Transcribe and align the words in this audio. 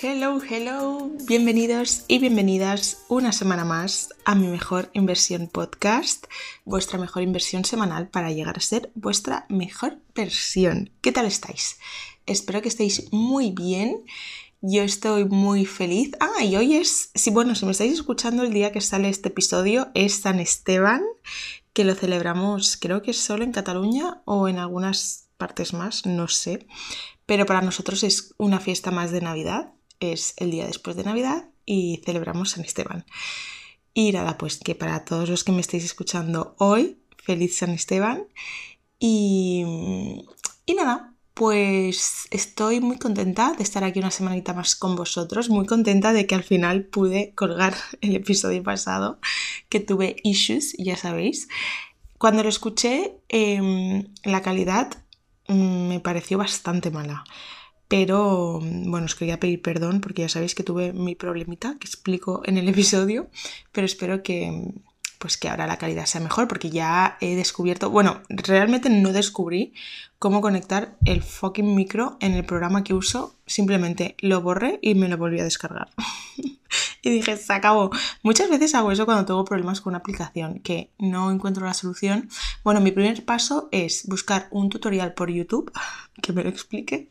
Hello, 0.00 0.40
hello, 0.48 1.10
bienvenidos 1.26 2.04
y 2.06 2.20
bienvenidas 2.20 3.02
una 3.08 3.32
semana 3.32 3.64
más 3.64 4.10
a 4.24 4.36
mi 4.36 4.46
mejor 4.46 4.90
inversión 4.92 5.48
podcast, 5.48 6.26
vuestra 6.64 7.00
mejor 7.00 7.24
inversión 7.24 7.64
semanal 7.64 8.06
para 8.06 8.30
llegar 8.30 8.56
a 8.58 8.60
ser 8.60 8.92
vuestra 8.94 9.46
mejor 9.48 9.98
versión. 10.14 10.92
¿Qué 11.00 11.10
tal 11.10 11.26
estáis? 11.26 11.80
Espero 12.26 12.62
que 12.62 12.68
estéis 12.68 13.12
muy 13.12 13.50
bien. 13.50 14.04
Yo 14.60 14.82
estoy 14.82 15.24
muy 15.24 15.66
feliz. 15.66 16.12
Ah, 16.20 16.44
y 16.44 16.54
hoy 16.54 16.76
es, 16.76 17.10
si 17.16 17.30
bueno, 17.30 17.56
si 17.56 17.64
me 17.64 17.72
estáis 17.72 17.94
escuchando 17.94 18.44
el 18.44 18.52
día 18.52 18.70
que 18.70 18.80
sale 18.80 19.08
este 19.08 19.30
episodio 19.30 19.88
es 19.94 20.20
San 20.20 20.38
Esteban, 20.38 21.02
que 21.72 21.82
lo 21.82 21.96
celebramos 21.96 22.76
creo 22.76 23.02
que 23.02 23.14
solo 23.14 23.42
en 23.42 23.50
Cataluña 23.50 24.22
o 24.26 24.46
en 24.46 24.58
algunas 24.58 25.26
partes 25.38 25.72
más, 25.72 26.06
no 26.06 26.28
sé. 26.28 26.68
Pero 27.26 27.46
para 27.46 27.62
nosotros 27.62 28.04
es 28.04 28.32
una 28.38 28.60
fiesta 28.60 28.92
más 28.92 29.10
de 29.10 29.22
Navidad 29.22 29.72
es 30.00 30.34
el 30.36 30.50
día 30.50 30.66
después 30.66 30.96
de 30.96 31.04
Navidad 31.04 31.48
y 31.64 32.02
celebramos 32.04 32.50
San 32.50 32.64
Esteban. 32.64 33.04
Y 33.94 34.12
nada, 34.12 34.38
pues 34.38 34.58
que 34.58 34.74
para 34.74 35.04
todos 35.04 35.28
los 35.28 35.44
que 35.44 35.52
me 35.52 35.60
estéis 35.60 35.84
escuchando 35.84 36.54
hoy, 36.58 36.98
feliz 37.16 37.56
San 37.58 37.70
Esteban. 37.70 38.26
Y, 38.98 39.64
y 40.66 40.74
nada, 40.74 41.14
pues 41.38 42.26
estoy 42.32 42.80
muy 42.80 42.98
contenta 42.98 43.54
de 43.56 43.62
estar 43.62 43.84
aquí 43.84 44.00
una 44.00 44.10
semanita 44.10 44.54
más 44.54 44.74
con 44.74 44.96
vosotros, 44.96 45.48
muy 45.48 45.66
contenta 45.66 46.12
de 46.12 46.26
que 46.26 46.34
al 46.34 46.42
final 46.42 46.86
pude 46.86 47.32
colgar 47.36 47.74
el 48.00 48.16
episodio 48.16 48.62
pasado, 48.62 49.20
que 49.68 49.78
tuve 49.78 50.16
issues, 50.24 50.74
ya 50.78 50.96
sabéis. 50.96 51.48
Cuando 52.18 52.42
lo 52.42 52.48
escuché, 52.48 53.20
em, 53.28 54.12
la 54.24 54.42
calidad 54.42 55.04
mm, 55.46 55.88
me 55.88 56.00
pareció 56.00 56.38
bastante 56.38 56.90
mala. 56.90 57.22
Pero 57.88 58.60
bueno, 58.60 59.06
os 59.06 59.14
quería 59.14 59.40
pedir 59.40 59.62
perdón 59.62 60.00
porque 60.00 60.22
ya 60.22 60.28
sabéis 60.28 60.54
que 60.54 60.62
tuve 60.62 60.92
mi 60.92 61.14
problemita 61.14 61.76
que 61.80 61.86
explico 61.86 62.42
en 62.44 62.58
el 62.58 62.68
episodio, 62.68 63.28
pero 63.72 63.86
espero 63.86 64.22
que 64.22 64.72
pues 65.18 65.36
que 65.36 65.48
ahora 65.48 65.66
la 65.66 65.78
calidad 65.78 66.06
sea 66.06 66.20
mejor 66.20 66.48
porque 66.48 66.70
ya 66.70 67.18
he 67.20 67.34
descubierto, 67.34 67.90
bueno, 67.90 68.22
realmente 68.28 68.88
no 68.88 69.12
descubrí 69.12 69.74
cómo 70.18 70.40
conectar 70.40 70.96
el 71.04 71.22
fucking 71.22 71.74
micro 71.74 72.16
en 72.20 72.34
el 72.34 72.44
programa 72.44 72.84
que 72.84 72.94
uso, 72.94 73.34
simplemente 73.46 74.16
lo 74.20 74.40
borré 74.40 74.78
y 74.80 74.94
me 74.94 75.08
lo 75.08 75.16
volví 75.16 75.40
a 75.40 75.44
descargar. 75.44 75.88
y 77.02 77.10
dije, 77.10 77.36
se 77.36 77.52
acabó. 77.52 77.90
Muchas 78.22 78.48
veces 78.48 78.74
hago 78.74 78.92
eso 78.92 79.06
cuando 79.06 79.24
tengo 79.24 79.44
problemas 79.44 79.80
con 79.80 79.92
una 79.92 79.98
aplicación 79.98 80.60
que 80.60 80.90
no 80.98 81.30
encuentro 81.30 81.66
la 81.66 81.74
solución. 81.74 82.28
Bueno, 82.62 82.80
mi 82.80 82.92
primer 82.92 83.24
paso 83.24 83.68
es 83.72 84.06
buscar 84.06 84.48
un 84.50 84.68
tutorial 84.68 85.14
por 85.14 85.30
YouTube 85.30 85.72
que 86.22 86.32
me 86.32 86.44
lo 86.44 86.48
explique 86.48 87.08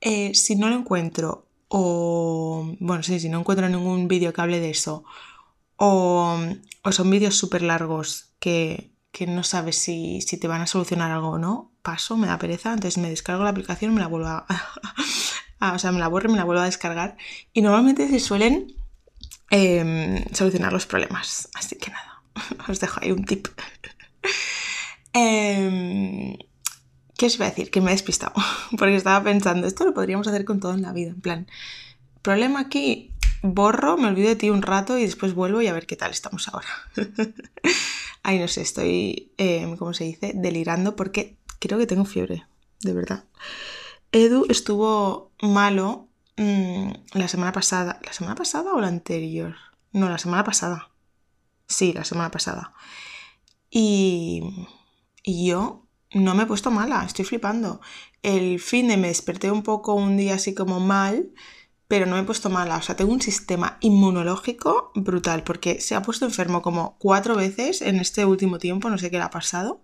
eh, 0.00 0.34
si 0.34 0.56
no 0.56 0.68
lo 0.68 0.76
encuentro, 0.76 1.46
o 1.68 2.74
bueno, 2.80 3.02
sí, 3.02 3.20
si 3.20 3.28
no 3.28 3.40
encuentro 3.40 3.68
ningún 3.68 4.08
vídeo 4.08 4.32
que 4.32 4.40
hable 4.40 4.60
de 4.60 4.70
eso, 4.70 5.04
o, 5.76 6.38
son 6.90 7.10
vídeos 7.10 7.36
súper 7.36 7.62
largos 7.62 8.32
que, 8.38 8.92
no 9.26 9.42
sabes 9.44 9.76
si, 9.76 10.20
te 10.40 10.48
van 10.48 10.62
a 10.62 10.66
solucionar 10.66 11.10
algo 11.10 11.30
o 11.30 11.38
no, 11.38 11.72
paso, 11.82 12.16
me 12.16 12.26
da 12.26 12.38
pereza, 12.38 12.72
entonces 12.72 12.98
me 12.98 13.10
descargo 13.10 13.44
la 13.44 13.50
aplicación, 13.50 13.94
me 13.94 14.00
la 14.00 14.06
vuelvo 14.06 14.28
a, 15.60 15.72
o 15.74 15.78
sea, 15.78 15.92
me 15.92 16.00
la 16.00 16.08
borro 16.08 16.28
y 16.28 16.32
me 16.32 16.38
la 16.38 16.44
vuelvo 16.44 16.62
a 16.62 16.66
descargar. 16.66 17.16
Y 17.52 17.62
normalmente 17.62 18.08
se 18.08 18.20
suelen 18.20 18.74
em, 19.50 20.24
solucionar 20.32 20.72
los 20.72 20.86
problemas. 20.86 21.48
Así 21.54 21.76
que 21.76 21.90
nada, 21.90 22.22
os 22.68 22.80
dejo 22.80 23.00
ahí 23.02 23.12
un 23.12 23.24
tip. 23.24 23.48
eh, 25.12 26.38
¿Qué 27.20 27.26
os 27.26 27.34
iba 27.34 27.44
a 27.44 27.50
decir? 27.50 27.70
Que 27.70 27.82
me 27.82 27.90
he 27.90 27.92
despistado. 27.92 28.32
Porque 28.78 28.96
estaba 28.96 29.22
pensando, 29.22 29.66
esto 29.66 29.84
lo 29.84 29.92
podríamos 29.92 30.26
hacer 30.26 30.46
con 30.46 30.58
todo 30.58 30.72
en 30.72 30.80
la 30.80 30.94
vida. 30.94 31.10
En 31.10 31.20
plan, 31.20 31.46
problema 32.22 32.60
aquí, 32.60 33.12
borro, 33.42 33.98
me 33.98 34.08
olvido 34.08 34.30
de 34.30 34.36
ti 34.36 34.48
un 34.48 34.62
rato 34.62 34.96
y 34.96 35.02
después 35.02 35.34
vuelvo 35.34 35.60
y 35.60 35.66
a 35.66 35.74
ver 35.74 35.86
qué 35.86 35.96
tal 35.96 36.12
estamos 36.12 36.48
ahora. 36.48 36.68
Ay, 38.22 38.38
no 38.38 38.48
sé, 38.48 38.62
estoy, 38.62 39.32
eh, 39.36 39.76
¿cómo 39.78 39.92
se 39.92 40.04
dice? 40.04 40.32
Delirando 40.34 40.96
porque 40.96 41.36
creo 41.58 41.78
que 41.78 41.86
tengo 41.86 42.06
fiebre, 42.06 42.46
de 42.80 42.94
verdad. 42.94 43.24
Edu 44.12 44.46
estuvo 44.48 45.30
malo 45.42 46.08
mm, 46.38 46.90
la 47.12 47.28
semana 47.28 47.52
pasada. 47.52 48.00
¿La 48.02 48.14
semana 48.14 48.34
pasada 48.34 48.72
o 48.72 48.80
la 48.80 48.88
anterior? 48.88 49.56
No, 49.92 50.08
la 50.08 50.16
semana 50.16 50.42
pasada. 50.42 50.88
Sí, 51.66 51.92
la 51.92 52.04
semana 52.04 52.30
pasada. 52.30 52.72
Y, 53.68 54.42
y 55.22 55.48
yo 55.48 55.86
no 56.12 56.34
me 56.34 56.44
he 56.44 56.46
puesto 56.46 56.70
mala, 56.70 57.04
estoy 57.04 57.24
flipando. 57.24 57.80
El 58.22 58.60
fin 58.60 58.88
de 58.88 58.96
me 58.96 59.08
desperté 59.08 59.50
un 59.50 59.62
poco 59.62 59.94
un 59.94 60.16
día 60.16 60.34
así 60.34 60.54
como 60.54 60.80
mal, 60.80 61.30
pero 61.90 62.06
no 62.06 62.14
me 62.14 62.22
he 62.22 62.24
puesto 62.24 62.50
mala. 62.50 62.76
O 62.76 62.82
sea, 62.82 62.96
tengo 62.96 63.12
un 63.12 63.20
sistema 63.20 63.76
inmunológico 63.80 64.92
brutal, 64.94 65.42
porque 65.42 65.80
se 65.80 65.94
ha 65.94 66.02
puesto 66.02 66.24
enfermo 66.24 66.62
como 66.62 66.96
cuatro 66.98 67.34
veces 67.34 67.82
en 67.82 67.98
este 67.98 68.24
último 68.24 68.58
tiempo, 68.58 68.90
no 68.90 68.98
sé 68.98 69.10
qué 69.10 69.18
le 69.18 69.24
ha 69.24 69.30
pasado, 69.30 69.82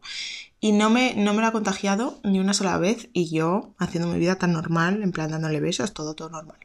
y 0.60 0.72
no 0.72 0.88
me, 0.88 1.14
no 1.16 1.34
me 1.34 1.40
lo 1.40 1.48
ha 1.48 1.52
contagiado 1.52 2.20
ni 2.22 2.38
una 2.38 2.54
sola 2.54 2.78
vez, 2.78 3.08
y 3.12 3.28
yo 3.30 3.74
haciendo 3.78 4.08
mi 4.08 4.18
vida 4.18 4.36
tan 4.36 4.52
normal, 4.52 5.02
en 5.02 5.12
plan 5.12 5.30
besos, 5.60 5.94
todo, 5.94 6.14
todo 6.14 6.30
normal. 6.30 6.58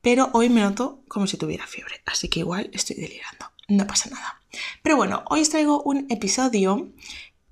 Pero 0.00 0.30
hoy 0.32 0.48
me 0.48 0.60
noto 0.60 1.02
como 1.08 1.26
si 1.26 1.36
tuviera 1.36 1.66
fiebre, 1.66 2.02
así 2.06 2.28
que 2.28 2.40
igual 2.40 2.70
estoy 2.72 2.96
delirando, 2.96 3.52
no 3.68 3.86
pasa 3.86 4.08
nada. 4.08 4.40
Pero 4.82 4.96
bueno, 4.96 5.22
hoy 5.28 5.40
os 5.40 5.50
traigo 5.50 5.82
un 5.82 6.06
episodio 6.08 6.92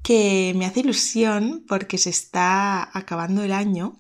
que 0.05 0.53
me 0.55 0.67
hace 0.67 0.81
ilusión 0.81 1.65
porque 1.67 1.97
se 1.99 2.11
está 2.11 2.97
acabando 2.97 3.43
el 3.43 3.53
año. 3.53 3.97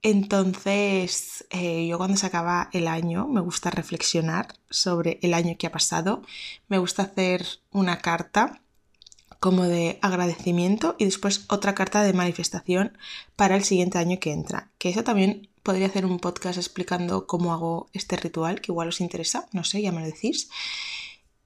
Entonces, 0.00 1.44
eh, 1.50 1.86
yo 1.86 1.98
cuando 1.98 2.16
se 2.16 2.26
acaba 2.26 2.70
el 2.72 2.88
año 2.88 3.28
me 3.28 3.42
gusta 3.42 3.70
reflexionar 3.70 4.54
sobre 4.70 5.18
el 5.22 5.34
año 5.34 5.56
que 5.58 5.66
ha 5.66 5.72
pasado. 5.72 6.22
Me 6.68 6.78
gusta 6.78 7.02
hacer 7.02 7.46
una 7.70 7.98
carta 7.98 8.62
como 9.38 9.64
de 9.64 9.98
agradecimiento 10.00 10.96
y 10.98 11.04
después 11.04 11.44
otra 11.48 11.74
carta 11.74 12.02
de 12.02 12.14
manifestación 12.14 12.96
para 13.36 13.54
el 13.54 13.64
siguiente 13.64 13.98
año 13.98 14.18
que 14.18 14.32
entra. 14.32 14.70
Que 14.78 14.88
eso 14.88 15.04
también 15.04 15.50
podría 15.62 15.88
hacer 15.88 16.06
un 16.06 16.20
podcast 16.20 16.56
explicando 16.56 17.26
cómo 17.26 17.52
hago 17.52 17.90
este 17.92 18.16
ritual, 18.16 18.62
que 18.62 18.72
igual 18.72 18.88
os 18.88 19.02
interesa, 19.02 19.46
no 19.52 19.62
sé, 19.62 19.82
ya 19.82 19.92
me 19.92 20.00
lo 20.00 20.06
decís. 20.06 20.48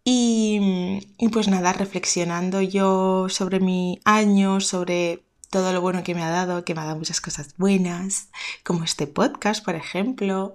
Y, 0.04 1.00
pues 1.32 1.48
nada, 1.48 1.72
reflexionando 1.72 2.60
yo 2.60 3.28
sobre 3.28 3.60
mi 3.60 4.00
año, 4.04 4.60
sobre 4.60 5.22
todo 5.50 5.72
lo 5.72 5.80
bueno 5.80 6.02
que 6.02 6.14
me 6.14 6.22
ha 6.22 6.30
dado, 6.30 6.64
que 6.64 6.74
me 6.74 6.80
ha 6.80 6.84
dado 6.86 6.98
muchas 6.98 7.20
cosas 7.20 7.54
buenas, 7.56 8.28
como 8.64 8.84
este 8.84 9.06
podcast, 9.06 9.64
por 9.64 9.76
ejemplo, 9.76 10.54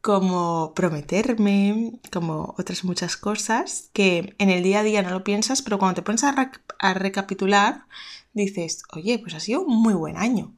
como 0.00 0.72
prometerme, 0.74 1.92
como 2.12 2.54
otras 2.58 2.84
muchas 2.84 3.16
cosas 3.16 3.90
que 3.92 4.34
en 4.38 4.50
el 4.50 4.62
día 4.62 4.80
a 4.80 4.84
día 4.84 5.02
no 5.02 5.10
lo 5.10 5.24
piensas, 5.24 5.60
pero 5.60 5.78
cuando 5.78 5.96
te 5.96 6.02
pones 6.02 6.24
a, 6.24 6.94
recapitular, 6.94 7.84
dices, 8.32 8.82
oye, 8.92 9.18
pues 9.18 9.34
ha 9.34 9.40
sido 9.40 9.62
un 9.62 9.82
muy 9.82 9.94
buen 9.94 10.16
año. 10.16 10.54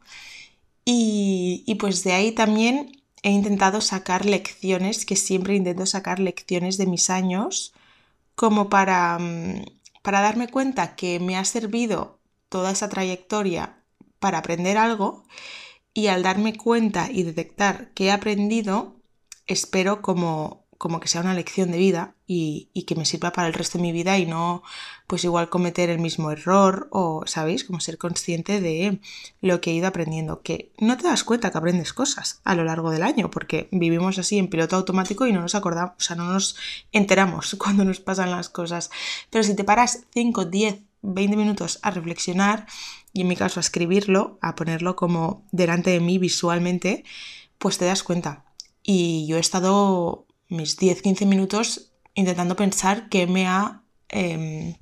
Y 0.84 1.76
pues 1.78 2.02
de 2.04 2.12
ahí 2.12 2.32
también 2.32 3.00
he 3.22 3.30
intentado 3.30 3.80
sacar 3.80 4.24
lecciones, 4.26 5.04
que 5.04 5.16
siempre 5.16 5.54
intento 5.56 5.86
sacar 5.86 6.18
lecciones 6.18 6.78
de 6.78 6.86
mis 6.86 7.10
años, 7.10 7.72
como 8.40 8.70
para, 8.70 9.18
mm, 9.18 9.66
para 10.00 10.22
darme 10.22 10.48
cuenta 10.48 10.96
que 10.96 11.20
me 11.20 11.36
ha 11.36 11.44
servido 11.44 12.22
toda 12.48 12.70
esa 12.70 12.88
trayectoria 12.88 13.84
para 14.18 14.38
aprender 14.38 14.78
algo 14.78 15.24
y 15.92 16.06
al 16.06 16.22
darme 16.22 16.56
cuenta 16.56 17.10
y 17.12 17.22
detectar 17.22 17.92
que 17.92 18.06
he 18.06 18.12
aprendido, 18.12 19.02
espero 19.46 20.00
como 20.00 20.59
como 20.80 20.98
que 20.98 21.08
sea 21.08 21.20
una 21.20 21.34
lección 21.34 21.70
de 21.70 21.76
vida 21.76 22.14
y, 22.26 22.70
que 22.86 22.94
me 22.94 23.04
sirva 23.04 23.34
para 23.34 23.46
el 23.46 23.52
resto 23.52 23.76
de 23.76 23.82
mi 23.82 23.92
vida 23.92 24.16
y 24.16 24.24
no 24.24 24.62
pues 25.06 25.24
igual 25.24 25.50
cometer 25.50 25.90
el 25.90 25.98
mismo 25.98 26.30
error 26.30 26.88
o, 26.90 27.22
¿sabéis? 27.26 27.64
Como 27.64 27.80
ser 27.80 27.98
consciente 27.98 28.62
de 28.62 28.98
lo 29.42 29.60
que 29.60 29.72
he 29.72 29.74
ido 29.74 29.88
aprendiendo, 29.88 30.40
que 30.40 30.72
no 30.78 30.96
te 30.96 31.02
das 31.02 31.22
cuenta 31.22 31.50
que 31.50 31.58
aprendes 31.58 31.92
cosas 31.92 32.40
a 32.44 32.54
lo 32.54 32.64
largo 32.64 32.90
del 32.90 33.02
año, 33.02 33.30
porque 33.30 33.68
vivimos 33.72 34.18
así 34.18 34.38
en 34.38 34.48
piloto 34.48 34.74
automático 34.74 35.26
y 35.26 35.34
no 35.34 35.42
nos 35.42 35.54
acordamos, 35.54 35.96
o 35.98 36.00
sea, 36.00 36.16
no 36.16 36.32
nos 36.32 36.56
enteramos 36.92 37.54
cuando 37.58 37.84
nos 37.84 38.00
pasan 38.00 38.30
las 38.30 38.48
cosas. 38.48 38.90
Pero 39.28 39.44
si 39.44 39.54
te 39.54 39.64
paras 39.64 40.06
5, 40.14 40.46
10, 40.46 40.78
20 41.02 41.36
minutos 41.36 41.78
a 41.82 41.90
reflexionar 41.90 42.66
y 43.12 43.20
en 43.20 43.28
mi 43.28 43.36
caso 43.36 43.60
a 43.60 43.66
escribirlo, 43.68 44.38
a 44.40 44.54
ponerlo 44.54 44.96
como 44.96 45.44
delante 45.52 45.90
de 45.90 46.00
mí 46.00 46.16
visualmente, 46.16 47.04
pues 47.58 47.76
te 47.76 47.84
das 47.84 48.02
cuenta. 48.02 48.46
Y 48.82 49.26
yo 49.26 49.36
he 49.36 49.40
estado 49.40 50.26
mis 50.50 50.78
10-15 50.78 51.26
minutos 51.26 51.92
intentando 52.14 52.56
pensar 52.56 53.08
qué 53.08 53.26
me 53.26 53.46
ha... 53.46 53.82
Em, 54.08 54.74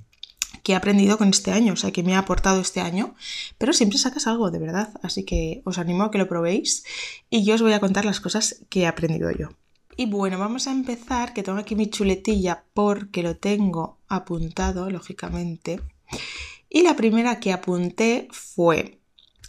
he 0.72 0.74
aprendido 0.74 1.18
con 1.18 1.28
este 1.28 1.50
año, 1.50 1.72
o 1.72 1.76
sea, 1.76 1.90
qué 1.90 2.02
me 2.02 2.14
ha 2.14 2.20
aportado 2.20 2.60
este 2.60 2.80
año, 2.80 3.14
pero 3.56 3.72
siempre 3.72 3.98
sacas 3.98 4.26
algo, 4.26 4.50
de 4.50 4.58
verdad, 4.58 4.92
así 5.02 5.24
que 5.24 5.62
os 5.64 5.78
animo 5.78 6.04
a 6.04 6.10
que 6.10 6.18
lo 6.18 6.28
probéis 6.28 6.84
y 7.30 7.44
yo 7.44 7.54
os 7.54 7.62
voy 7.62 7.72
a 7.72 7.80
contar 7.80 8.04
las 8.04 8.20
cosas 8.20 8.64
que 8.68 8.80
he 8.80 8.86
aprendido 8.86 9.30
yo. 9.30 9.48
Y 9.96 10.06
bueno, 10.06 10.38
vamos 10.38 10.66
a 10.66 10.72
empezar, 10.72 11.32
que 11.32 11.42
tengo 11.42 11.58
aquí 11.58 11.74
mi 11.74 11.88
chuletilla 11.88 12.64
porque 12.72 13.22
lo 13.22 13.36
tengo 13.36 13.98
apuntado, 14.08 14.90
lógicamente. 14.90 15.80
Y 16.70 16.82
la 16.82 16.94
primera 16.94 17.40
que 17.40 17.52
apunté 17.52 18.28
fue 18.30 19.00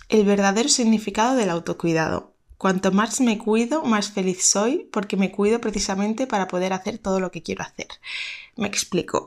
el 0.07 0.25
verdadero 0.25 0.69
significado 0.69 1.36
del 1.36 1.51
autocuidado. 1.51 2.29
Cuanto 2.59 2.91
más 2.91 3.21
me 3.21 3.38
cuido, 3.38 3.83
más 3.85 4.11
feliz 4.11 4.44
soy 4.45 4.89
porque 4.91 5.15
me 5.15 5.31
cuido 5.31 5.61
precisamente 5.61 6.27
para 6.27 6.50
poder 6.50 6.73
hacer 6.73 6.97
todo 6.97 7.21
lo 7.21 7.31
que 7.31 7.41
quiero 7.41 7.63
hacer. 7.63 7.88
Me 8.57 8.67
explico. 8.67 9.23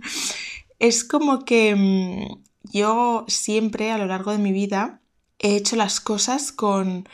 es 0.78 1.04
como 1.04 1.44
que 1.44 1.74
mm, 1.76 2.42
yo 2.72 3.26
siempre 3.28 3.92
a 3.92 3.98
lo 3.98 4.06
largo 4.06 4.32
de 4.32 4.38
mi 4.38 4.50
vida 4.50 5.02
he 5.38 5.56
hecho 5.56 5.76
las 5.76 6.00
cosas 6.00 6.52
con, 6.52 7.06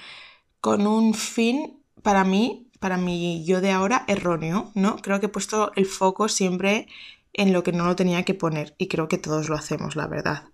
con 0.61 0.87
un 0.87 1.14
fin 1.14 1.82
para 2.00 2.23
mí, 2.23 2.70
para 2.79 2.97
mí 2.97 3.44
yo 3.44 3.61
de 3.61 3.73
ahora 3.73 4.05
erróneo, 4.06 4.70
¿no? 4.76 4.99
Creo 4.99 5.19
que 5.19 5.26
he 5.26 5.31
puesto 5.31 5.73
el 5.75 5.87
foco 5.87 6.29
siempre 6.29 6.87
en 7.32 7.52
lo 7.52 7.64
que 7.64 7.73
no 7.73 7.87
lo 7.87 7.97
tenía 7.97 8.25
que 8.25 8.35
poner 8.35 8.76
y 8.79 8.87
creo 8.87 9.08
que 9.08 9.19
todos 9.19 9.49
lo 9.49 9.56
hacemos, 9.56 9.97
la 9.97 10.06
verdad. 10.06 10.44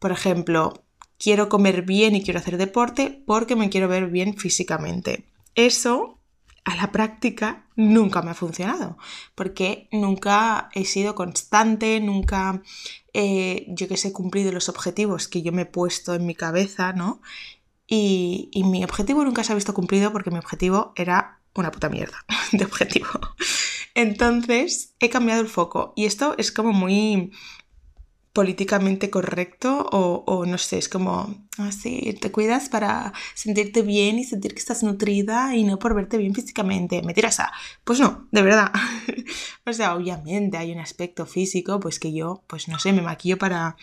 Por 0.00 0.10
ejemplo, 0.10 0.82
quiero 1.22 1.48
comer 1.48 1.82
bien 1.82 2.16
y 2.16 2.22
quiero 2.24 2.40
hacer 2.40 2.58
deporte 2.58 3.22
porque 3.26 3.54
me 3.54 3.70
quiero 3.70 3.86
ver 3.86 4.08
bien 4.08 4.36
físicamente. 4.36 5.24
Eso 5.54 6.18
a 6.64 6.74
la 6.74 6.90
práctica 6.90 7.66
nunca 7.76 8.22
me 8.22 8.32
ha 8.32 8.34
funcionado, 8.34 8.96
porque 9.34 9.88
nunca 9.92 10.68
he 10.74 10.84
sido 10.84 11.14
constante, 11.14 12.00
nunca, 12.00 12.62
eh, 13.12 13.66
yo 13.68 13.88
que 13.88 13.96
sé, 13.96 14.08
he 14.08 14.12
cumplido 14.12 14.52
los 14.52 14.68
objetivos 14.68 15.28
que 15.28 15.42
yo 15.42 15.52
me 15.52 15.62
he 15.62 15.66
puesto 15.66 16.14
en 16.14 16.26
mi 16.26 16.34
cabeza, 16.34 16.92
¿no? 16.92 17.20
Y, 17.86 18.48
y 18.52 18.64
mi 18.64 18.82
objetivo 18.84 19.24
nunca 19.24 19.44
se 19.44 19.52
ha 19.52 19.56
visto 19.56 19.74
cumplido 19.74 20.12
porque 20.12 20.30
mi 20.30 20.38
objetivo 20.38 20.92
era 20.96 21.40
una 21.54 21.70
puta 21.70 21.88
mierda 21.88 22.24
de 22.52 22.64
objetivo. 22.64 23.10
Entonces 23.94 24.94
he 25.00 25.10
cambiado 25.10 25.40
el 25.40 25.48
foco 25.48 25.92
y 25.96 26.06
esto 26.06 26.34
es 26.38 26.50
como 26.50 26.72
muy 26.72 27.32
políticamente 28.32 29.10
correcto 29.10 29.86
o, 29.92 30.46
no 30.46 30.56
sé, 30.56 30.78
es 30.78 30.88
como 30.88 31.34
así, 31.58 32.14
ah, 32.14 32.18
te 32.18 32.32
cuidas 32.32 32.70
para 32.70 33.12
sentirte 33.34 33.82
bien 33.82 34.18
y 34.18 34.24
sentir 34.24 34.54
que 34.54 34.58
estás 34.58 34.82
nutrida 34.82 35.54
y 35.54 35.64
no 35.64 35.78
por 35.78 35.94
verte 35.94 36.16
bien 36.16 36.34
físicamente. 36.34 37.02
¿Me 37.02 37.12
tiras 37.12 37.40
a? 37.40 37.52
Pues 37.84 38.00
no, 38.00 38.26
de 38.30 38.42
verdad. 38.42 38.72
o 39.66 39.72
sea, 39.72 39.94
obviamente 39.94 40.56
hay 40.56 40.72
un 40.72 40.80
aspecto 40.80 41.26
físico, 41.26 41.78
pues 41.78 41.98
que 41.98 42.14
yo, 42.14 42.42
pues 42.46 42.68
no 42.68 42.78
sé, 42.78 42.92
me 42.92 43.02
maquillo 43.02 43.36
para, 43.36 43.76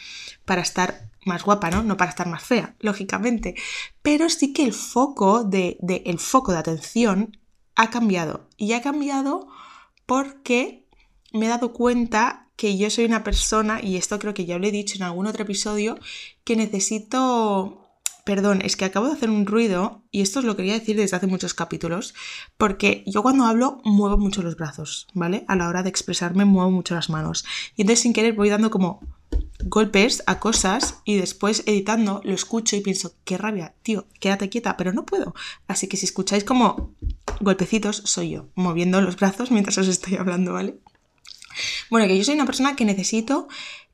para 0.46 0.62
estar 0.62 1.10
más 1.25 1.44
guapa, 1.44 1.69
¿no? 1.69 1.84
No 1.84 1.95
para 1.95 2.10
estar 2.10 2.28
más 2.28 2.44
fea, 2.44 2.75
lógicamente. 2.80 3.56
Pero 4.02 4.30
sí 4.30 4.52
que 4.52 4.63
el 4.63 4.74
foco 4.74 5.44
de, 5.44 5.78
el 6.06 6.19
foco 6.19 6.52
de 6.52 6.57
atención 6.57 7.38
ha 7.75 7.90
cambiado. 7.92 8.50
Y 8.57 8.74
ha 8.74 8.81
cambiado 8.81 9.48
porque 10.06 10.88
me 11.34 11.45
he 11.45 11.50
dado 11.50 11.72
cuenta 11.72 12.49
que 12.59 12.77
yo 12.77 12.89
soy 12.89 13.06
una 13.06 13.23
persona, 13.23 13.79
y 13.81 13.95
esto 13.95 14.19
creo 14.19 14.33
que 14.33 14.45
ya 14.45 14.59
lo 14.59 14.67
he 14.67 14.71
dicho 14.71 14.97
en 14.97 15.03
algún 15.03 15.27
otro 15.27 15.44
episodio, 15.44 15.97
que 16.44 16.57
necesito... 16.57 17.85
Perdón, 18.25 18.61
es 18.63 18.75
que 18.75 18.85
acabo 18.85 19.07
de 19.07 19.13
hacer 19.13 19.29
un 19.29 19.47
ruido 19.47 20.03
y 20.11 20.21
esto 20.21 20.39
os 20.39 20.45
lo 20.45 20.56
quería 20.56 20.73
decir 20.73 20.95
desde 20.97 21.15
hace 21.15 21.25
muchos 21.25 21.56
capítulos, 21.56 22.13
porque 22.57 23.03
yo 23.07 23.23
cuando 23.23 23.45
hablo 23.45 23.81
muevo 23.85 24.17
mucho 24.17 24.44
los 24.44 24.57
brazos, 24.57 25.07
¿vale? 25.13 25.45
A 25.47 25.56
la 25.56 25.67
hora 25.67 25.81
de 25.81 25.89
expresarme 25.89 26.45
muevo 26.45 26.69
mucho 26.69 26.94
las 26.94 27.09
manos. 27.09 27.45
Y 27.75 27.81
entonces 27.81 28.03
sin 28.03 28.13
querer 28.13 28.33
voy 28.33 28.50
dando 28.50 28.69
como 28.69 29.00
golpes 29.63 30.21
a 30.27 30.39
cosas 30.39 31.00
y 31.06 31.15
después 31.15 31.63
editando 31.65 32.21
lo 32.23 32.33
escucho 32.33 32.75
y 32.75 32.81
pienso, 32.81 33.13
qué 33.23 33.38
rabia, 33.38 33.73
tío, 33.81 34.06
quédate 34.19 34.50
quieta, 34.50 34.77
pero 34.77 34.94
no 34.94 35.06
puedo. 35.06 35.33
Así 35.67 35.88
que 35.88 35.97
si 35.97 36.06
escucháis 36.06 36.44
como 36.44 36.94
golpecitos, 37.39 38.03
soy 38.06 38.31
yo, 38.31 38.50
moviendo 38.53 39.01
los 39.01 39.15
brazos 39.15 39.50
mientras 39.50 39.77
os 39.79 39.88
estoy 39.88 40.17
hablando, 40.17 40.53
¿vale? 40.53 40.75
Bueno, 41.89 42.07
que 42.07 42.17
yo 42.17 42.23
soy 42.23 42.35
una 42.35 42.45
persona 42.45 42.75
que 42.75 42.85
necesito 42.85 43.47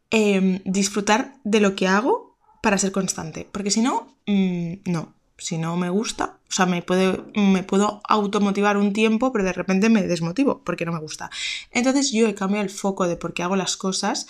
em, 0.10 0.62
disfrutar 0.66 1.36
de 1.44 1.60
lo 1.60 1.76
que 1.76 1.88
hago 1.88 2.38
para 2.62 2.78
ser 2.78 2.92
constante, 2.92 3.48
porque 3.52 3.72
si 3.72 3.82
no, 3.82 4.16
mm, 4.26 4.74
no, 4.86 5.14
si 5.38 5.58
no 5.58 5.76
me 5.76 5.90
gusta, 5.90 6.40
o 6.50 6.52
sea, 6.52 6.66
me, 6.66 6.84
me 7.36 7.64
puedo 7.64 8.02
automotivar 8.08 8.78
un 8.78 8.94
tiempo, 8.94 9.32
pero 9.32 9.44
de 9.44 9.54
repente 9.54 9.90
me 9.90 10.04
desmotivo 10.04 10.62
porque 10.64 10.86
no 10.86 10.94
me 10.94 11.00
gusta. 11.00 11.30
Entonces 11.72 12.12
yo 12.12 12.28
he 12.28 12.36
cambiado 12.36 12.64
el 12.64 12.70
foco 12.70 13.08
de 13.08 13.18
por 13.18 13.34
qué 13.34 13.44
hago 13.44 13.56
las 13.56 13.78
cosas 13.78 14.28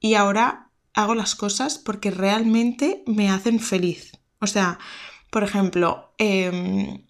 y 0.00 0.14
ahora 0.14 0.70
hago 0.94 1.14
las 1.14 1.34
cosas 1.34 1.78
porque 1.78 2.10
realmente 2.10 3.02
me 3.06 3.30
hacen 3.30 3.60
feliz. 3.60 4.12
O 4.40 4.46
sea, 4.46 4.78
por 5.30 5.44
ejemplo, 5.44 6.12
eh, 6.18 7.04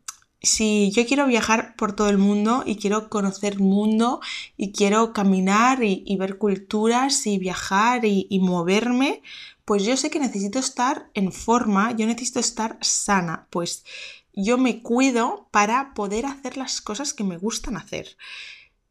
si 0.47 0.91
yo 0.93 1.07
quiero 1.07 1.27
viajar 1.27 1.77
por 1.77 1.95
todo 1.95 2.09
el 2.09 2.19
mundo 2.19 2.63
y 2.65 2.77
quiero 2.77 3.09
conocer 3.11 3.59
mundo 3.61 4.21
y 4.57 4.73
quiero 4.73 5.13
caminar 5.13 5.83
y, 5.83 6.17
ver 6.17 6.39
culturas 6.39 7.27
y 7.27 7.39
viajar 7.39 8.05
y, 8.05 8.27
y, 8.31 8.41
moverme, 8.41 9.23
pues 9.65 9.85
yo 9.85 9.97
sé 9.97 10.11
que 10.11 10.21
necesito 10.21 10.59
estar 10.59 11.11
en 11.15 11.33
forma, 11.33 11.93
yo 11.97 12.07
necesito 12.07 12.41
estar 12.41 12.79
sana, 12.81 13.49
pues 13.51 13.85
yo 14.33 14.59
me 14.59 14.83
cuido 14.83 15.49
para 15.51 15.95
poder 15.95 16.27
hacer 16.27 16.57
las 16.57 16.81
cosas 16.81 17.15
que 17.15 17.25
me 17.25 17.39
gustan 17.39 17.77
hacer. 17.77 18.17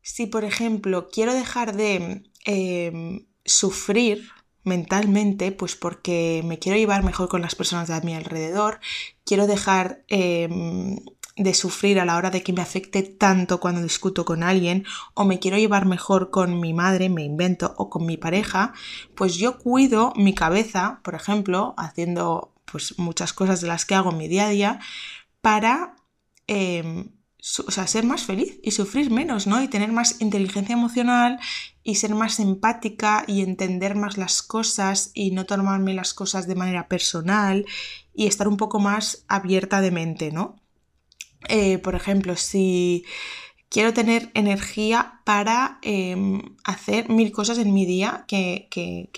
Si, 0.02 0.26
por 0.26 0.44
ejemplo, 0.44 1.10
quiero 1.10 1.34
dejar 1.34 1.76
de 1.76 2.24
em, 2.46 3.26
sufrir 3.46 4.30
mentalmente, 4.64 5.52
pues 5.52 5.76
porque 5.76 6.42
me 6.44 6.60
quiero 6.60 6.78
llevar 6.78 7.04
mejor 7.04 7.30
con 7.30 7.42
las 7.42 7.56
personas 7.56 7.88
de 7.88 7.94
a 7.94 8.02
mi 8.02 8.16
alrededor, 8.16 8.80
quiero 9.24 9.48
dejar 9.48 10.04
em, 10.08 10.98
de 11.36 11.54
sufrir 11.54 12.00
a 12.00 12.06
la 12.06 12.16
hora 12.16 12.32
de 12.32 12.44
que 12.44 12.54
me 12.54 12.62
afecte 12.62 13.04
tanto 13.04 13.60
cuando 13.60 13.82
discuto 13.82 14.24
con 14.24 14.42
alguien 14.42 14.86
o 15.14 15.26
me 15.26 15.40
quiero 15.40 15.58
llevar 15.58 15.86
mejor 15.86 16.30
con 16.30 16.60
mi 16.60 16.74
madre, 16.74 17.10
me 17.10 17.24
invento, 17.24 17.74
o 17.78 17.90
con 17.90 18.06
mi 18.06 18.18
pareja, 18.18 18.74
pues 19.16 19.36
yo 19.36 19.58
cuido 19.58 20.14
mi 20.16 20.34
cabeza, 20.34 21.02
por 21.04 21.16
ejemplo, 21.16 21.74
haciendo 21.78 22.54
pues 22.66 22.98
muchas 22.98 23.34
cosas 23.34 23.62
de 23.62 23.68
las 23.68 23.86
que 23.86 23.96
hago 23.96 24.12
en 24.12 24.18
mi 24.18 24.28
día 24.28 24.48
a 24.48 24.50
día 24.50 24.80
para 25.42 25.96
em, 26.48 27.12
o 27.68 27.72
sea, 27.72 27.86
ser 27.86 28.06
más 28.06 28.24
feliz 28.24 28.60
y 28.64 28.72
sufrir 28.72 29.12
menos, 29.12 29.46
¿no? 29.46 29.62
Y 29.62 29.68
tener 29.68 29.92
más 29.92 30.20
inteligencia 30.20 30.74
emocional 30.74 31.40
y 31.84 31.96
ser 31.96 32.16
más 32.16 32.40
empática 32.40 33.24
y 33.28 33.42
entender 33.42 33.96
más 33.96 34.18
las 34.18 34.42
cosas 34.42 35.12
y 35.14 35.32
no 35.32 35.46
tomarme 35.46 35.94
las 35.94 36.14
cosas 36.14 36.48
de 36.48 36.56
manera 36.56 36.88
personal 36.88 37.66
y 38.16 38.26
estar 38.26 38.48
un 38.48 38.58
poco 38.58 38.80
más 38.80 39.26
abierta 39.28 39.82
de 39.82 39.92
mente, 39.92 40.32
¿no? 40.32 40.56
Eh, 41.50 41.78
por 41.80 41.96
ejemplo, 41.96 42.36
si 42.36 43.06
quiero 43.70 43.94
tener 43.94 44.32
energía 44.36 45.22
para 45.26 45.80
em, 45.82 46.42
hacer 46.64 47.10
mil 47.10 47.32
cosas 47.32 47.58
en 47.58 47.74
mi 47.74 47.86
día 47.86 48.26
que, 48.28 48.70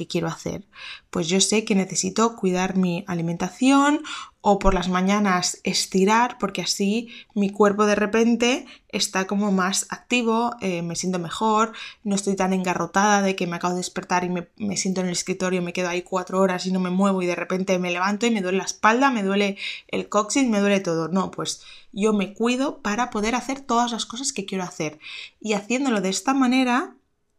quiero 0.09 0.27
hacer. 0.27 0.67
Pues 1.17 1.29
yo 1.29 1.41
sé 1.41 1.65
que 1.65 1.73
necesito 1.73 2.35
cuidar 2.35 2.77
mi 2.77 3.03
alimentación 3.07 4.03
o 4.39 4.59
por 4.59 4.75
las 4.75 4.87
mañanas 4.87 5.59
estirar 5.63 6.37
porque 6.37 6.61
así 6.61 7.09
mi 7.33 7.49
cuerpo 7.49 7.87
de 7.87 7.95
repente 7.95 8.67
está 8.89 9.25
como 9.25 9.51
más 9.51 9.87
activo, 9.89 10.55
eh, 10.61 10.83
me 10.83 10.95
siento 10.95 11.17
mejor, 11.17 11.73
no 12.03 12.13
estoy 12.13 12.35
tan 12.35 12.53
engarrotada 12.53 13.23
de 13.23 13.35
que 13.35 13.47
me 13.47 13.55
acabo 13.55 13.73
de 13.73 13.79
despertar 13.79 14.25
y 14.25 14.29
me, 14.29 14.47
me, 14.57 14.77
siento 14.77 15.01
en 15.01 15.07
el 15.07 15.13
escritorio, 15.13 15.63
me 15.63 15.73
quedo 15.73 15.89
ahí 15.89 16.03
cuatro 16.03 16.39
horas 16.39 16.67
y 16.67 16.71
no 16.71 16.79
me 16.79 16.91
muevo 16.91 17.23
y 17.23 17.25
de 17.25 17.33
repente 17.33 17.79
me 17.79 17.89
levanto 17.89 18.27
y 18.27 18.29
me 18.29 18.43
duele 18.43 18.59
la 18.59 18.65
espalda, 18.65 19.09
me 19.09 19.23
duele 19.23 19.57
el 19.87 20.09
coxis, 20.09 20.47
me 20.47 20.59
duele 20.59 20.81
todo. 20.81 21.07
No, 21.07 21.31
pues 21.31 21.63
yo 21.91 22.13
me 22.13 22.35
cuido 22.35 22.83
para 22.83 23.09
poder 23.09 23.33
hacer 23.33 23.61
todas 23.61 23.91
las 23.91 24.05
cosas 24.05 24.33
que 24.33 24.45
quiero 24.45 24.65
hacer. 24.65 24.99
Y 25.41 25.53
haciéndolo 25.53 25.99
de 25.99 26.09
esta 26.09 26.35
manera, 26.35 26.95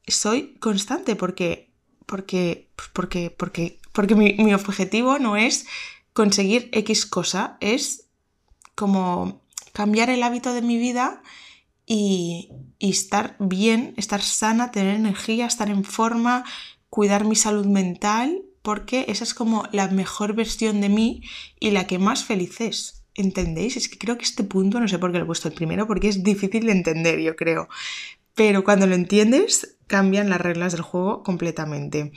soy 0.08 0.54
constante 0.54 1.14
porque, 1.14 1.67
porque, 2.08 2.70
pues 2.74 2.88
porque, 2.92 3.30
porque, 3.30 3.78
porque 3.92 4.14
mi, 4.14 4.54
objetivo 4.54 5.18
no 5.18 5.36
es 5.36 5.66
conseguir 6.14 6.70
X 6.72 7.04
cosa, 7.04 7.58
es 7.60 8.06
como 8.74 9.42
cambiar 9.72 10.08
el 10.08 10.22
hábito 10.22 10.54
de 10.54 10.62
mi 10.62 10.78
vida 10.78 11.22
y, 11.84 12.48
y, 12.78 12.90
estar 12.90 13.36
bien, 13.38 13.92
estar 13.98 14.22
sana, 14.22 14.72
tener 14.72 14.96
energía, 14.96 15.46
estar 15.46 15.68
en 15.68 15.84
forma, 15.84 16.44
cuidar 16.88 17.24
mi 17.26 17.36
salud 17.36 17.66
mental, 17.66 18.42
porque 18.62 19.04
esa 19.08 19.24
es 19.24 19.34
como 19.34 19.68
la 19.72 19.88
mejor 19.88 20.34
versión 20.34 20.80
de 20.80 20.88
mí 20.88 21.22
y 21.60 21.72
la 21.72 21.86
que 21.86 21.98
más 21.98 22.24
feliz 22.24 22.60
es. 22.60 23.04
¿Entendéis? 23.14 23.76
Es 23.76 23.88
que 23.88 23.98
creo 23.98 24.16
que 24.16 24.24
este 24.24 24.44
punto, 24.44 24.80
no 24.80 24.88
sé 24.88 24.98
por 24.98 25.10
qué 25.10 25.18
lo 25.18 25.24
he 25.24 25.26
puesto 25.26 25.48
el 25.48 25.54
primero, 25.54 25.86
porque 25.86 26.08
es 26.08 26.22
difícil 26.22 26.66
de 26.66 26.72
entender, 26.72 27.18
yo 27.20 27.36
creo. 27.36 27.68
Pero 28.34 28.62
cuando 28.62 28.86
lo 28.86 28.94
entiendes, 28.94 29.77
cambian 29.88 30.30
las 30.30 30.40
reglas 30.40 30.72
del 30.72 30.82
juego 30.82 31.24
completamente. 31.24 32.12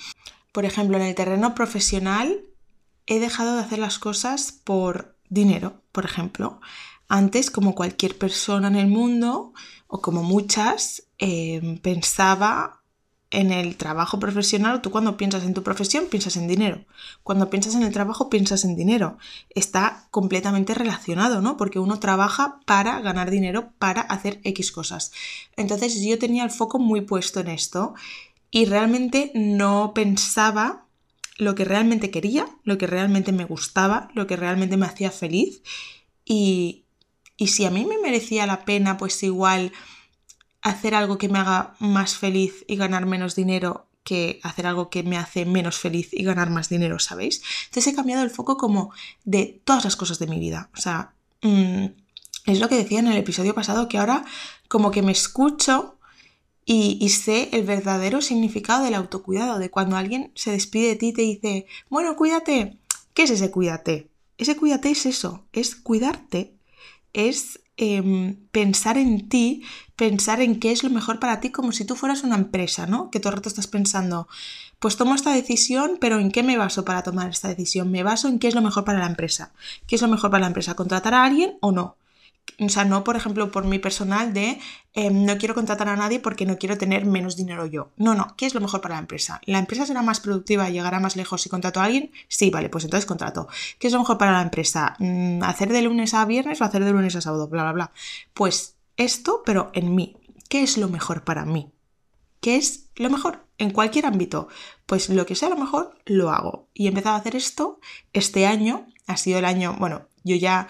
Por 0.52 0.66
ejemplo, 0.66 0.98
en 0.98 1.04
el 1.04 1.16
terreno 1.16 1.56
profesional, 1.56 2.44
he 3.08 3.20
dejado 3.20 3.56
de 3.56 3.62
hacer 3.62 3.80
las 3.80 3.98
cosas 3.98 4.52
por 4.52 5.16
dinero, 5.30 5.82
por 5.92 6.06
ejemplo. 6.06 6.62
Antes, 7.08 7.50
como 7.50 7.74
cualquier 7.74 8.18
persona 8.18 8.68
en 8.68 8.76
el 8.76 8.88
mundo, 8.88 9.54
o 9.88 10.02
como 10.02 10.24
muchas, 10.24 11.08
eh, 11.18 11.80
pensaba 11.82 12.81
en 13.32 13.52
el 13.52 13.78
trabajo 13.78 14.20
profesional, 14.20 14.82
tú 14.82 14.92
cuando 14.92 15.18
piensas 15.18 15.44
en 15.44 15.54
tu 15.54 15.64
profesión 15.64 16.06
piensas 16.10 16.38
en 16.38 16.48
dinero. 16.48 16.86
Cuando 17.24 17.50
piensas 17.50 17.76
en 17.76 17.84
el 17.84 17.94
trabajo 17.94 18.30
piensas 18.30 18.66
en 18.66 18.76
dinero. 18.76 19.18
Está 19.50 20.08
completamente 20.12 20.74
relacionado, 20.74 21.42
¿no? 21.42 21.58
Porque 21.58 21.80
uno 21.80 22.00
trabaja 22.00 22.60
para 22.66 23.00
ganar 23.00 23.32
dinero, 23.32 23.72
para 23.80 24.02
hacer 24.02 24.40
X 24.44 24.72
cosas. 24.72 25.12
Entonces 25.56 26.02
yo 26.02 26.20
tenía 26.20 26.44
el 26.44 26.52
foco 26.52 26.78
muy 26.78 27.02
puesto 27.02 27.40
en 27.40 27.48
esto 27.48 27.96
y 28.52 28.66
realmente 28.66 29.32
no 29.34 29.94
pensaba 29.96 30.86
lo 31.38 31.56
que 31.56 31.66
realmente 31.66 32.12
quería, 32.12 32.48
lo 32.64 32.78
que 32.78 32.86
realmente 32.86 33.32
me 33.32 33.46
gustaba, 33.46 34.10
lo 34.14 34.28
que 34.28 34.36
realmente 34.36 34.78
me 34.78 34.86
hacía 34.86 35.10
feliz 35.10 35.64
y 36.26 36.82
y 37.42 37.48
si 37.48 37.66
a 37.66 37.72
mí 37.72 37.86
me 37.86 37.98
merecía 37.98 38.46
la 38.46 38.66
pena, 38.66 38.98
pues 38.98 39.24
igual 39.24 39.72
hacer 40.62 40.96
algo 40.96 41.18
que 41.18 41.30
me 41.30 41.40
haga 41.40 41.76
más 41.80 42.16
feliz 42.16 42.64
y 42.68 42.76
ganar 42.76 43.06
menos 43.06 43.36
dinero 43.36 43.88
que 44.04 44.40
hacer 44.44 44.66
algo 44.66 44.90
que 44.90 45.04
me 45.04 45.18
hace 45.18 45.46
menos 45.46 45.78
feliz 45.78 46.10
y 46.12 46.24
ganar 46.24 46.50
más 46.50 46.70
dinero, 46.70 47.00
¿sabéis? 47.00 47.42
Entonces 47.66 47.94
he 47.94 47.96
cambiado 47.96 48.24
el 48.24 48.30
foco 48.30 48.58
como 48.58 48.92
de 49.26 49.62
todas 49.64 49.84
las 49.84 49.96
cosas 49.96 50.20
de 50.20 50.28
mi 50.28 50.40
vida. 50.40 50.70
O 50.76 50.82
sea, 50.82 51.14
mm, 51.42 51.86
es 52.46 52.60
lo 52.60 52.68
que 52.68 52.78
decía 52.78 53.00
en 53.00 53.08
el 53.08 53.18
episodio 53.18 53.54
pasado, 53.54 53.88
que 53.88 53.98
ahora 53.98 54.26
como 54.68 54.92
que 54.92 55.04
me 55.04 55.12
escucho 55.12 55.98
y, 56.66 56.98
y, 57.02 57.10
sé 57.10 57.50
el 57.54 57.64
verdadero 57.64 58.22
significado 58.22 58.84
del 58.84 58.94
autocuidado, 58.96 59.60
de 59.60 59.70
cuando 59.70 59.98
alguien 59.98 60.32
se 60.36 60.52
despide 60.52 60.90
de 60.90 60.96
ti 60.96 61.08
y 61.08 61.14
te 61.14 61.22
dice, 61.22 61.66
bueno, 61.90 62.16
cuídate. 62.16 62.78
¿Qué 63.14 63.24
es 63.24 63.32
ese 63.32 63.52
cuídate? 63.52 64.10
Ese 64.38 64.56
cuídate 64.56 64.90
es 64.92 65.06
eso, 65.06 65.44
es 65.52 65.76
cuidarte, 65.76 66.54
es 67.14 67.60
Em, 67.84 68.36
pensar 68.52 69.00
en 69.00 69.28
ti, 69.28 69.64
pensar 69.96 70.40
en 70.40 70.60
qué 70.60 70.72
es 70.72 70.84
lo 70.84 70.92
mejor 70.92 71.20
para 71.20 71.40
ti, 71.40 71.50
como 71.50 71.72
si 71.72 71.84
tú 71.84 71.96
fueras 71.96 72.24
una 72.24 72.36
empresa, 72.36 72.86
¿no? 72.86 73.10
Que 73.10 73.20
todo 73.20 73.32
el 73.32 73.38
rato 73.38 73.50
estás 73.50 73.66
pensando, 73.66 74.28
pues 74.78 74.98
tomo 74.98 75.16
esta 75.16 75.34
decisión, 75.34 75.98
pero 76.00 76.20
¿en 76.20 76.32
qué 76.32 76.44
me 76.44 76.58
baso 76.58 76.86
para 76.86 77.02
tomar 77.02 77.32
esta 77.32 77.48
decisión? 77.48 77.90
Me 77.90 78.04
baso 78.04 78.28
en 78.28 78.38
qué 78.38 78.48
es 78.50 78.54
lo 78.54 78.62
mejor 78.62 78.84
para 78.86 79.00
la 79.00 79.08
empresa. 79.08 79.52
¿Qué 79.88 79.96
es 79.96 80.02
lo 80.04 80.08
mejor 80.10 80.30
para 80.30 80.42
la 80.42 80.48
empresa? 80.48 80.76
¿Contratar 80.76 81.16
a 81.16 81.24
alguien 81.24 81.58
o 81.60 81.72
no? 81.72 81.96
O 82.60 82.70
sea, 82.70 82.86
no, 82.86 83.04
por 83.04 83.16
ejemplo, 83.16 83.52
por 83.52 83.66
mi 83.66 83.80
personal 83.80 84.34
de 84.34 84.60
em, 84.94 85.26
no 85.26 85.38
quiero 85.38 85.56
contratar 85.56 85.90
a 85.90 85.96
nadie 85.96 86.20
porque 86.20 86.46
no 86.46 86.58
quiero 86.58 86.78
tener 86.78 87.06
menos 87.06 87.36
dinero 87.36 87.66
yo. 87.66 87.92
No, 87.98 88.14
no, 88.14 88.36
¿qué 88.38 88.46
es 88.46 88.54
lo 88.54 88.62
mejor 88.62 88.82
para 88.82 88.96
la 88.96 89.02
empresa? 89.02 89.42
¿La 89.46 89.58
empresa 89.58 89.86
será 89.86 90.04
más 90.04 90.20
productiva 90.20 90.70
y 90.70 90.74
llegará 90.74 91.00
más 91.00 91.16
lejos 91.16 91.42
si 91.42 91.50
contrato 91.50 91.80
a 91.80 91.86
alguien? 91.86 92.12
Sí, 92.28 92.52
vale, 92.52 92.70
pues 92.70 92.84
entonces 92.84 93.08
contrato. 93.08 93.48
¿Qué 93.80 93.88
es 93.88 93.94
lo 93.94 94.00
mejor 94.00 94.18
para 94.18 94.34
la 94.34 94.42
empresa? 94.42 94.96
Mm, 95.00 95.44
¿Hacer 95.44 95.70
de 95.70 95.82
lunes 95.82 96.14
a 96.14 96.26
viernes 96.26 96.62
o 96.62 96.64
hacer 96.64 96.84
de 96.84 96.92
lunes 96.92 97.16
a 97.16 97.22
sábado? 97.22 97.48
Bla, 97.48 97.64
bla, 97.64 97.72
bla. 97.72 97.92
Pues 98.34 98.76
esto, 98.98 99.42
pero 99.46 99.72
en 99.74 99.96
mí. 99.96 100.18
¿Qué 100.48 100.62
es 100.62 100.78
lo 100.78 100.90
mejor 100.90 101.24
para 101.24 101.46
mí? 101.46 101.72
¿Qué 102.42 102.58
es 102.58 102.90
lo 102.96 103.10
mejor? 103.10 103.46
En 103.58 103.72
cualquier 103.72 104.06
ámbito. 104.06 104.50
Pues 104.86 105.10
lo 105.10 105.26
que 105.26 105.36
sea 105.36 105.50
lo 105.50 105.58
mejor, 105.58 105.98
lo 106.06 106.30
hago. 106.30 106.68
Y 106.74 106.86
he 106.86 106.90
empezado 106.90 107.16
a 107.16 107.20
hacer 107.20 107.36
esto 107.36 107.80
este 108.14 108.46
año. 108.46 108.88
Ha 109.08 109.18
sido 109.18 109.40
el 109.40 109.46
año, 109.46 109.76
bueno, 109.80 110.08
yo 110.24 110.36
ya 110.36 110.68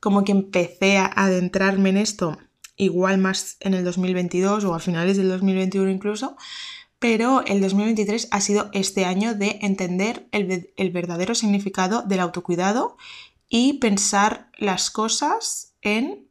como 0.00 0.24
que 0.24 0.32
empecé 0.32 0.96
a 0.96 1.06
adentrarme 1.06 1.90
en 1.90 1.98
esto 1.98 2.38
igual 2.80 3.18
más 3.18 3.56
en 3.60 3.74
el 3.74 3.84
2022 3.84 4.64
o 4.64 4.74
a 4.74 4.78
finales 4.78 5.18
del 5.18 5.28
2021 5.28 5.90
incluso, 5.90 6.36
pero 6.98 7.44
el 7.46 7.60
2023 7.60 8.28
ha 8.30 8.40
sido 8.40 8.70
este 8.72 9.04
año 9.04 9.34
de 9.34 9.58
entender 9.62 10.28
el, 10.32 10.90
verdadero 10.90 11.34
significado 11.34 12.02
del 12.02 12.20
autocuidado 12.20 12.96
y 13.48 13.74
pensar 13.74 14.50
las 14.58 14.90
cosas 14.90 15.74
en 15.82 16.28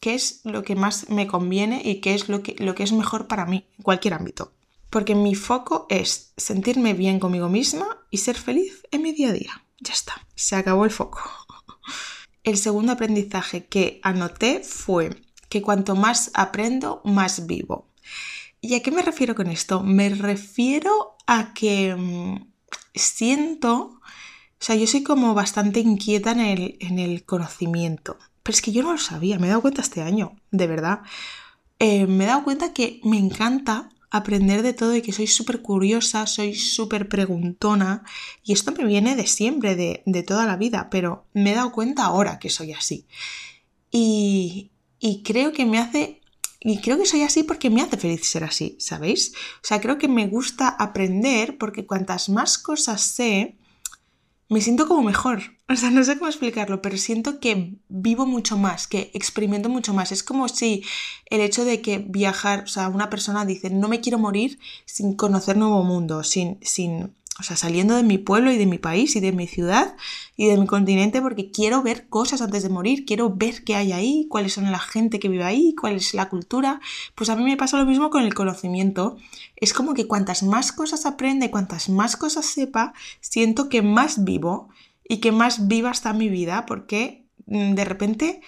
qué 0.00 0.14
es 0.14 0.40
lo 0.44 0.62
que 0.62 0.74
más 0.74 1.08
me 1.10 1.26
conviene 1.26 1.82
y 1.84 2.00
qué 2.00 2.14
es 2.14 2.28
lo 2.28 2.42
que, 2.42 2.54
lo 2.58 2.74
que 2.74 2.82
es 2.82 2.92
mejor 2.92 3.26
para 3.28 3.46
mí 3.46 3.66
en 3.76 3.82
cualquier 3.82 4.14
ámbito. 4.14 4.52
Porque 4.90 5.14
mi 5.14 5.34
foco 5.34 5.86
es 5.90 6.32
sentirme 6.36 6.94
bien 6.94 7.18
conmigo 7.18 7.48
misma 7.48 8.06
y 8.10 8.18
ser 8.18 8.36
feliz 8.36 8.82
en 8.90 9.02
mi 9.02 9.12
día 9.12 9.30
a 9.30 9.32
día. 9.32 9.64
Ya 9.80 9.92
está, 9.92 10.14
se 10.34 10.56
acabó 10.56 10.84
el 10.84 10.90
foco 10.90 11.20
el 12.44 12.58
segundo 12.58 12.92
aprendizaje 12.92 13.66
que 13.66 14.00
anoté 14.02 14.60
fue 14.62 15.10
que 15.48 15.62
cuanto 15.62 15.96
más 15.96 16.30
aprendo, 16.34 17.00
más 17.04 17.46
vivo. 17.46 17.88
¿Y 18.60 18.74
a 18.74 18.82
qué 18.82 18.90
me 18.90 19.02
refiero 19.02 19.34
con 19.34 19.48
esto? 19.48 19.82
Me 19.82 20.08
refiero 20.10 21.16
a 21.26 21.52
que 21.54 21.94
mm, 21.94 22.52
siento, 22.94 24.00
o 24.00 24.00
sea, 24.58 24.76
yo 24.76 24.86
soy 24.86 25.02
como 25.02 25.34
bastante 25.34 25.80
inquieta 25.80 26.32
en 26.32 26.40
el, 26.40 26.76
en 26.80 26.98
el, 26.98 27.24
conocimiento, 27.24 28.18
pero 28.42 28.54
es 28.54 28.62
que 28.62 28.72
yo 28.72 28.82
no 28.82 28.92
lo 28.92 28.98
sabía, 28.98 29.38
me 29.38 29.46
he 29.46 29.50
dado 29.50 29.62
cuenta 29.62 29.82
este 29.82 30.02
año, 30.02 30.36
de 30.50 30.66
verdad. 30.66 31.00
Eh, 31.78 32.06
me 32.06 32.24
he 32.24 32.26
dado 32.26 32.44
cuenta 32.44 32.72
que 32.72 33.00
me 33.04 33.18
encanta 33.18 33.90
aprender 34.14 34.62
de 34.62 34.74
todo 34.74 34.94
y 34.94 35.02
que 35.02 35.12
soy 35.12 35.26
súper 35.26 35.60
curiosa, 35.60 36.28
soy 36.28 36.54
súper 36.54 37.08
preguntona 37.08 38.04
y 38.44 38.52
esto 38.52 38.70
me 38.70 38.84
viene 38.84 39.16
de 39.16 39.26
siempre, 39.26 39.74
de, 39.74 40.04
de, 40.06 40.22
toda 40.22 40.46
la 40.46 40.56
vida, 40.56 40.88
pero 40.88 41.26
me 41.34 41.50
he 41.50 41.54
dado 41.56 41.72
cuenta 41.72 42.04
ahora 42.04 42.38
que 42.38 42.48
soy 42.48 42.72
así. 42.72 43.08
Y, 43.90 44.70
y 45.00 45.24
creo 45.24 45.52
que 45.52 45.66
me 45.66 45.78
hace... 45.78 46.20
Y 46.60 46.78
creo 46.78 46.96
que 46.96 47.06
soy 47.06 47.22
así 47.22 47.42
porque 47.42 47.70
me 47.70 47.82
hace 47.82 47.96
feliz 47.96 48.24
ser 48.26 48.44
así, 48.44 48.76
¿sabéis? 48.78 49.32
O 49.56 49.66
sea, 49.66 49.80
creo 49.80 49.98
que 49.98 50.08
me 50.08 50.28
gusta 50.28 50.68
aprender 50.68 51.58
porque 51.58 51.84
cuantas 51.84 52.28
más 52.28 52.56
cosas 52.56 53.02
sé, 53.02 53.58
me 54.48 54.60
siento 54.60 54.86
como 54.86 55.02
mejor. 55.02 55.42
O 55.66 55.76
sea, 55.76 55.90
no 55.90 56.04
sé 56.04 56.18
cómo 56.18 56.28
explicarlo, 56.28 56.82
pero 56.82 56.98
siento 56.98 57.40
que 57.40 57.78
vivo 57.88 58.26
mucho 58.26 58.58
más, 58.58 58.86
que 58.86 59.10
experimento 59.14 59.70
mucho 59.70 59.94
más. 59.94 60.12
Es 60.12 60.22
como 60.22 60.46
si 60.48 60.84
el 61.30 61.40
hecho 61.40 61.64
de 61.64 61.80
que 61.80 61.98
viajar, 61.98 62.64
o 62.64 62.66
sea, 62.66 62.88
una 62.88 63.08
persona 63.08 63.46
dice, 63.46 63.70
no 63.70 63.88
me 63.88 64.02
quiero 64.02 64.18
morir 64.18 64.58
sin 64.84 65.16
conocer 65.16 65.56
nuevo 65.56 65.82
mundo, 65.82 66.22
sin, 66.22 66.58
sin 66.60 67.14
o 67.40 67.42
sea, 67.42 67.56
saliendo 67.56 67.96
de 67.96 68.04
mi 68.04 68.18
pueblo 68.18 68.52
y 68.52 68.58
de 68.58 68.66
mi 68.66 68.78
país 68.78 69.16
y 69.16 69.20
de 69.20 69.32
mi 69.32 69.48
ciudad 69.48 69.96
y 70.36 70.46
de 70.46 70.56
mi 70.56 70.66
continente 70.66 71.20
porque 71.20 71.50
quiero 71.50 71.82
ver 71.82 72.08
cosas 72.08 72.40
antes 72.40 72.62
de 72.62 72.68
morir, 72.68 73.04
quiero 73.04 73.28
ver 73.28 73.64
qué 73.64 73.74
hay 73.74 73.90
ahí, 73.90 74.28
cuáles 74.30 74.52
son 74.52 74.70
la 74.70 74.78
gente 74.78 75.18
que 75.18 75.28
vive 75.28 75.42
ahí, 75.42 75.74
cuál 75.74 75.96
es 75.96 76.14
la 76.14 76.28
cultura. 76.28 76.80
Pues 77.16 77.30
a 77.30 77.36
mí 77.36 77.42
me 77.42 77.56
pasa 77.56 77.76
lo 77.76 77.86
mismo 77.86 78.10
con 78.10 78.22
el 78.22 78.34
conocimiento. 78.34 79.16
Es 79.64 79.72
como 79.72 79.94
que 79.94 80.06
cuantas 80.06 80.42
más 80.42 80.72
cosas 80.72 81.06
aprende, 81.06 81.50
cuantas 81.50 81.88
más 81.88 82.16
cosas 82.16 82.46
sepa, 82.46 82.92
siento 83.20 83.68
que 83.68 83.82
más 83.82 84.24
vivo 84.24 84.68
y 85.08 85.18
que 85.18 85.32
más 85.32 85.66
viva 85.66 85.90
está 85.90 86.12
mi 86.12 86.28
vida 86.28 86.66
porque 86.66 87.26
mm, 87.46 87.74
de 87.74 87.84
repente 87.84 88.40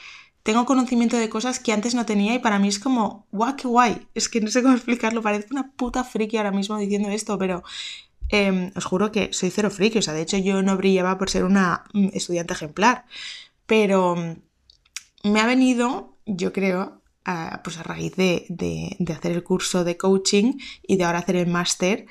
tengo 0.42 0.64
conocimiento 0.64 1.16
de 1.16 1.28
cosas 1.28 1.58
que 1.58 1.72
antes 1.72 1.94
no 1.94 2.06
tenía 2.06 2.34
y 2.34 2.38
para 2.38 2.58
mí 2.60 2.68
es 2.68 2.78
como, 2.78 3.26
guau, 3.32 3.56
qué 3.56 3.66
guay. 3.66 4.06
Es 4.14 4.28
que 4.28 4.40
no 4.40 4.48
sé 4.48 4.62
cómo 4.62 4.74
explicarlo, 4.76 5.22
parece 5.22 5.48
una 5.50 5.72
puta 5.72 6.04
friki 6.04 6.36
ahora 6.36 6.52
mismo 6.52 6.78
diciendo 6.78 7.08
esto, 7.10 7.36
pero 7.36 7.64
Em, 8.28 8.72
os 8.74 8.84
juro 8.84 9.12
que 9.12 9.32
soy 9.32 9.50
cero 9.50 9.70
friki, 9.70 9.98
o 9.98 10.02
sea, 10.02 10.14
de 10.14 10.22
hecho 10.22 10.36
yo 10.38 10.62
no 10.62 10.76
brillaba 10.76 11.18
por 11.18 11.30
ser 11.30 11.44
una 11.44 11.84
mm, 11.92 12.08
estudiante 12.12 12.54
ejemplar, 12.54 13.06
pero 13.66 14.16
mm, 14.16 15.30
me 15.30 15.40
ha 15.40 15.46
venido, 15.46 16.16
yo 16.26 16.52
creo, 16.52 17.02
pues 17.64 17.78
a 17.78 17.82
raíz 17.82 18.14
de, 18.16 18.46
de, 18.48 19.12
hacer 19.12 19.32
el 19.32 19.42
curso 19.42 19.84
de 19.84 19.96
coaching 19.96 20.54
y 20.86 20.96
de 20.96 21.04
ahora 21.04 21.18
hacer 21.18 21.36
el 21.36 21.48
máster, 21.48 22.06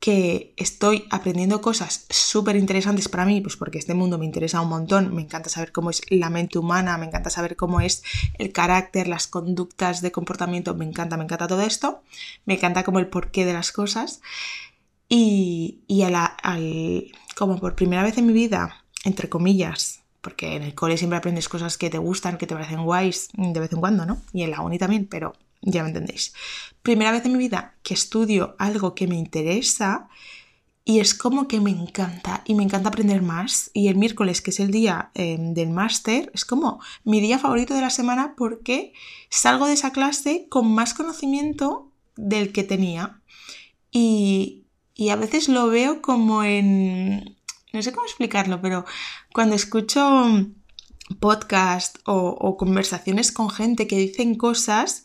que 0.00 0.54
estoy 0.56 1.06
aprendiendo 1.10 1.60
cosas 1.60 2.06
súper 2.08 2.54
interesantes 2.56 3.08
para 3.08 3.24
mí, 3.24 3.40
pues 3.40 3.56
porque 3.56 3.78
este 3.78 3.94
mundo 3.94 4.16
me 4.16 4.24
interesa 4.24 4.60
un 4.60 4.68
montón, 4.68 5.12
me 5.14 5.22
encanta 5.22 5.50
saber 5.50 5.72
cómo 5.72 5.90
es 5.90 6.02
la 6.08 6.30
mente 6.30 6.58
humana, 6.58 6.96
me 6.98 7.06
encanta 7.06 7.30
saber 7.30 7.56
cómo 7.56 7.80
es 7.80 8.04
el 8.38 8.52
carácter, 8.52 9.08
las 9.08 9.26
conductas 9.26 10.00
de 10.00 10.12
comportamiento, 10.12 10.74
me 10.74 10.84
encanta, 10.84 11.16
me 11.16 11.24
encanta 11.24 11.48
todo 11.48 11.62
esto, 11.62 12.02
me 12.46 12.54
encanta 12.54 12.84
como 12.84 13.00
el 13.00 13.08
porqué 13.08 13.44
de 13.44 13.54
las 13.54 13.72
cosas. 13.72 14.20
Y, 15.08 15.80
y 15.88 16.02
a 16.02 16.10
la, 16.10 16.26
al, 16.26 17.10
como 17.36 17.58
por 17.58 17.74
primera 17.74 18.02
vez 18.02 18.18
en 18.18 18.26
mi 18.26 18.32
vida, 18.32 18.84
entre 19.04 19.28
comillas, 19.28 19.97
porque 20.28 20.56
en 20.56 20.62
el 20.62 20.74
cole 20.74 20.98
siempre 20.98 21.16
aprendes 21.16 21.48
cosas 21.48 21.78
que 21.78 21.88
te 21.88 21.96
gustan, 21.96 22.36
que 22.36 22.46
te 22.46 22.54
parecen 22.54 22.84
guays 22.84 23.30
de 23.32 23.60
vez 23.60 23.72
en 23.72 23.80
cuando, 23.80 24.04
¿no? 24.04 24.20
Y 24.34 24.42
en 24.42 24.50
la 24.50 24.60
uni 24.60 24.76
también, 24.76 25.06
pero 25.06 25.32
ya 25.62 25.82
me 25.82 25.88
entendéis. 25.88 26.34
Primera 26.82 27.12
vez 27.12 27.24
en 27.24 27.32
mi 27.32 27.38
vida 27.38 27.76
que 27.82 27.94
estudio 27.94 28.54
algo 28.58 28.94
que 28.94 29.06
me 29.06 29.16
interesa 29.16 30.10
y 30.84 31.00
es 31.00 31.14
como 31.14 31.48
que 31.48 31.60
me 31.60 31.70
encanta 31.70 32.42
y 32.44 32.54
me 32.54 32.62
encanta 32.62 32.90
aprender 32.90 33.22
más. 33.22 33.70
Y 33.72 33.88
el 33.88 33.96
miércoles, 33.96 34.42
que 34.42 34.50
es 34.50 34.60
el 34.60 34.70
día 34.70 35.12
em, 35.14 35.54
del 35.54 35.70
máster, 35.70 36.30
es 36.34 36.44
como 36.44 36.78
mi 37.04 37.22
día 37.22 37.38
favorito 37.38 37.72
de 37.72 37.80
la 37.80 37.88
semana 37.88 38.34
porque 38.36 38.92
salgo 39.30 39.66
de 39.66 39.72
esa 39.72 39.92
clase 39.92 40.46
con 40.50 40.70
más 40.70 40.92
conocimiento 40.92 41.90
del 42.16 42.52
que 42.52 42.64
tenía. 42.64 43.22
Y, 43.90 44.66
y 44.94 45.08
a 45.08 45.16
veces 45.16 45.48
lo 45.48 45.68
veo 45.68 46.02
como 46.02 46.44
en... 46.44 47.37
no 47.78 47.82
sé 47.82 47.92
cómo 47.92 48.06
explicarlo, 48.06 48.60
pero 48.60 48.84
cuando 49.32 49.54
escucho 49.54 50.02
podcast 51.20 51.98
o, 52.04 52.56
conversaciones 52.56 53.30
con 53.30 53.50
gente 53.50 53.86
que 53.86 53.96
dicen 53.96 54.34
cosas 54.34 55.04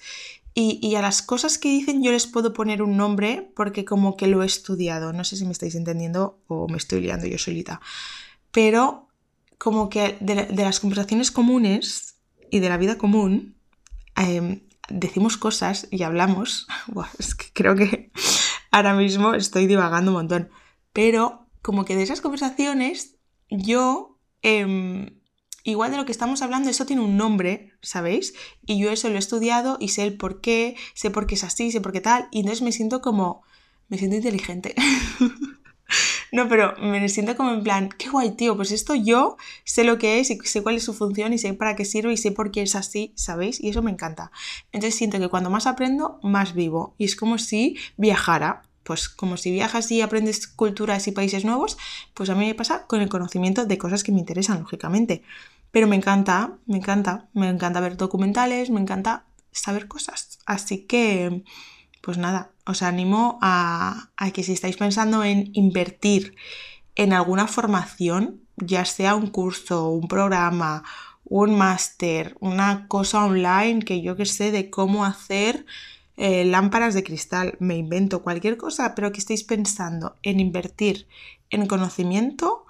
y, 0.56 0.96
a 0.96 1.02
las 1.02 1.22
cosas 1.22 1.60
que 1.60 1.70
dicen 1.70 2.04
yo 2.04 2.12
les 2.12 2.26
puedo 2.26 2.52
poner 2.52 2.82
un 2.82 2.98
nombre 2.98 3.52
porque 3.56 3.86
como 3.86 4.18
que 4.18 4.26
lo 4.26 4.42
he 4.42 4.46
estudiado. 4.48 5.14
No 5.14 5.24
sé 5.24 5.38
si 5.38 5.46
me 5.46 5.52
estáis 5.52 5.76
entendiendo 5.76 6.40
o 6.48 6.68
me 6.68 6.78
estoy 6.78 7.02
liando 7.02 7.28
yo 7.28 7.38
solita. 7.38 7.80
Pero 8.52 9.08
como 9.60 9.90
que 9.90 10.18
de, 10.20 10.48
las 10.56 10.80
conversaciones 10.80 11.30
comunes 11.30 12.16
y 12.50 12.60
de 12.60 12.70
la 12.70 12.78
vida 12.78 12.98
común 12.98 13.56
em, 14.16 14.62
decimos 14.90 15.38
cosas 15.38 15.88
y 15.92 16.02
hablamos. 16.02 16.68
es 17.20 17.36
que 17.36 17.46
creo 17.54 17.76
que 17.76 18.12
ahora 18.72 18.96
mismo 18.96 19.36
estoy 19.36 19.68
divagando 19.68 20.10
un 20.10 20.18
montón. 20.18 20.50
Pero 20.92 21.43
como 21.64 21.86
que 21.86 21.96
de 21.96 22.04
esas 22.04 22.22
conversaciones, 22.22 23.16
yo, 23.50 24.20
em, 24.44 25.20
igual 25.64 25.90
de 25.90 25.98
lo 25.98 26.06
que 26.06 26.12
estamos 26.12 26.44
hablando, 26.44 26.70
eso 26.70 26.86
tiene 26.86 27.02
un 27.02 27.18
nombre, 27.18 27.72
¿sabéis? 27.82 28.36
Y 28.66 28.78
yo 28.78 28.92
eso 28.92 29.10
lo 29.10 29.16
he 29.16 29.20
estudiado 29.20 29.78
y 29.80 29.88
sé 29.90 30.04
el 30.04 30.18
por 30.18 30.42
qué, 30.42 30.76
sé 30.94 31.10
por 31.10 31.26
qué 31.26 31.36
es 31.36 31.44
así, 31.44 31.72
sé 31.72 31.82
por 31.82 31.94
qué 31.94 32.02
tal, 32.02 32.28
y 32.32 32.42
entonces 32.42 32.62
me 32.62 32.72
siento 32.72 33.02
como, 33.02 33.42
me 33.88 33.98
siento 33.98 34.18
inteligente. 34.18 34.76
No, 36.32 36.50
pero 36.50 36.74
me 36.82 37.08
siento 37.10 37.36
como 37.36 37.52
en 37.52 37.62
plan, 37.62 37.90
qué 37.96 38.10
guay, 38.10 38.32
tío, 38.32 38.56
pues 38.56 38.72
esto 38.72 38.96
yo 38.96 39.38
sé 39.66 39.84
lo 39.84 40.00
que 40.00 40.20
es 40.20 40.32
y 40.32 40.40
sé 40.40 40.64
cuál 40.64 40.76
es 40.76 40.84
su 40.84 40.96
función 40.96 41.32
y 41.32 41.38
sé 41.38 41.54
para 41.54 41.76
qué 41.76 41.86
sirve 41.86 42.12
y 42.12 42.18
sé 42.18 42.32
por 42.32 42.50
qué 42.50 42.64
es 42.64 42.76
así, 42.76 43.14
¿sabéis? 43.16 43.62
Y 43.62 43.70
eso 43.70 43.84
me 43.84 43.92
encanta. 43.92 44.32
Entonces 44.72 44.98
siento 44.98 45.20
que 45.20 45.30
cuando 45.30 45.52
más 45.52 45.68
aprendo, 45.68 46.20
más 46.24 46.56
vivo. 46.56 46.96
Y 46.98 47.06
es 47.06 47.16
como 47.16 47.38
si 47.38 47.78
viajara. 47.98 48.64
Pues 48.84 49.10
como 49.10 49.38
si 49.38 49.52
viajas 49.52 49.90
y 49.92 50.02
aprendes 50.02 50.48
culturas 50.48 51.08
y 51.08 51.12
países 51.12 51.46
nuevos, 51.46 51.78
pues 52.14 52.30
a 52.30 52.36
mí 52.36 52.46
me 52.46 52.56
pasa 52.56 52.86
con 52.86 53.02
el 53.02 53.10
conocimiento 53.10 53.66
de 53.66 53.78
cosas 53.78 54.04
que 54.04 54.12
me 54.12 54.20
interesan, 54.20 54.60
lógicamente. 54.60 55.24
Pero 55.72 55.88
me 55.88 55.96
encanta, 55.96 56.58
me 56.66 56.78
encanta, 56.78 57.28
me 57.34 57.50
encanta 57.50 57.80
ver 57.80 57.98
documentales, 57.98 58.70
me 58.70 58.80
encanta 58.80 59.26
saber 59.52 59.88
cosas. 59.88 60.40
Así 60.46 60.86
que, 60.86 61.44
pues 62.02 62.18
nada, 62.18 62.52
os 62.66 62.82
animo 62.82 63.40
a, 63.42 64.10
que 64.34 64.44
si 64.44 64.54
estáis 64.54 64.78
pensando 64.78 65.24
en 65.24 65.50
invertir 65.54 66.36
en 66.96 67.14
alguna 67.14 67.48
formación, 67.48 68.42
ya 68.58 68.86
sea 68.86 69.16
un 69.16 69.28
curso, 69.28 69.90
un 69.90 70.08
programa, 70.08 70.84
un 71.24 71.58
máster, 71.58 72.36
una 72.40 72.88
cosa 72.88 73.26
online 73.26 73.80
que 73.84 74.02
yo 74.02 74.16
que 74.16 74.26
sé 74.26 74.52
de 74.52 74.70
cómo 74.70 75.06
hacer 75.06 75.66
eh, 76.16 76.46
lámparas 76.46 76.94
de 76.94 77.04
cristal, 77.04 77.58
me 77.60 77.76
invento 77.76 78.24
cualquier 78.24 78.58
cosa, 78.58 78.94
pero 78.96 79.12
que 79.12 79.20
estéis 79.20 79.44
pensando 79.44 80.16
en 80.22 80.40
invertir 80.40 81.08
en 81.50 81.66
conocimiento, 81.68 82.66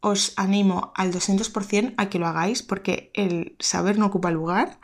os 0.00 0.34
animo 0.36 0.92
al 0.94 1.12
200% 1.12 1.94
a 1.96 2.08
que 2.08 2.18
lo 2.18 2.26
hagáis 2.26 2.62
porque 2.62 3.10
el 3.14 3.56
saber 3.58 3.98
no 3.98 4.06
ocupa 4.06 4.30
lugar 4.30 4.78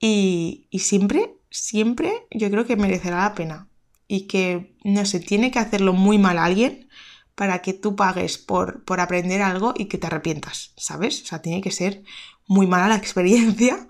y, 0.00 0.66
y 0.70 0.80
siempre, 0.80 1.36
siempre 1.50 2.26
yo 2.30 2.50
creo 2.50 2.66
que 2.66 2.76
merecerá 2.76 3.22
la 3.22 3.34
pena. 3.34 3.68
Y 4.10 4.22
que, 4.22 4.74
no 4.84 5.04
sé, 5.04 5.20
tiene 5.20 5.50
que 5.50 5.58
hacerlo 5.58 5.92
muy 5.92 6.16
mal 6.16 6.38
alguien 6.38 6.88
para 7.34 7.62
que 7.62 7.72
tú 7.72 7.94
pagues 7.94 8.36
por, 8.36 8.84
por 8.84 9.00
aprender 9.00 9.42
algo 9.42 9.74
y 9.76 9.84
que 9.84 9.98
te 9.98 10.08
arrepientas, 10.08 10.72
¿sabes? 10.76 11.22
O 11.22 11.26
sea, 11.26 11.40
tiene 11.40 11.60
que 11.60 11.70
ser 11.70 12.02
muy 12.48 12.66
mala 12.66 12.88
la 12.88 12.96
experiencia 13.04 13.86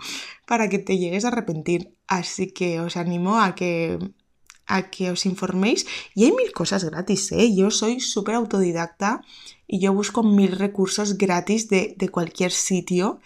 para 0.49 0.69
que 0.71 0.79
te 0.79 0.97
llegues 0.99 1.25
a 1.25 1.29
arrepentir. 1.29 1.95
Así 2.07 2.53
que 2.53 2.81
os 2.81 2.97
animo 2.97 3.39
a 3.39 3.55
que, 3.55 3.99
a 4.67 4.91
que 4.91 5.11
os 5.11 5.27
informéis. 5.27 5.87
Y 6.15 6.25
hay 6.25 6.33
mil 6.33 6.53
cosas 6.53 6.85
gratis, 6.85 7.33
¿eh? 7.33 7.55
Yo 7.55 7.71
soy 7.71 8.01
súper 8.01 8.35
autodidacta 8.35 9.23
y 9.67 9.79
yo 9.81 9.93
busco 9.93 10.23
mil 10.23 10.53
recursos 10.59 11.19
gratis 11.19 11.69
de, 11.69 12.09
cualquier 12.11 12.53
sitio 12.53 13.21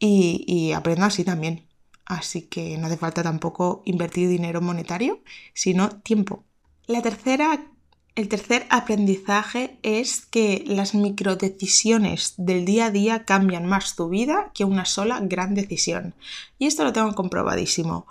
y, 0.00 0.44
y 0.46 0.72
aprendo 0.72 1.04
así 1.06 1.24
también 1.24 1.68
así 2.08 2.42
que 2.42 2.78
no 2.78 2.86
hace 2.86 2.96
falta 2.96 3.22
tampoco 3.22 3.82
invertir 3.84 4.28
dinero 4.28 4.60
monetario, 4.62 5.20
sino 5.52 5.90
tiempo. 6.00 6.44
La 6.86 7.02
tercera, 7.02 7.70
el 8.18 8.28
tercer 8.28 8.66
aprendizaje 8.68 9.78
es 9.84 10.26
que 10.26 10.64
las 10.66 10.92
microdecisiones 10.92 12.34
del 12.36 12.64
día 12.64 12.86
a 12.86 12.90
día 12.90 13.24
cambian 13.24 13.64
más 13.64 13.94
tu 13.94 14.08
vida 14.08 14.50
que 14.54 14.64
una 14.64 14.86
sola 14.86 15.20
gran 15.22 15.54
decisión. 15.54 16.16
Y 16.58 16.66
esto 16.66 16.82
lo 16.82 16.92
tengo 16.92 17.14
comprobadísimo, 17.14 18.08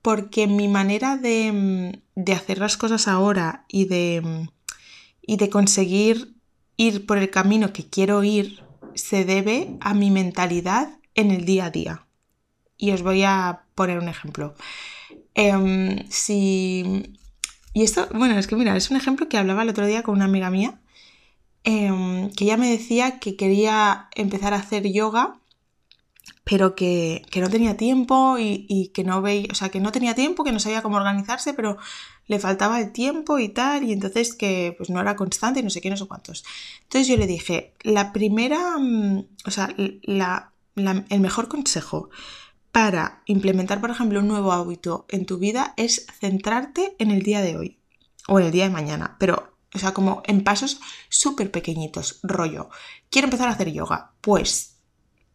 porque 0.00 0.46
mi 0.46 0.66
manera 0.66 1.18
de, 1.18 2.00
de 2.14 2.32
hacer 2.32 2.56
las 2.56 2.78
cosas 2.78 3.06
ahora 3.06 3.66
y 3.68 3.84
de, 3.84 4.48
y 5.20 5.36
de 5.36 5.50
conseguir 5.50 6.32
ir 6.78 7.04
por 7.04 7.18
el 7.18 7.28
camino 7.28 7.74
que 7.74 7.84
quiero 7.84 8.24
ir 8.24 8.64
se 8.94 9.26
debe 9.26 9.76
a 9.82 9.92
mi 9.92 10.10
mentalidad 10.10 10.96
en 11.14 11.32
el 11.32 11.44
día 11.44 11.66
a 11.66 11.70
día. 11.70 12.06
Y 12.78 12.92
os 12.92 13.02
voy 13.02 13.24
a 13.24 13.64
poner 13.74 13.98
un 13.98 14.08
ejemplo. 14.08 14.54
Em, 15.34 16.08
si... 16.08 17.19
Y 17.72 17.84
esto, 17.84 18.08
bueno, 18.12 18.38
es 18.38 18.46
que 18.46 18.56
mira, 18.56 18.76
es 18.76 18.90
un 18.90 18.96
ejemplo 18.96 19.28
que 19.28 19.38
hablaba 19.38 19.62
el 19.62 19.68
otro 19.68 19.86
día 19.86 20.02
con 20.02 20.16
una 20.16 20.24
amiga 20.24 20.50
mía, 20.50 20.80
em, 21.64 22.30
que 22.32 22.44
ella 22.44 22.56
me 22.56 22.70
decía 22.70 23.20
que 23.20 23.36
quería 23.36 24.08
empezar 24.14 24.54
a 24.54 24.58
hacer 24.58 24.90
yoga, 24.92 25.40
pero 26.44 26.74
que, 26.74 27.22
no 27.36 27.50
tenía 27.50 27.76
tiempo 27.76 28.36
y, 28.38 28.90
que 28.94 29.04
no 29.04 29.22
veía, 29.22 29.48
o 29.52 29.54
sea, 29.54 29.68
que 29.68 29.80
no 29.80 29.92
tenía 29.92 30.14
tiempo, 30.14 30.42
que 30.42 30.52
no 30.52 30.58
sabía 30.60 30.82
cómo 30.82 30.96
organizarse, 30.96 31.54
pero 31.54 31.76
le 32.26 32.38
faltaba 32.38 32.80
el 32.80 32.92
tiempo 32.92 33.38
y 33.38 33.50
tal, 33.50 33.84
y 33.84 33.92
entonces 33.92 34.34
que 34.34 34.74
pues 34.76 34.90
no 34.90 35.00
era 35.00 35.16
constante 35.16 35.60
y 35.60 35.62
no 35.62 35.70
sé 35.70 35.80
qué, 35.80 35.90
no 35.90 35.96
sé 35.96 36.06
cuántos. 36.06 36.44
Entonces 36.82 37.08
yo 37.08 37.16
le 37.16 37.26
dije, 37.26 37.74
la 37.82 38.12
primera, 38.12 38.78
mm, 38.78 39.26
o 39.46 39.50
sea, 39.50 39.74
el 39.76 41.20
mejor 41.20 41.48
consejo 41.48 42.10
para 42.72 43.22
implementar, 43.26 43.80
por 43.80 43.90
ejemplo, 43.90 44.20
un 44.20 44.28
nuevo 44.28 44.52
hábito 44.52 45.06
en 45.08 45.26
tu 45.26 45.38
vida 45.38 45.74
es 45.76 46.06
centrarte 46.20 46.94
en 46.98 47.10
el 47.10 47.22
día 47.22 47.40
de 47.40 47.56
hoy 47.56 47.80
o 48.28 48.38
en 48.38 48.46
el 48.46 48.52
día 48.52 48.64
de 48.64 48.70
mañana, 48.70 49.16
pero, 49.18 49.56
o 49.74 49.78
sea, 49.78 49.92
como 49.92 50.22
en 50.26 50.44
pasos 50.44 50.80
súper 51.08 51.50
pequeñitos, 51.50 52.20
rollo. 52.22 52.70
Quiero 53.10 53.26
empezar 53.26 53.48
a 53.48 53.52
hacer 53.52 53.72
yoga. 53.72 54.12
Pues, 54.20 54.76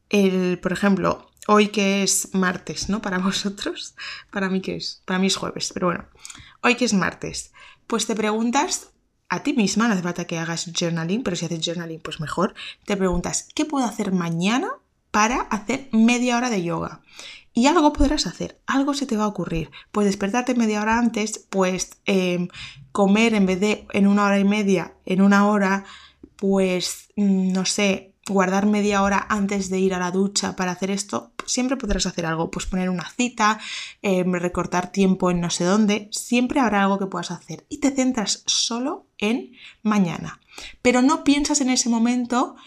el, 0.09 0.59
por 0.59 0.71
ejemplo, 0.71 1.29
hoy 1.47 1.69
que 1.69 2.03
es 2.03 2.33
martes, 2.33 2.89
¿no? 2.89 3.01
Para 3.01 3.17
vosotros, 3.19 3.95
para 4.31 4.49
mí 4.49 4.61
que 4.61 4.77
es, 4.77 5.01
para 5.05 5.19
mí 5.19 5.27
es 5.27 5.35
jueves, 5.35 5.71
pero 5.73 5.87
bueno, 5.87 6.05
hoy 6.61 6.75
que 6.75 6.85
es 6.85 6.93
martes, 6.93 7.51
pues 7.87 8.07
te 8.07 8.15
preguntas 8.15 8.91
a 9.27 9.43
ti 9.43 9.53
misma, 9.53 9.87
no 9.87 9.93
hace 9.93 10.03
falta 10.03 10.25
que 10.25 10.37
hagas 10.37 10.71
journaling, 10.71 11.23
pero 11.23 11.35
si 11.35 11.45
haces 11.45 11.59
journaling, 11.65 11.99
pues 11.99 12.19
mejor, 12.19 12.53
te 12.85 12.95
preguntas, 12.95 13.47
¿qué 13.55 13.65
puedo 13.65 13.85
hacer 13.85 14.11
mañana 14.11 14.69
para 15.15 15.43
hacer 15.43 15.87
media 15.93 16.35
hora 16.35 16.49
de 16.49 16.61
yoga. 16.61 16.99
Y 17.53 17.67
algo 17.67 17.93
podrás 17.93 18.27
hacer, 18.27 18.59
algo 18.67 18.93
se 18.93 19.05
te 19.05 19.15
va 19.15 19.23
a 19.23 19.27
ocurrir. 19.27 19.71
Pues 19.93 20.07
despertarte 20.07 20.55
media 20.55 20.81
hora 20.81 20.99
antes, 20.99 21.47
pues 21.49 21.91
em, 22.03 22.49
comer 22.91 23.33
en 23.33 23.45
vez 23.45 23.61
de 23.61 23.87
en 23.93 24.07
una 24.07 24.25
hora 24.25 24.39
y 24.39 24.43
media, 24.43 24.95
en 25.05 25.21
una 25.21 25.47
hora, 25.47 25.85
pues 26.35 27.07
mm, 27.15 27.53
no 27.53 27.63
sé, 27.63 28.13
guardar 28.27 28.65
media 28.65 29.03
hora 29.03 29.25
antes 29.29 29.69
de 29.69 29.79
ir 29.79 29.93
a 29.93 29.99
la 29.99 30.11
ducha 30.11 30.57
para 30.57 30.73
hacer 30.73 30.91
esto, 30.91 31.31
siempre 31.45 31.77
podrás 31.77 32.07
hacer 32.07 32.25
algo, 32.25 32.51
pues 32.51 32.65
poner 32.65 32.89
una 32.89 33.09
cita, 33.09 33.61
em, 34.01 34.33
recortar 34.33 34.91
tiempo 34.91 35.31
en 35.31 35.39
no 35.39 35.49
sé 35.49 35.63
dónde, 35.63 36.09
siempre 36.11 36.59
habrá 36.59 36.83
algo 36.83 36.99
que 36.99 37.07
puedas 37.07 37.31
hacer 37.31 37.65
y 37.69 37.77
te 37.77 37.91
centras 37.91 38.43
solo 38.47 39.07
en 39.17 39.53
mañana. 39.81 40.41
Pero 40.81 41.01
no 41.01 41.23
piensas 41.23 41.61
en 41.61 41.69
ese 41.69 41.87
momento 41.87 42.57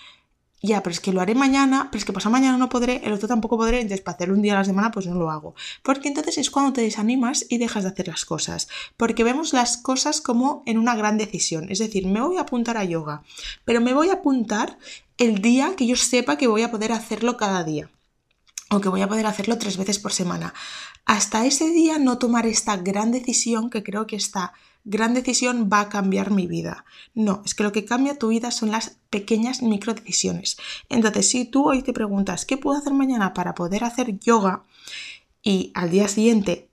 ya, 0.61 0.83
pero 0.83 0.93
es 0.93 1.01
que 1.01 1.13
lo 1.13 1.21
haré 1.21 1.37
mañana, 1.37 1.89
pero 1.91 1.99
es 1.99 2.05
que 2.05 2.13
pasado 2.13 2.33
mañana 2.33 2.59
no 2.59 2.69
podré, 2.69 3.01
el 3.05 3.13
otro 3.13 3.29
tampoco 3.29 3.57
podré, 3.57 3.81
entonces 3.81 4.01
para 4.01 4.17
hacer 4.17 4.33
un 4.33 4.43
día 4.43 4.55
a 4.55 4.59
la 4.59 4.65
semana 4.65 4.91
pues 4.91 5.07
no 5.07 5.15
lo 5.15 5.31
hago. 5.31 5.55
Porque 5.83 6.09
entonces 6.09 6.37
es 6.39 6.51
cuando 6.51 6.73
te 6.73 6.81
desanimas 6.81 7.47
y 7.49 7.59
dejas 7.59 7.85
de 7.85 7.91
hacer 7.91 8.09
las 8.09 8.25
cosas. 8.25 8.69
Porque 8.97 9.23
vemos 9.23 9.53
las 9.53 9.77
cosas 9.77 10.21
como 10.21 10.65
en 10.67 10.79
una 10.79 10.97
gran 10.97 11.17
decisión. 11.17 11.71
Es 11.71 11.79
decir, 11.79 12.07
me 12.07 12.21
voy 12.21 12.39
a 12.39 12.43
apuntar 12.43 12.77
a 12.77 12.85
yoga, 12.85 13.23
pero 13.65 13.81
me 13.81 13.95
voy 13.95 14.09
a 14.09 14.15
apuntar 14.15 14.79
el 15.17 15.41
día 15.41 15.75
que 15.77 15.87
yo 15.87 15.95
sepa 15.95 16.37
que 16.37 16.49
voy 16.49 16.63
a 16.63 16.71
poder 16.71 16.93
hacerlo 16.93 17.37
cada 17.37 17.63
día. 17.63 17.91
O 18.71 18.81
que 18.81 18.89
voy 18.89 19.01
a 19.01 19.09
poder 19.09 19.27
hacerlo 19.27 19.59
tres 19.59 19.77
veces 19.77 19.99
por 19.99 20.13
semana. 20.13 20.53
Hasta 21.07 21.47
ese 21.47 21.71
día 21.71 21.99
no 21.99 22.19
tomar 22.19 22.47
esta 22.47 22.77
gran 22.77 23.13
decisión 23.13 23.71
que 23.71 23.83
creo 23.83 24.07
que 24.07 24.17
está 24.17 24.53
gran 24.89 25.15
decisión 25.15 25.69
va 25.71 25.81
a 25.81 25.89
cambiar 25.89 26.31
mi 26.31 26.47
vida. 26.47 26.85
No, 27.15 27.43
es 27.45 27.55
que 27.55 27.63
lo 27.63 27.73
que 27.73 27.85
cambia 27.85 28.19
tu 28.19 28.29
vida 28.29 28.51
son 28.51 28.71
las 28.71 28.99
pequeñas 29.11 29.63
micro 29.63 29.95
decisiones. 29.95 30.57
Entonces, 30.89 31.29
si 31.29 31.45
tú 31.45 31.69
hoy 31.69 31.83
te 31.83 31.93
preguntas, 31.93 32.47
¿qué 32.47 32.57
puedo 32.57 32.79
hacer 32.79 32.95
mañana 32.95 33.35
para 33.35 33.55
poder 33.55 33.85
hacer 33.85 34.19
yoga? 34.19 34.65
Y 35.43 35.73
al 35.75 35.91
día 35.91 36.09
siguiente 36.09 36.71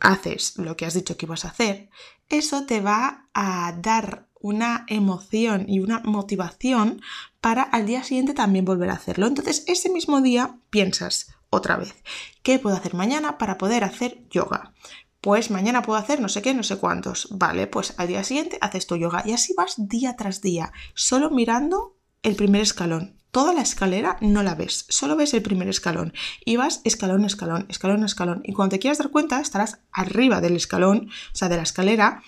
haces 0.00 0.56
lo 0.56 0.76
que 0.76 0.86
has 0.86 0.94
dicho 0.94 1.16
que 1.16 1.26
ibas 1.26 1.44
a 1.44 1.48
hacer, 1.48 1.90
eso 2.28 2.64
te 2.64 2.80
va 2.80 3.28
a 3.34 3.72
dar 3.80 4.28
una 4.40 4.86
emoción 4.88 5.66
y 5.68 5.80
una 5.80 6.00
motivación 6.00 7.02
para 7.40 7.62
al 7.62 7.86
día 7.86 8.02
siguiente 8.02 8.34
también 8.34 8.64
volver 8.64 8.90
a 8.90 8.94
hacerlo. 8.94 9.26
Entonces, 9.26 9.64
ese 9.66 9.90
mismo 9.90 10.20
día 10.20 10.56
piensas 10.70 11.34
otra 11.50 11.76
vez, 11.76 11.94
¿qué 12.42 12.58
puedo 12.58 12.76
hacer 12.76 12.94
mañana 12.94 13.38
para 13.38 13.58
poder 13.58 13.84
hacer 13.84 14.26
yoga? 14.30 14.74
Pues 15.20 15.50
mañana 15.50 15.82
puedo 15.82 15.98
hacer 15.98 16.20
no 16.20 16.28
sé 16.28 16.42
qué, 16.42 16.54
no 16.54 16.62
sé 16.62 16.78
cuántos. 16.78 17.28
Vale, 17.30 17.66
pues 17.66 17.94
al 17.98 18.08
día 18.08 18.24
siguiente 18.24 18.58
haces 18.60 18.86
tu 18.86 18.96
yoga 18.96 19.22
y 19.26 19.32
así 19.32 19.54
vas 19.56 19.74
día 19.76 20.16
tras 20.16 20.40
día, 20.40 20.72
solo 20.94 21.30
mirando 21.30 21.96
el 22.22 22.36
primer 22.36 22.62
escalón. 22.62 23.16
Toda 23.30 23.52
la 23.52 23.60
escalera 23.60 24.16
no 24.20 24.42
la 24.42 24.54
ves, 24.54 24.86
solo 24.88 25.14
ves 25.14 25.34
el 25.34 25.42
primer 25.42 25.68
escalón 25.68 26.14
y 26.44 26.56
vas 26.56 26.80
escalón, 26.84 27.24
escalón, 27.24 27.66
escalón, 27.68 28.04
escalón. 28.04 28.40
Y 28.44 28.54
cuando 28.54 28.74
te 28.74 28.78
quieras 28.78 28.98
dar 28.98 29.10
cuenta, 29.10 29.40
estarás 29.40 29.80
arriba 29.92 30.40
del 30.40 30.56
escalón, 30.56 31.10
o 31.32 31.36
sea, 31.36 31.48
de 31.48 31.56
la 31.56 31.62
escalera, 31.62 32.22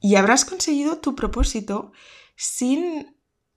y 0.00 0.14
habrás 0.14 0.44
conseguido 0.44 0.98
tu 0.98 1.16
propósito 1.16 1.92
sin 2.36 3.13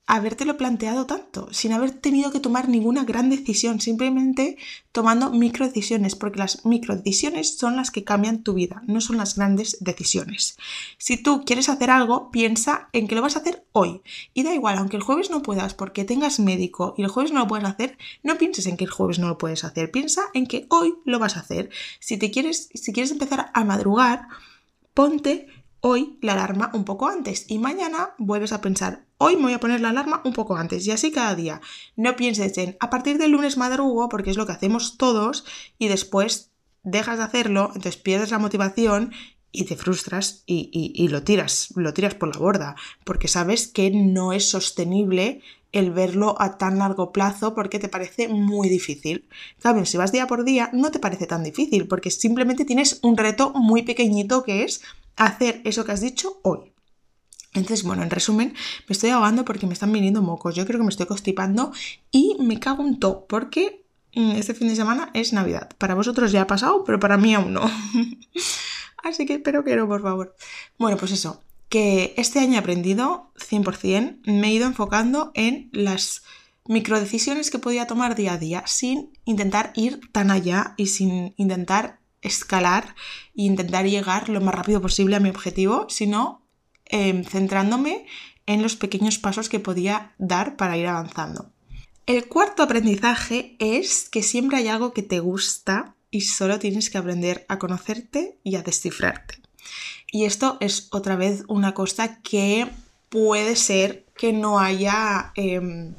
habértelo 0.07 0.55
planteado 0.55 1.05
tanto, 1.05 1.49
sin 1.51 1.73
haber 1.73 1.91
tenido 1.91 2.31
que 2.31 2.39
tomar 2.39 2.69
ninguna 2.69 3.03
gran 3.03 3.29
decisión, 3.29 3.81
simplemente 3.81 4.57
tomando 4.93 5.31
micro 5.31 5.67
decisiones, 5.67 6.15
porque 6.15 6.39
las 6.39 6.65
micro 6.65 6.95
decisiones 6.95 7.57
son 7.57 7.75
las 7.75 7.91
que 7.91 8.05
cambian 8.05 8.41
tu 8.41 8.53
vida, 8.53 8.81
no 8.87 9.01
son 9.01 9.17
las 9.17 9.35
grandes 9.35 9.77
decisiones. 9.81 10.57
Si 10.97 11.21
tú 11.21 11.43
quieres 11.45 11.67
hacer 11.67 11.91
algo, 11.91 12.31
piensa 12.31 12.87
en 12.93 13.07
que 13.09 13.15
lo 13.15 13.21
vas 13.21 13.35
a 13.35 13.39
hacer 13.39 13.65
hoy. 13.73 14.01
Y 14.33 14.43
da 14.43 14.55
igual, 14.55 14.77
aunque 14.77 14.95
el 14.95 15.03
jueves 15.03 15.29
no 15.29 15.43
puedas 15.43 15.73
porque 15.73 16.05
tengas 16.05 16.39
médico 16.39 16.95
y 16.97 17.03
el 17.03 17.09
jueves 17.09 17.33
no 17.33 17.41
lo 17.41 17.47
puedes 17.47 17.67
hacer, 17.67 17.97
no 18.23 18.37
pienses 18.37 18.65
en 18.65 18.77
que 18.77 18.85
el 18.85 18.91
jueves 18.91 19.19
no 19.19 19.27
lo 19.27 19.37
puedes 19.37 19.65
hacer, 19.65 19.91
piensa 19.91 20.21
en 20.33 20.47
que 20.47 20.67
hoy 20.69 20.95
lo 21.03 21.19
vas 21.19 21.35
a 21.35 21.41
hacer. 21.41 21.69
Si 21.99 22.15
te 22.15 22.31
quieres, 22.31 22.69
si 22.73 22.93
quieres 22.93 23.11
empezar 23.11 23.51
a 23.53 23.63
madrugar, 23.65 24.29
ponte 24.93 25.47
hoy 25.81 26.17
la 26.21 26.33
alarma 26.33 26.71
un 26.73 26.85
poco 26.85 27.07
antes 27.07 27.45
y 27.47 27.59
mañana 27.59 28.15
vuelves 28.17 28.51
a 28.51 28.61
pensar, 28.61 29.05
hoy 29.17 29.35
me 29.35 29.43
voy 29.43 29.53
a 29.53 29.59
poner 29.59 29.81
la 29.81 29.89
alarma 29.89 30.21
un 30.25 30.33
poco 30.33 30.55
antes 30.55 30.85
y 30.85 30.91
así 30.91 31.11
cada 31.11 31.35
día. 31.35 31.61
No 31.95 32.15
pienses 32.15 32.57
en, 32.57 32.77
a 32.79 32.89
partir 32.89 33.17
del 33.17 33.31
lunes 33.31 33.57
madrugo, 33.57 34.09
porque 34.09 34.31
es 34.31 34.37
lo 34.37 34.45
que 34.45 34.53
hacemos 34.53 34.97
todos 34.97 35.45
y 35.77 35.87
después 35.87 36.51
dejas 36.83 37.17
de 37.17 37.25
hacerlo, 37.25 37.67
entonces 37.67 37.97
pierdes 37.97 38.31
la 38.31 38.39
motivación 38.39 39.11
y 39.51 39.65
te 39.65 39.75
frustras 39.75 40.43
y, 40.45 40.69
y, 40.71 41.07
lo 41.07 41.23
tiras, 41.23 41.69
lo 41.75 41.93
tiras 41.93 42.15
por 42.15 42.33
la 42.33 42.39
borda, 42.39 42.75
porque 43.03 43.27
sabes 43.27 43.67
que 43.67 43.89
no 43.91 44.33
es 44.33 44.49
sostenible 44.49 45.41
el 45.71 45.91
verlo 45.91 46.35
a 46.39 46.57
tan 46.57 46.77
largo 46.77 47.11
plazo 47.11 47.55
porque 47.55 47.79
te 47.79 47.89
parece 47.89 48.27
muy 48.27 48.69
difícil. 48.69 49.27
En 49.63 49.85
si 49.85 49.97
vas 49.97 50.11
día 50.11 50.27
por 50.27 50.43
día, 50.43 50.69
no 50.73 50.91
te 50.91 50.99
parece 50.99 51.27
tan 51.27 51.43
difícil 51.43 51.87
porque 51.87 52.11
simplemente 52.11 52.65
tienes 52.65 52.99
un 53.03 53.17
reto 53.17 53.51
muy 53.53 53.83
pequeñito 53.83 54.43
que 54.43 54.63
es 54.63 54.81
hacer 55.17 55.61
eso 55.65 55.83
que 55.85 55.91
has 55.91 56.01
dicho 56.01 56.39
hoy. 56.43 56.73
Entonces, 57.53 57.83
bueno, 57.83 58.03
en 58.03 58.09
resumen, 58.09 58.53
me 58.87 58.93
estoy 58.93 59.09
ahogando 59.09 59.43
porque 59.43 59.67
me 59.67 59.73
están 59.73 59.91
viniendo 59.91 60.21
mocos. 60.21 60.55
Yo 60.55 60.65
creo 60.65 60.79
que 60.79 60.83
me 60.83 60.89
estoy 60.89 61.07
constipando 61.07 61.71
y 62.11 62.37
me 62.39 62.59
cago 62.59 62.83
en 62.85 62.99
todo 62.99 63.25
porque 63.27 63.85
mm, 64.15 64.31
este 64.31 64.53
fin 64.53 64.67
de 64.67 64.75
semana 64.75 65.09
es 65.13 65.33
Navidad. 65.33 65.69
Para 65.77 65.95
vosotros 65.95 66.31
ya 66.31 66.43
ha 66.43 66.47
pasado, 66.47 66.83
pero 66.83 66.99
para 66.99 67.17
mí 67.17 67.33
aún 67.33 67.53
no. 67.53 67.61
Así 69.03 69.25
que 69.25 69.35
espero 69.35 69.63
que 69.63 69.75
no, 69.75 69.87
por 69.87 70.01
favor. 70.01 70.35
Bueno, 70.77 70.97
pues 70.97 71.11
eso, 71.11 71.41
que 71.69 72.13
este 72.17 72.39
año 72.39 72.55
he 72.55 72.57
aprendido 72.57 73.31
100%, 73.37 74.19
me 74.25 74.47
he 74.47 74.53
ido 74.53 74.67
enfocando 74.67 75.31
en 75.33 75.69
las 75.71 76.23
microdecisiones 76.65 77.49
que 77.49 77.59
podía 77.59 77.87
tomar 77.87 78.15
día 78.15 78.33
a 78.33 78.37
día 78.37 78.63
sin 78.67 79.11
intentar 79.25 79.71
ir 79.75 80.01
tan 80.11 80.31
allá 80.31 80.73
y 80.77 80.87
sin 80.87 81.33
intentar 81.37 82.01
escalar 82.21 82.95
e 83.35 83.43
intentar 83.43 83.85
llegar 83.85 84.29
lo 84.29 84.41
más 84.41 84.55
rápido 84.55 84.81
posible 84.81 85.15
a 85.15 85.19
mi 85.19 85.29
objetivo, 85.29 85.87
sino 85.89 86.45
em, 86.85 87.23
centrándome 87.23 88.05
en 88.45 88.61
los 88.61 88.75
pequeños 88.75 89.17
pasos 89.19 89.49
que 89.49 89.59
podía 89.59 90.13
dar 90.17 90.55
para 90.55 90.77
ir 90.77 90.87
avanzando. 90.87 91.51
El 92.05 92.27
cuarto 92.27 92.63
aprendizaje 92.63 93.57
es 93.59 94.07
que 94.09 94.23
siempre 94.23 94.57
hay 94.57 94.69
algo 94.69 94.93
que 94.93 95.03
te 95.03 95.19
gusta 95.19 95.95
y 96.09 96.21
solo 96.21 96.57
tienes 96.57 96.89
que 96.89 96.97
aprender 96.97 97.45
a 97.49 97.59
conocerte 97.59 98.39
y 98.43 98.55
a 98.55 98.61
descifrarte. 98.61 99.41
Y 100.09 100.23
esto 100.23 100.57
es 100.61 100.87
otra 100.91 101.17
vez 101.17 101.43
una 101.49 101.73
cosa 101.73 102.21
que 102.21 102.69
puede 103.09 103.57
ser 103.57 104.05
que 104.17 104.31
no 104.31 104.59
haya 104.59 105.33
em, 105.35 105.95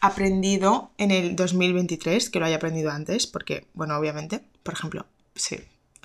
aprendido 0.00 0.90
en 0.98 1.10
el 1.10 1.36
2023, 1.36 2.28
que 2.28 2.38
lo 2.38 2.46
haya 2.46 2.56
aprendido 2.56 2.90
antes, 2.90 3.26
porque, 3.26 3.66
bueno, 3.72 3.96
obviamente, 3.96 4.44
por 4.62 4.74
ejemplo, 4.74 5.06
sí, 5.36 5.56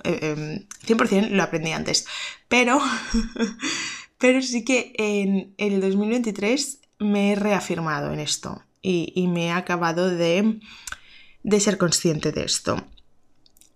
100% 0.02 1.12
em, 1.12 1.32
lo 1.32 1.42
aprendí 1.42 1.72
antes, 1.72 2.06
pero, 2.48 2.80
pero 4.18 4.42
sí 4.42 4.64
que 4.64 4.92
en 4.96 5.54
el 5.58 5.80
2023 5.80 6.80
me 6.98 7.32
he 7.32 7.34
reafirmado 7.34 8.12
en 8.12 8.20
esto 8.20 8.62
y, 8.80 9.12
y 9.14 9.28
me 9.28 9.46
he 9.46 9.52
acabado 9.52 10.08
de, 10.08 10.60
de 11.42 11.60
ser 11.60 11.78
consciente 11.78 12.32
de 12.32 12.44
esto. 12.44 12.84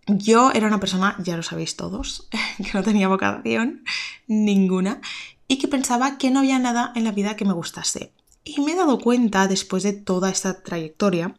Yo 0.07 0.53
era 0.53 0.69
una 0.69 0.79
persona, 0.79 1.17
ya 1.19 1.37
lo 1.37 1.43
sabéis 1.43 1.77
todos, 1.77 2.29
que 2.59 2.71
no 2.75 2.83
tenía 2.83 3.09
vocación 3.09 3.85
ninguna 4.27 5.01
y 5.49 5.59
que 5.59 5.69
pensaba 5.69 6.19
que 6.19 6.31
no 6.31 6.41
había 6.41 6.59
nada 6.59 6.93
en 6.95 7.05
la 7.05 7.13
vida 7.13 7.37
que 7.37 7.45
me 7.45 7.53
gustase. 7.53 8.13
Y 8.45 8.61
me 8.61 8.73
he 8.73 8.77
dado 8.77 9.01
cuenta 9.01 9.49
después 9.49 9.83
de 9.83 9.93
toda 9.93 10.31
esta 10.31 10.63
trayectoria 10.63 11.35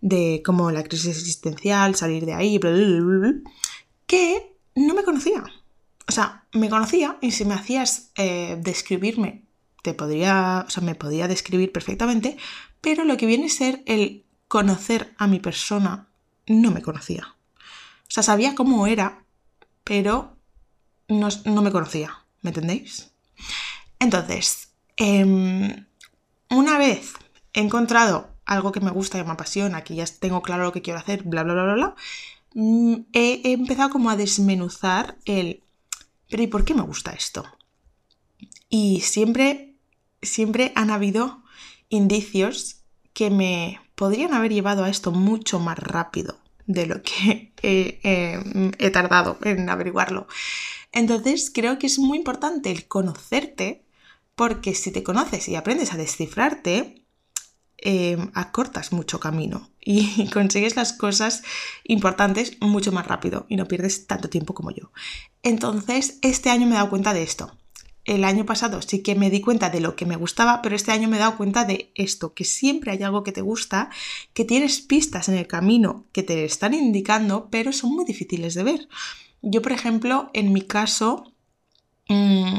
de 0.00 0.42
como 0.44 0.70
la 0.70 0.82
crisis 0.82 1.18
existencial, 1.18 1.94
salir 1.94 2.26
de 2.26 2.34
ahí, 2.34 2.58
que 4.06 4.56
no 4.74 4.94
me 4.94 5.04
conocía. 5.04 5.44
O 6.08 6.12
sea, 6.12 6.44
me 6.52 6.68
conocía 6.68 7.18
y 7.20 7.30
si 7.32 7.44
me 7.44 7.54
hacías 7.54 8.10
eh, 8.16 8.58
describirme, 8.60 9.44
te 9.82 9.94
podría, 9.94 10.64
o 10.66 10.70
sea, 10.70 10.82
me 10.82 10.94
podía 10.94 11.28
describir 11.28 11.72
perfectamente, 11.72 12.36
pero 12.80 13.04
lo 13.04 13.16
que 13.16 13.26
viene 13.26 13.46
a 13.46 13.50
ser 13.50 13.82
el 13.86 14.24
conocer 14.48 15.14
a 15.18 15.26
mi 15.26 15.38
persona, 15.38 16.08
no 16.46 16.72
me 16.72 16.82
conocía. 16.82 17.36
O 17.56 18.12
sea, 18.12 18.24
sabía 18.24 18.56
cómo 18.56 18.88
era, 18.88 19.24
pero 19.84 20.36
no, 21.08 21.28
me 21.62 21.70
conocía, 21.70 22.24
¿me 22.42 22.50
entendéis? 22.50 23.12
Entonces, 24.00 24.72
em, 24.96 25.86
una 26.48 26.78
vez 26.78 27.12
he 27.52 27.60
encontrado 27.60 28.34
algo 28.50 28.72
que 28.72 28.80
me 28.80 28.90
gusta 28.90 29.18
y 29.18 29.24
me 29.24 29.30
apasiona, 29.30 29.84
que 29.84 29.94
ya 29.94 30.04
tengo 30.04 30.42
claro 30.42 30.64
lo 30.64 30.72
que 30.72 30.82
quiero 30.82 30.98
hacer, 30.98 31.22
bla, 31.22 31.44
bla, 31.44 31.54
bla, 31.54 31.64
bla, 31.64 31.74
bla, 31.74 31.94
mm, 32.54 32.94
he, 33.12 33.40
he 33.44 33.52
empezado 33.52 33.90
como 33.90 34.10
a 34.10 34.16
desmenuzar 34.16 35.16
el, 35.24 35.62
pero 36.28 36.42
¿y 36.42 36.48
por 36.48 36.64
qué 36.64 36.74
me 36.74 36.82
gusta 36.82 37.12
esto? 37.12 37.44
Y 38.68 39.00
siempre, 39.02 39.76
siempre 40.20 40.72
han 40.74 40.90
habido 40.90 41.42
indicios 41.88 42.82
que 43.12 43.30
me 43.30 43.80
podrían 43.94 44.34
haber 44.34 44.52
llevado 44.52 44.84
a 44.84 44.88
esto 44.88 45.12
mucho 45.12 45.60
más 45.60 45.78
rápido 45.78 46.38
de 46.66 46.86
lo 46.86 47.02
que 47.02 47.52
he 47.62 48.90
tardado 48.90 49.38
en 49.42 49.68
averiguarlo. 49.68 50.26
Entonces 50.92 51.50
creo 51.54 51.78
que 51.78 51.86
es 51.86 51.98
muy 51.98 52.18
importante 52.18 52.70
el 52.70 52.88
conocerte 52.88 53.84
porque 54.34 54.74
si 54.74 54.90
te 54.90 55.02
conoces 55.02 55.48
y 55.48 55.56
aprendes 55.56 55.92
a 55.92 55.98
descifrarte, 55.98 56.99
em, 57.82 58.30
acortas 58.34 58.92
mucho 58.92 59.20
camino 59.20 59.70
y 59.80 60.28
consigues 60.32 60.76
las 60.76 60.92
cosas 60.92 61.42
importantes 61.84 62.56
mucho 62.60 62.92
más 62.92 63.06
rápido 63.06 63.46
y 63.48 63.56
no 63.56 63.66
pierdes 63.66 64.06
tanto 64.06 64.28
tiempo 64.28 64.54
como 64.54 64.70
yo. 64.70 64.92
Entonces, 65.42 66.18
este 66.22 66.50
año 66.50 66.66
me 66.66 66.72
he 66.72 66.78
dado 66.78 66.90
cuenta 66.90 67.14
de 67.14 67.22
esto 67.22 67.56
el 68.04 68.24
año 68.24 68.46
pasado 68.46 68.82
sí 68.82 69.02
que 69.02 69.14
me 69.14 69.30
di 69.30 69.40
cuenta 69.40 69.70
de 69.70 69.80
lo 69.80 69.94
que 69.94 70.06
me 70.06 70.16
gustaba, 70.16 70.62
pero 70.62 70.74
este 70.74 70.90
año 70.90 71.08
me 71.08 71.16
he 71.16 71.20
dado 71.20 71.36
cuenta 71.36 71.64
de 71.64 71.92
esto, 71.94 72.34
que 72.34 72.44
siempre 72.44 72.90
hay 72.90 73.02
algo 73.02 73.22
que 73.22 73.32
te 73.32 73.42
gusta, 73.42 73.90
que 74.32 74.44
tienes 74.44 74.80
pistas 74.80 75.28
en 75.28 75.36
el 75.36 75.46
camino 75.46 76.06
que 76.12 76.22
te 76.22 76.44
están 76.44 76.74
indicando, 76.74 77.48
pero 77.50 77.72
son 77.72 77.94
muy 77.94 78.04
difíciles 78.04 78.54
de 78.54 78.64
ver. 78.64 78.88
Yo, 79.42 79.62
por 79.62 79.72
ejemplo, 79.72 80.30
en 80.32 80.52
mi 80.52 80.62
caso, 80.62 81.32
mm, 82.08 82.56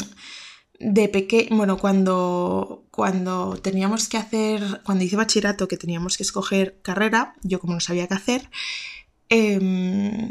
de 0.84 1.10
pequeño, 1.10 1.56
bueno, 1.58 1.78
cuando, 1.78 2.84
cuando 2.91 3.58
teníamos 3.62 4.10
que 4.10 4.17
hacer, 4.17 4.82
cuando 4.84 5.04
hice 5.04 5.15
bachillerato, 5.15 5.67
que 5.67 5.78
teníamos 5.78 6.17
que 6.17 6.24
escoger 6.24 6.82
carrera, 6.82 7.36
yo 7.44 7.60
como 7.60 7.74
no 7.74 7.80
sabía 7.80 8.08
qué 8.08 8.13
hacer, 8.13 8.50
eh, 9.30 10.30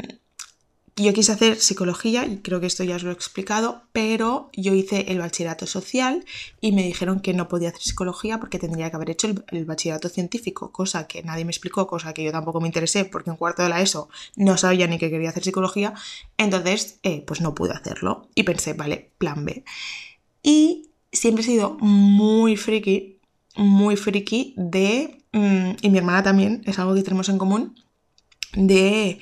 yo 0.97 1.13
quise 1.13 1.31
hacer 1.31 1.59
psicología, 1.59 2.25
y 2.25 2.37
creo 2.37 2.59
que 2.59 2.67
esto 2.67 2.83
ya 2.83 2.97
os 2.97 3.03
lo 3.03 3.11
he 3.11 3.13
explicado, 3.13 3.83
pero 3.93 4.49
yo 4.53 4.73
hice 4.73 5.05
el 5.07 5.19
bachillerato 5.19 5.65
social 5.65 6.25
y 6.59 6.73
me 6.73 6.83
dijeron 6.83 7.21
que 7.21 7.33
no 7.33 7.47
podía 7.47 7.69
hacer 7.69 7.81
psicología 7.81 8.39
porque 8.39 8.59
tendría 8.59 8.89
que 8.89 8.97
haber 8.97 9.09
hecho 9.09 9.27
el, 9.47 9.65
bachillerato 9.65 10.09
científico, 10.09 10.71
cosa 10.71 11.07
que 11.07 11.23
nadie 11.23 11.45
me 11.45 11.51
explicó, 11.51 11.87
cosa 11.87 12.13
que 12.13 12.23
yo 12.23 12.31
tampoco 12.31 12.59
me 12.59 12.67
interesé 12.67 13.05
porque 13.05 13.29
en 13.29 13.37
cuarto 13.37 13.63
de 13.63 13.69
la 13.69 13.81
ESO 13.81 14.09
no 14.35 14.57
sabía 14.57 14.85
ni 14.87 14.99
que 14.99 15.09
quería 15.09 15.29
hacer 15.29 15.43
psicología, 15.43 15.93
entonces 16.37 16.99
eh, 17.03 17.23
pues 17.25 17.41
no 17.41 17.55
pude 17.55 17.71
hacerlo 17.73 18.27
y 18.35 18.43
pensé, 18.43 18.73
vale, 18.73 19.11
plan 19.17 19.45
B. 19.45 19.63
Y 20.43 20.91
siempre 21.11 21.43
he 21.43 21.45
sido 21.45 21.77
muy 21.79 22.57
friki, 22.57 23.19
muy 23.55 23.95
friki 23.95 24.53
de, 24.57 25.23
mm, 25.31 25.71
y 25.81 25.89
mi 25.89 25.97
hermana 25.97 26.23
también, 26.23 26.61
es 26.65 26.79
algo 26.79 26.95
que 26.95 27.03
tenemos 27.03 27.29
en 27.29 27.37
común, 27.37 27.75
de 28.53 29.19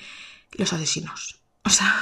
los 0.54 0.74
asesinos 0.74 1.40
o 1.66 1.70
sea, 1.70 1.94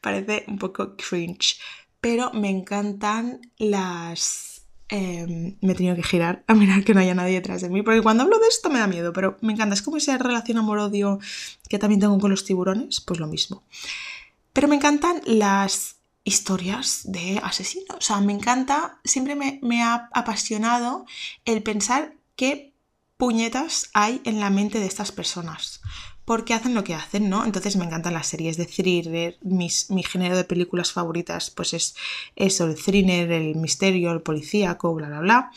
parece 0.00 0.44
un 0.48 0.58
poco 0.58 0.96
cringe. 0.96 1.58
Pero 2.00 2.32
me 2.32 2.50
encantan 2.50 3.40
las... 3.58 4.62
Em, 4.88 5.56
me 5.60 5.72
he 5.72 5.74
tenido 5.74 5.96
que 5.96 6.04
girar 6.04 6.44
a 6.46 6.54
mirar 6.54 6.84
que 6.84 6.94
no 6.94 7.00
haya 7.00 7.14
nadie 7.14 7.34
detrás 7.34 7.60
de 7.60 7.68
mí, 7.68 7.82
porque 7.82 8.02
cuando 8.02 8.22
hablo 8.22 8.38
de 8.38 8.46
esto 8.46 8.70
me 8.70 8.78
da 8.78 8.86
miedo, 8.86 9.12
pero 9.12 9.36
me 9.40 9.52
encanta. 9.52 9.74
Es 9.74 9.82
como 9.82 9.96
esa 9.96 10.16
relación 10.16 10.58
amor-odio 10.58 11.18
que 11.68 11.78
también 11.80 12.00
tengo 12.00 12.18
con 12.20 12.30
los 12.30 12.44
tiburones, 12.44 13.00
pues 13.00 13.18
lo 13.18 13.26
mismo. 13.26 13.64
Pero 14.52 14.68
me 14.68 14.76
encantan 14.76 15.20
las 15.24 15.95
historias 16.26 17.02
de 17.04 17.40
asesinos. 17.42 17.96
O 17.96 18.00
sea, 18.00 18.20
me 18.20 18.32
encanta, 18.32 19.00
siempre 19.04 19.36
me, 19.36 19.82
ha 19.82 20.10
apasionado 20.12 21.06
el 21.44 21.62
pensar 21.62 22.14
qué 22.34 22.74
puñetas 23.16 23.88
hay 23.94 24.20
en 24.24 24.40
la 24.40 24.50
mente 24.50 24.80
de 24.80 24.86
estas 24.86 25.12
personas 25.12 25.80
porque 26.26 26.54
hacen 26.54 26.74
lo 26.74 26.82
que 26.82 26.94
hacen, 26.94 27.30
¿no? 27.30 27.44
Entonces 27.44 27.76
me 27.76 27.84
encantan 27.84 28.12
las 28.12 28.26
series 28.26 28.56
de 28.56 28.66
thriller, 28.66 29.38
mis, 29.42 29.88
mi 29.92 30.02
género 30.02 30.36
de 30.36 30.42
películas 30.42 30.90
favoritas 30.90 31.50
pues 31.50 31.72
es 31.72 31.94
eso, 32.34 32.66
el 32.66 32.74
thriller, 32.74 33.30
el 33.30 33.54
misterio, 33.54 34.10
el 34.10 34.22
policíaco, 34.22 34.92
bla, 34.92 35.06
bla, 35.06 35.20
bla. 35.20 35.50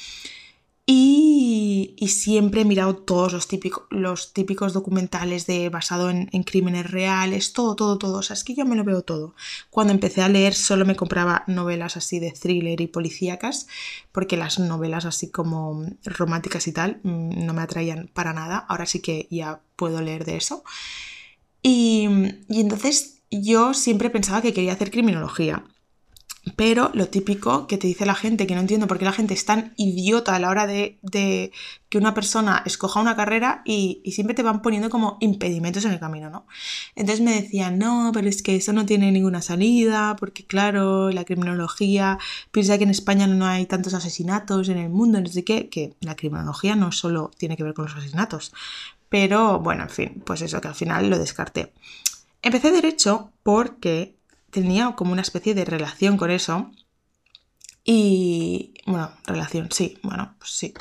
Y, 0.92 2.08
siempre 2.08 2.62
he 2.62 2.66
mirado 2.66 2.96
todos 2.96 3.32
los, 3.32 3.48
típicos, 3.48 3.84
los 3.92 4.34
típicos 4.34 4.74
documentales 4.74 5.46
de, 5.46 5.70
basado 5.70 6.10
en, 6.10 6.26
crímenes 6.44 6.90
reales, 6.90 7.54
todo, 7.54 7.76
todo, 7.76 8.00
todo. 8.00 8.18
O 8.18 8.22
sea, 8.24 8.34
es 8.34 8.44
que 8.44 8.56
yo 8.56 8.66
me 8.66 8.76
lo 8.76 8.84
veo 8.84 9.04
todo. 9.04 9.36
Cuando 9.70 9.94
empecé 9.94 10.24
a 10.24 10.30
leer 10.30 10.56
solo 10.56 10.86
me 10.86 10.96
compraba 10.96 11.44
novelas 11.46 11.96
así 11.96 12.18
de 12.20 12.32
thriller 12.32 12.82
y 12.82 12.88
policíacas, 12.88 13.68
porque 14.12 14.36
las 14.36 14.58
novelas 14.58 15.06
así 15.06 15.30
como 15.30 15.86
románticas 16.04 16.68
y 16.68 16.72
tal 16.72 17.00
mm, 17.04 17.46
no 17.46 17.54
me 17.54 17.62
atraían 17.62 18.10
para 18.12 18.34
nada. 18.34 18.58
Ahora 18.58 18.88
sí 18.88 19.00
que 19.00 19.28
ya 19.30 19.62
puedo 19.76 20.02
leer 20.02 20.26
de 20.26 20.38
eso. 20.38 20.64
Y, 21.62 22.08
y 22.50 22.62
entonces 22.62 23.22
yo 23.30 23.76
siempre 23.76 24.10
pensaba 24.10 24.42
que 24.42 24.54
quería 24.54 24.74
hacer 24.74 24.90
criminología. 24.90 25.64
Pero 26.56 26.90
lo 26.94 27.08
típico 27.08 27.68
que 27.68 27.78
te 27.78 27.88
dice 27.88 28.06
la 28.06 28.16
gente, 28.16 28.48
que 28.48 28.56
no 28.56 28.62
entiendo 28.62 28.88
por 28.88 28.98
qué 28.98 29.06
la 29.06 29.12
gente 29.12 29.34
es 29.34 29.46
tan 29.46 29.74
idiota 29.76 30.36
a 30.36 30.40
la 30.40 30.50
hora 30.50 30.68
de, 30.68 31.00
que 31.90 31.98
una 31.98 32.14
persona 32.14 32.64
escoja 32.66 33.02
una 33.02 33.16
carrera 33.16 33.62
y, 33.66 34.02
siempre 34.14 34.36
te 34.36 34.44
van 34.44 34.62
poniendo 34.62 34.90
como 34.90 35.18
impedimentos 35.20 35.86
en 35.86 35.92
el 35.92 36.00
camino, 36.00 36.30
¿no? 36.30 36.48
Entonces 36.96 37.24
me 37.24 37.42
decían, 37.42 37.78
no, 37.78 38.12
pero 38.14 38.28
es 38.28 38.42
que 38.42 38.56
eso 38.56 38.74
no 38.74 38.86
tiene 38.86 39.12
ninguna 39.12 39.42
salida, 39.42 40.16
porque 40.18 40.46
claro, 40.46 41.10
la 41.12 41.26
criminología, 41.26 42.18
piensa 42.52 42.78
que 42.78 42.86
en 42.86 42.92
España 42.92 43.28
no 43.28 43.46
hay 43.46 43.66
tantos 43.66 43.94
asesinatos 43.94 44.70
en 44.70 44.78
el 44.78 44.90
mundo, 44.90 45.20
no 45.20 45.28
sé 45.28 45.44
qué, 45.44 45.70
que 45.70 45.96
la 46.02 46.16
criminología 46.16 46.76
no 46.76 46.92
solo 46.92 47.32
tiene 47.38 47.58
que 47.58 47.64
ver 47.64 47.74
con 47.74 47.86
los 47.86 47.96
asesinatos. 47.96 48.54
Pero 49.10 49.60
bueno, 49.60 49.84
en 49.84 49.90
fin, 49.90 50.24
pues 50.26 50.42
eso, 50.42 50.62
que 50.62 50.68
al 50.68 50.76
final 50.76 51.10
lo 51.10 51.18
descarté. 51.18 51.74
Empecé 52.42 52.72
derecho 52.72 53.32
porque 53.44 54.19
tenía 54.52 54.96
como 54.96 55.12
una 55.12 55.22
especie 55.22 55.54
de 55.54 55.66
relación 55.66 56.18
con 56.18 56.32
eso. 56.32 56.72
Y, 57.84 58.74
bueno, 58.86 59.12
relación, 59.26 59.70
sí, 59.72 59.98
bueno, 60.04 60.36
pues 60.38 60.52
sí. 60.52 60.74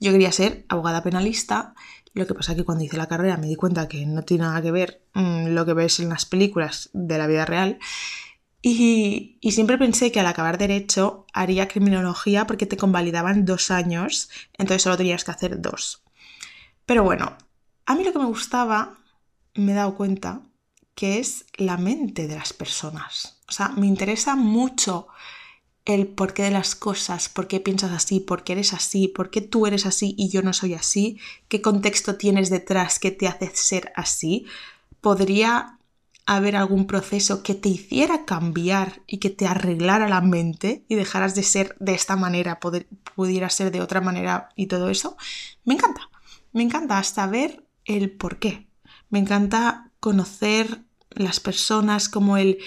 Yo 0.00 0.12
quería 0.12 0.32
ser 0.32 0.64
abogada 0.68 1.02
penalista. 1.02 1.74
Lo 2.14 2.26
que 2.26 2.34
pasa 2.34 2.56
que 2.56 2.64
cuando 2.64 2.84
hice 2.84 2.96
la 2.96 3.06
carrera 3.06 3.36
me 3.36 3.46
di 3.46 3.54
cuenta 3.54 3.88
que 3.88 4.06
no 4.06 4.22
tiene 4.22 4.44
nada 4.44 4.62
que 4.62 4.72
ver 4.72 5.02
mm, 5.14 5.48
lo 5.48 5.66
que 5.66 5.74
ves 5.74 6.00
en 6.00 6.08
las 6.08 6.26
películas 6.26 6.90
de 6.92 7.18
la 7.18 7.26
vida 7.26 7.44
real. 7.44 7.78
Y, 8.60 9.38
y, 9.40 9.52
siempre 9.52 9.78
pensé 9.78 10.10
que 10.10 10.18
al 10.18 10.26
acabar 10.26 10.58
derecho 10.58 11.26
haría 11.32 11.68
criminología 11.68 12.46
porque 12.46 12.66
te 12.66 12.76
convalidaban 12.76 13.44
dos 13.44 13.70
años, 13.70 14.30
entonces 14.54 14.82
solo 14.82 14.96
tenías 14.96 15.22
que 15.22 15.30
hacer 15.30 15.60
dos. 15.60 16.02
Pero 16.84 17.04
bueno, 17.04 17.36
a 17.86 17.94
mí 17.94 18.02
lo 18.02 18.12
que 18.12 18.18
me 18.18 18.24
gustaba, 18.24 18.98
me 19.54 19.72
he 19.72 19.74
dado 19.76 19.94
cuenta, 19.94 20.42
que 20.98 21.20
es 21.20 21.44
la 21.56 21.76
mente 21.76 22.26
de 22.26 22.34
las 22.34 22.52
personas. 22.52 23.38
O 23.48 23.52
sea, 23.52 23.68
me 23.68 23.86
interesa 23.86 24.34
mucho 24.34 25.06
el 25.84 26.08
porqué 26.08 26.42
de 26.42 26.50
las 26.50 26.74
cosas, 26.74 27.28
por 27.28 27.46
qué 27.46 27.60
piensas 27.60 27.92
así, 27.92 28.18
por 28.18 28.42
qué 28.42 28.54
eres 28.54 28.72
así, 28.72 29.06
por 29.06 29.30
qué 29.30 29.40
tú 29.40 29.68
eres 29.68 29.86
así 29.86 30.16
y 30.18 30.28
yo 30.28 30.42
no 30.42 30.52
soy 30.52 30.74
así, 30.74 31.20
qué 31.46 31.62
contexto 31.62 32.16
tienes 32.16 32.50
detrás 32.50 32.98
que 32.98 33.12
te 33.12 33.28
hace 33.28 33.48
ser 33.54 33.92
así. 33.94 34.46
¿Podría 35.00 35.78
haber 36.26 36.56
algún 36.56 36.88
proceso 36.88 37.44
que 37.44 37.54
te 37.54 37.68
hiciera 37.68 38.24
cambiar 38.24 39.00
y 39.06 39.18
que 39.18 39.30
te 39.30 39.46
arreglara 39.46 40.08
la 40.08 40.20
mente 40.20 40.84
y 40.88 40.96
dejaras 40.96 41.36
de 41.36 41.44
ser 41.44 41.76
de 41.78 41.94
esta 41.94 42.16
manera, 42.16 42.58
pudiera 43.14 43.50
ser 43.50 43.70
de 43.70 43.82
otra 43.82 44.00
manera 44.00 44.48
y 44.56 44.66
todo 44.66 44.90
eso? 44.90 45.16
Me 45.64 45.74
encanta, 45.74 46.10
me 46.52 46.64
encanta 46.64 47.00
saber 47.04 47.64
el 47.84 48.10
por 48.10 48.40
qué. 48.40 48.66
Me 49.10 49.20
encanta 49.20 49.92
conocer 50.00 50.87
las 51.18 51.40
personas, 51.40 52.08
como 52.08 52.36
el, 52.36 52.58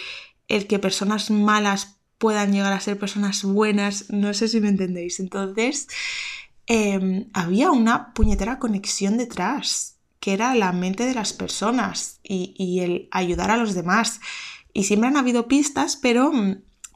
el 0.47 0.67
que 0.67 0.79
personas 0.79 1.31
malas 1.31 1.97
puedan 2.17 2.51
llegar 2.53 2.71
a 2.71 2.79
ser 2.79 2.99
personas 2.99 3.43
buenas, 3.43 4.09
no 4.09 4.33
sé 4.33 4.47
si 4.47 4.61
me 4.61 4.69
entendéis. 4.69 5.19
Entonces, 5.19 5.87
em, 6.67 7.29
había 7.33 7.71
una 7.71 8.13
puñetera 8.13 8.59
conexión 8.59 9.17
detrás, 9.17 9.97
que 10.19 10.33
era 10.33 10.53
la 10.53 10.71
mente 10.71 11.05
de 11.05 11.15
las 11.15 11.33
personas 11.33 12.19
y, 12.23 12.53
y, 12.57 12.81
el 12.81 13.09
ayudar 13.11 13.49
a 13.49 13.57
los 13.57 13.73
demás. 13.73 14.19
Y 14.71 14.83
siempre 14.83 15.09
han 15.09 15.17
habido 15.17 15.47
pistas, 15.47 15.95
pero, 15.95 16.31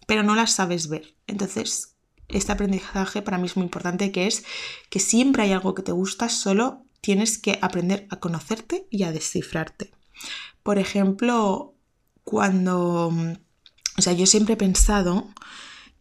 pero 0.05 0.21
no 0.21 0.35
las 0.35 0.51
sabes 0.51 0.89
ver. 0.89 1.15
Entonces, 1.25 1.95
este 2.27 2.51
aprendizaje 2.51 3.21
para 3.21 3.37
mí 3.37 3.47
es 3.47 3.55
muy 3.55 3.65
importante, 3.65 4.11
que 4.11 4.27
es 4.27 4.43
que 4.89 4.99
siempre 4.99 5.43
hay 5.43 5.53
algo 5.53 5.73
que 5.73 5.83
te 5.83 5.91
gusta, 5.91 6.29
solo 6.29 6.85
tienes 7.01 7.37
que 7.37 7.59
aprender 7.61 8.07
a 8.09 8.19
conocerte 8.19 8.87
y 8.89 9.03
a 9.03 9.11
descifrarte. 9.11 9.91
Por 10.65 10.80
ejemplo, 10.80 11.75
cuando... 12.23 13.13
O 13.99 14.01
sea, 14.01 14.13
yo 14.13 14.25
siempre 14.25 14.56
he 14.56 14.58
pensado 14.58 15.30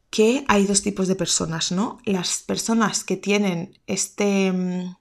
que 0.09 0.43
hay 0.49 0.65
dos 0.65 0.81
tipos 0.81 1.07
de 1.07 1.17
personas, 1.17 1.71
¿no? 1.71 1.99
Las 2.07 2.39
personas 2.39 3.05
que 3.05 3.19
tienen 3.19 3.79
este... 3.87 4.97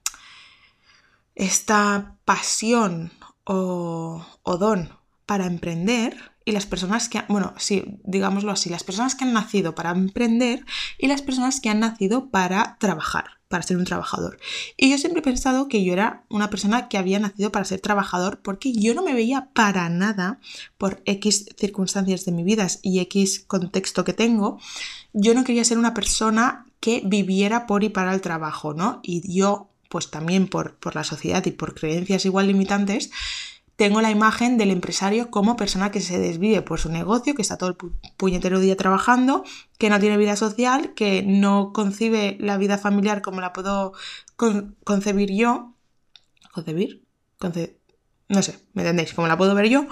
esta 1.34 2.18
pasión 2.26 3.10
o, 3.44 4.22
don 4.44 4.90
para 5.24 5.46
emprender 5.46 6.32
y 6.44 6.52
las 6.52 6.66
personas 6.66 7.08
que, 7.08 7.22
bueno, 7.30 7.54
sí, 7.56 8.00
digámoslo 8.04 8.52
así, 8.52 8.68
las 8.68 8.84
personas 8.84 9.14
que 9.14 9.24
han 9.24 9.32
nacido 9.32 9.74
para 9.74 9.92
emprender 9.92 10.66
y 10.98 11.06
las 11.06 11.22
personas 11.22 11.62
que 11.62 11.70
han 11.70 11.80
nacido 11.80 12.28
para 12.28 12.76
trabajar, 12.78 13.33
para 13.48 13.62
ser 13.62 13.76
un 13.76 13.84
trabajador. 13.84 14.38
Y 14.76 14.90
yo 14.90 14.98
siempre 14.98 15.20
he 15.20 15.24
pensado 15.24 15.68
que 15.68 15.84
yo 15.84 15.92
era 15.92 16.24
una 16.28 16.50
persona 16.50 16.88
que 16.88 16.98
había 16.98 17.18
nacido 17.18 17.52
para 17.52 17.64
ser 17.64 17.80
trabajador 17.80 18.40
porque 18.42 18.72
yo 18.72 18.94
no 18.94 19.02
me 19.02 19.14
veía 19.14 19.50
para 19.52 19.88
nada 19.88 20.40
por 20.78 21.02
X 21.04 21.46
circunstancias 21.56 22.24
de 22.24 22.32
mi 22.32 22.42
vida 22.42 22.66
y 22.82 23.00
X 23.00 23.44
contexto 23.46 24.04
que 24.04 24.12
tengo, 24.12 24.58
yo 25.12 25.34
no 25.34 25.44
quería 25.44 25.64
ser 25.64 25.78
una 25.78 25.94
persona 25.94 26.66
que 26.80 27.02
viviera 27.04 27.66
por 27.66 27.84
y 27.84 27.88
para 27.88 28.14
el 28.14 28.20
trabajo, 28.20 28.74
¿no? 28.74 29.00
Y 29.02 29.22
yo, 29.32 29.70
pues 29.88 30.10
también 30.10 30.48
por, 30.48 30.76
por 30.76 30.94
la 30.94 31.04
sociedad 31.04 31.44
y 31.46 31.50
por 31.50 31.74
creencias 31.74 32.24
igual 32.26 32.46
limitantes, 32.46 33.10
tengo 33.76 34.00
la 34.00 34.10
imagen 34.10 34.56
del 34.56 34.70
empresario 34.70 35.30
como 35.30 35.56
persona 35.56 35.90
que 35.90 36.00
se 36.00 36.18
desvive 36.18 36.62
por 36.62 36.78
su 36.78 36.90
negocio, 36.90 37.34
que 37.34 37.42
está 37.42 37.56
todo 37.56 37.70
el 37.70 37.76
puñetero 38.16 38.60
día 38.60 38.76
trabajando, 38.76 39.44
que 39.78 39.90
no 39.90 39.98
tiene 39.98 40.16
vida 40.16 40.36
social, 40.36 40.94
que 40.94 41.22
no 41.22 41.72
concibe 41.72 42.36
la 42.40 42.56
vida 42.56 42.78
familiar 42.78 43.20
como 43.20 43.40
la 43.40 43.52
puedo 43.52 43.92
concebir 44.84 45.32
yo. 45.32 45.74
¿Concebir? 46.52 47.02
no 48.28 48.42
sé, 48.42 48.58
¿me 48.72 48.82
entendéis? 48.82 49.12
Como 49.12 49.28
la 49.28 49.36
puedo 49.36 49.54
ver 49.54 49.68
yo. 49.68 49.86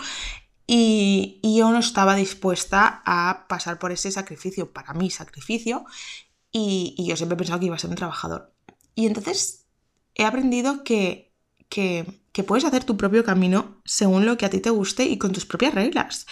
Y, 0.66 1.40
yo 1.42 1.71
no 1.71 1.81
estaba 1.81 2.14
dispuesta 2.14 3.03
a 3.05 3.47
pasar 3.49 3.79
por 3.79 3.92
ese 3.92 4.11
sacrificio, 4.11 4.73
para 4.73 4.95
mí 4.95 5.11
sacrificio, 5.11 5.85
y, 6.51 6.95
y 6.97 7.07
yo 7.09 7.16
siempre 7.16 7.35
he 7.35 7.38
pensado 7.38 7.61
que 7.61 7.66
iba 7.66 7.77
a 7.77 7.79
ser 7.79 7.90
un 7.90 7.97
trabajador. 7.97 8.55
Y 8.95 9.07
entonces 9.07 9.66
he 10.14 10.25
aprendido 10.25 10.85
que, 10.85 11.35
que 11.68 12.22
que 12.33 12.45
puedes 12.45 12.64
hacer 12.64 12.85
tu 12.85 12.97
propio 12.97 13.25
camino 13.25 13.81
según 13.85 14.27
lo 14.27 14.37
que 14.37 14.47
a 14.47 14.51
ti 14.51 14.61
te 14.61 14.71
guste 14.71 15.05
y 15.05 15.18
con 15.18 15.33
tus 15.33 15.47
propias 15.47 15.75
reglas. 15.75 16.27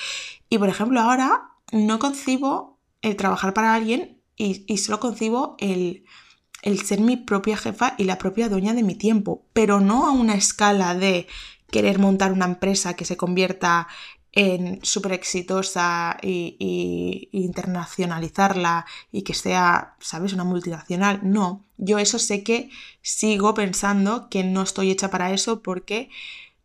Y 0.48 0.58
por 0.58 0.68
ejemplo, 0.68 1.00
ahora 1.00 1.52
no 1.72 1.98
concibo 1.98 2.80
el 3.02 3.16
trabajar 3.16 3.54
para 3.54 3.74
alguien 3.74 4.22
y, 4.36 4.78
solo 4.78 5.00
concibo 5.00 5.56
el, 5.58 6.04
el 6.62 6.80
ser 6.80 7.00
mi 7.00 7.18
propia 7.18 7.58
jefa 7.58 7.94
y 7.98 8.04
la 8.04 8.16
propia 8.16 8.48
dueña 8.48 8.72
de 8.72 8.82
mi 8.82 8.94
tiempo, 8.94 9.46
pero 9.52 9.80
no 9.80 10.06
a 10.06 10.12
una 10.12 10.34
escala 10.34 10.94
de 10.94 11.26
querer 11.70 11.98
montar 11.98 12.32
una 12.32 12.46
empresa 12.46 12.94
que 12.94 13.04
se 13.04 13.18
convierta 13.18 13.86
súper 14.82 15.12
exitosa 15.12 16.16
y, 16.22 17.28
internacionalizarla 17.32 18.86
y 19.10 19.22
que 19.22 19.34
sea, 19.34 19.96
¿sabes?, 20.00 20.32
una 20.32 20.44
multinacional. 20.44 21.20
No, 21.22 21.64
yo 21.78 21.98
eso 21.98 22.18
sé 22.18 22.42
que 22.44 22.70
sigo 23.02 23.54
pensando 23.54 24.28
que 24.28 24.44
no 24.44 24.62
estoy 24.62 24.90
hecha 24.90 25.10
para 25.10 25.32
eso 25.32 25.62
porque 25.62 26.10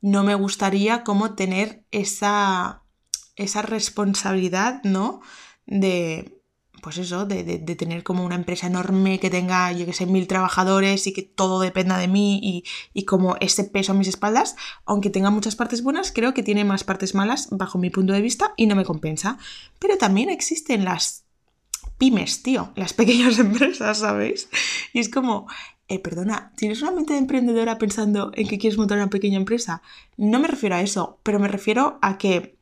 no 0.01 0.23
me 0.23 0.35
gustaría 0.35 1.03
como 1.03 1.33
tener 1.35 1.83
esa, 1.91 2.83
esa 3.35 3.61
responsabilidad, 3.63 4.81
¿no? 4.83 5.21
De, 5.65 6.34
pues 6.85 6.99
eso, 6.99 7.25
de, 7.25 7.41
tener 7.75 8.03
como 8.03 8.23
una 8.23 8.35
empresa 8.35 8.67
enorme 8.67 9.19
que 9.19 9.31
tenga, 9.31 9.71
yo 9.71 9.87
que 9.87 9.93
sé, 9.93 10.05
mil 10.05 10.27
trabajadores 10.27 11.07
y 11.07 11.13
que 11.13 11.23
todo 11.23 11.59
dependa 11.59 11.97
de 11.97 12.07
mí 12.07 12.63
y, 12.93 13.05
como 13.05 13.37
ese 13.39 13.63
peso 13.63 13.93
a 13.93 13.95
mis 13.95 14.07
espaldas, 14.07 14.55
aunque 14.85 15.09
tenga 15.09 15.31
muchas 15.31 15.55
partes 15.55 15.81
buenas, 15.81 16.11
creo 16.11 16.35
que 16.35 16.43
tiene 16.43 16.63
más 16.63 16.83
partes 16.83 17.15
malas 17.15 17.47
bajo 17.49 17.79
mi 17.79 17.89
punto 17.89 18.13
de 18.13 18.21
vista 18.21 18.53
y 18.55 18.67
no 18.67 18.75
me 18.75 18.85
compensa. 18.85 19.39
Pero 19.79 19.97
también 19.97 20.29
existen 20.29 20.85
las 20.85 21.23
pymes, 21.97 22.43
tío, 22.43 22.71
las 22.75 22.93
pequeñas 22.93 23.39
empresas, 23.39 23.97
¿sabéis? 23.97 24.47
Y 24.93 24.99
es 24.99 25.09
como, 25.09 25.47
eh, 25.87 25.97
perdona, 25.97 26.53
¿tienes 26.55 26.83
una 26.83 26.91
mente 26.91 27.13
de 27.13 27.19
emprendedora 27.19 27.79
pensando 27.79 28.29
en 28.35 28.47
que 28.47 28.59
quieres 28.59 28.77
montar 28.77 28.99
una 28.99 29.09
pequeña 29.09 29.37
empresa? 29.37 29.81
No 30.17 30.37
me 30.37 30.47
refiero 30.47 30.75
a 30.75 30.81
eso, 30.81 31.17
pero 31.23 31.39
me 31.39 31.47
refiero 31.47 31.97
a 32.03 32.19
que 32.19 32.59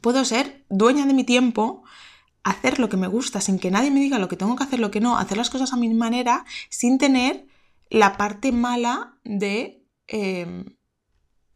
puedo 0.00 0.24
ser 0.24 0.64
dueña 0.70 1.04
de 1.04 1.12
mi 1.12 1.24
tiempo, 1.24 1.81
hacer 2.44 2.78
lo 2.78 2.88
que 2.88 2.96
me 2.96 3.06
gusta 3.06 3.40
sin 3.40 3.58
que 3.58 3.70
nadie 3.70 3.90
me 3.90 4.00
diga 4.00 4.18
lo 4.18 4.28
que 4.28 4.36
tengo 4.36 4.56
que 4.56 4.64
hacer, 4.64 4.80
lo 4.80 4.90
que 4.90 5.00
no, 5.00 5.18
hacer 5.18 5.36
las 5.38 5.50
cosas 5.50 5.72
a 5.72 5.76
mi 5.76 5.92
manera 5.94 6.44
sin 6.70 6.98
tener 6.98 7.46
la 7.88 8.16
parte 8.16 8.52
mala 8.52 9.18
de, 9.24 9.86
em, 10.06 10.76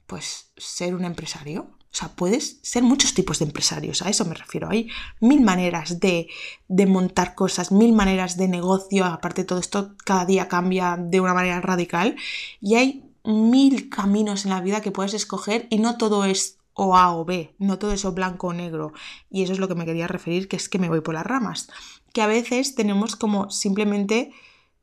pues, 0.06 0.52
ser 0.56 0.94
un 0.94 1.04
empresario. 1.04 1.76
O 1.96 1.98
sea, 1.98 2.08
puedes 2.14 2.60
ser 2.62 2.82
muchos 2.82 3.14
tipos 3.14 3.38
de 3.38 3.46
empresarios, 3.46 4.02
a 4.02 4.10
eso 4.10 4.26
me 4.26 4.34
refiero. 4.34 4.68
Hay 4.68 4.90
mil 5.20 5.40
maneras 5.40 5.98
de, 5.98 6.28
de 6.68 6.86
montar 6.86 7.34
cosas, 7.34 7.72
mil 7.72 7.92
maneras 7.94 8.36
de 8.36 8.48
negocio, 8.48 9.06
aparte 9.06 9.44
todo 9.44 9.58
esto 9.60 9.94
cada 10.04 10.26
día 10.26 10.46
cambia 10.46 10.98
de 10.98 11.20
una 11.20 11.32
manera 11.32 11.60
radical 11.62 12.16
y 12.60 12.74
hay 12.74 13.06
mil 13.24 13.88
caminos 13.88 14.44
en 14.44 14.50
la 14.50 14.60
vida 14.60 14.82
que 14.82 14.90
puedes 14.90 15.14
escoger 15.14 15.66
y 15.70 15.78
no 15.78 15.96
todo 15.96 16.24
es 16.26 16.55
o 16.76 16.94
A 16.94 17.16
o 17.16 17.24
B, 17.24 17.54
no 17.58 17.78
todo 17.78 17.92
eso 17.92 18.12
blanco 18.12 18.48
o 18.48 18.52
negro. 18.52 18.92
Y 19.30 19.42
eso 19.42 19.52
es 19.52 19.58
lo 19.58 19.66
que 19.66 19.74
me 19.74 19.86
quería 19.86 20.06
referir, 20.06 20.46
que 20.46 20.56
es 20.56 20.68
que 20.68 20.78
me 20.78 20.88
voy 20.88 21.00
por 21.00 21.14
las 21.14 21.26
ramas. 21.26 21.68
Que 22.12 22.22
a 22.22 22.26
veces 22.26 22.74
tenemos 22.74 23.16
como 23.16 23.50
simplemente 23.50 24.32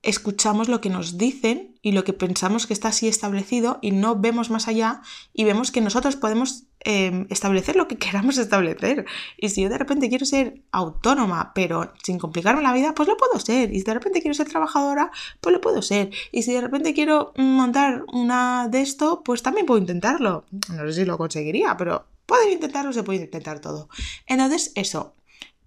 escuchamos 0.03 0.67
lo 0.67 0.81
que 0.81 0.89
nos 0.89 1.17
dicen 1.17 1.75
y 1.81 1.93
lo 1.93 2.03
que 2.03 2.13
pensamos 2.13 2.67
que 2.67 2.73
está 2.73 2.89
así 2.89 3.07
establecido 3.07 3.79
y 3.81 3.91
no 3.91 4.17
vemos 4.17 4.49
más 4.49 4.67
allá 4.67 5.01
y 5.33 5.45
vemos 5.45 5.71
que 5.71 5.79
nosotros 5.79 6.17
podemos 6.17 6.65
em, 6.81 7.25
establecer 7.29 7.77
lo 7.77 7.87
que 7.87 7.97
queramos 8.03 8.37
establecer. 8.37 9.05
Y 9.37 9.49
si 9.49 9.61
yo 9.61 9.69
de 9.69 9.77
repente 9.77 10.09
quiero 10.09 10.25
ser 10.25 10.61
autónoma, 10.71 11.53
pero 11.55 11.93
sin 12.03 12.19
complicarme 12.19 12.61
la 12.61 12.73
vida, 12.73 12.93
pues 12.93 13.07
lo 13.07 13.15
puedo 13.15 13.39
ser. 13.39 13.73
Y 13.73 13.79
si 13.79 13.85
de 13.85 13.93
repente 13.93 14.21
quiero 14.21 14.35
ser 14.35 14.49
trabajadora, 14.49 15.09
pues 15.39 15.53
lo 15.53 15.61
puedo 15.61 15.81
ser. 15.81 16.11
Y 16.31 16.43
si 16.43 16.53
de 16.53 16.61
repente 16.61 16.93
quiero 16.93 17.31
montar 17.37 18.03
una 18.11 18.67
de 18.67 18.81
esto, 18.81 19.23
pues 19.23 19.41
también 19.41 19.65
puedo 19.65 19.79
intentarlo. 19.79 20.45
No 20.69 20.85
sé 20.87 20.93
si 20.93 21.05
lo 21.05 21.17
conseguiría, 21.17 21.77
pero 21.77 22.05
puedo 22.25 22.49
intentarlo, 22.51 22.91
se 22.91 23.03
puede 23.03 23.23
intentar 23.23 23.59
todo. 23.59 23.87
Entonces, 24.27 24.73
eso, 24.75 25.15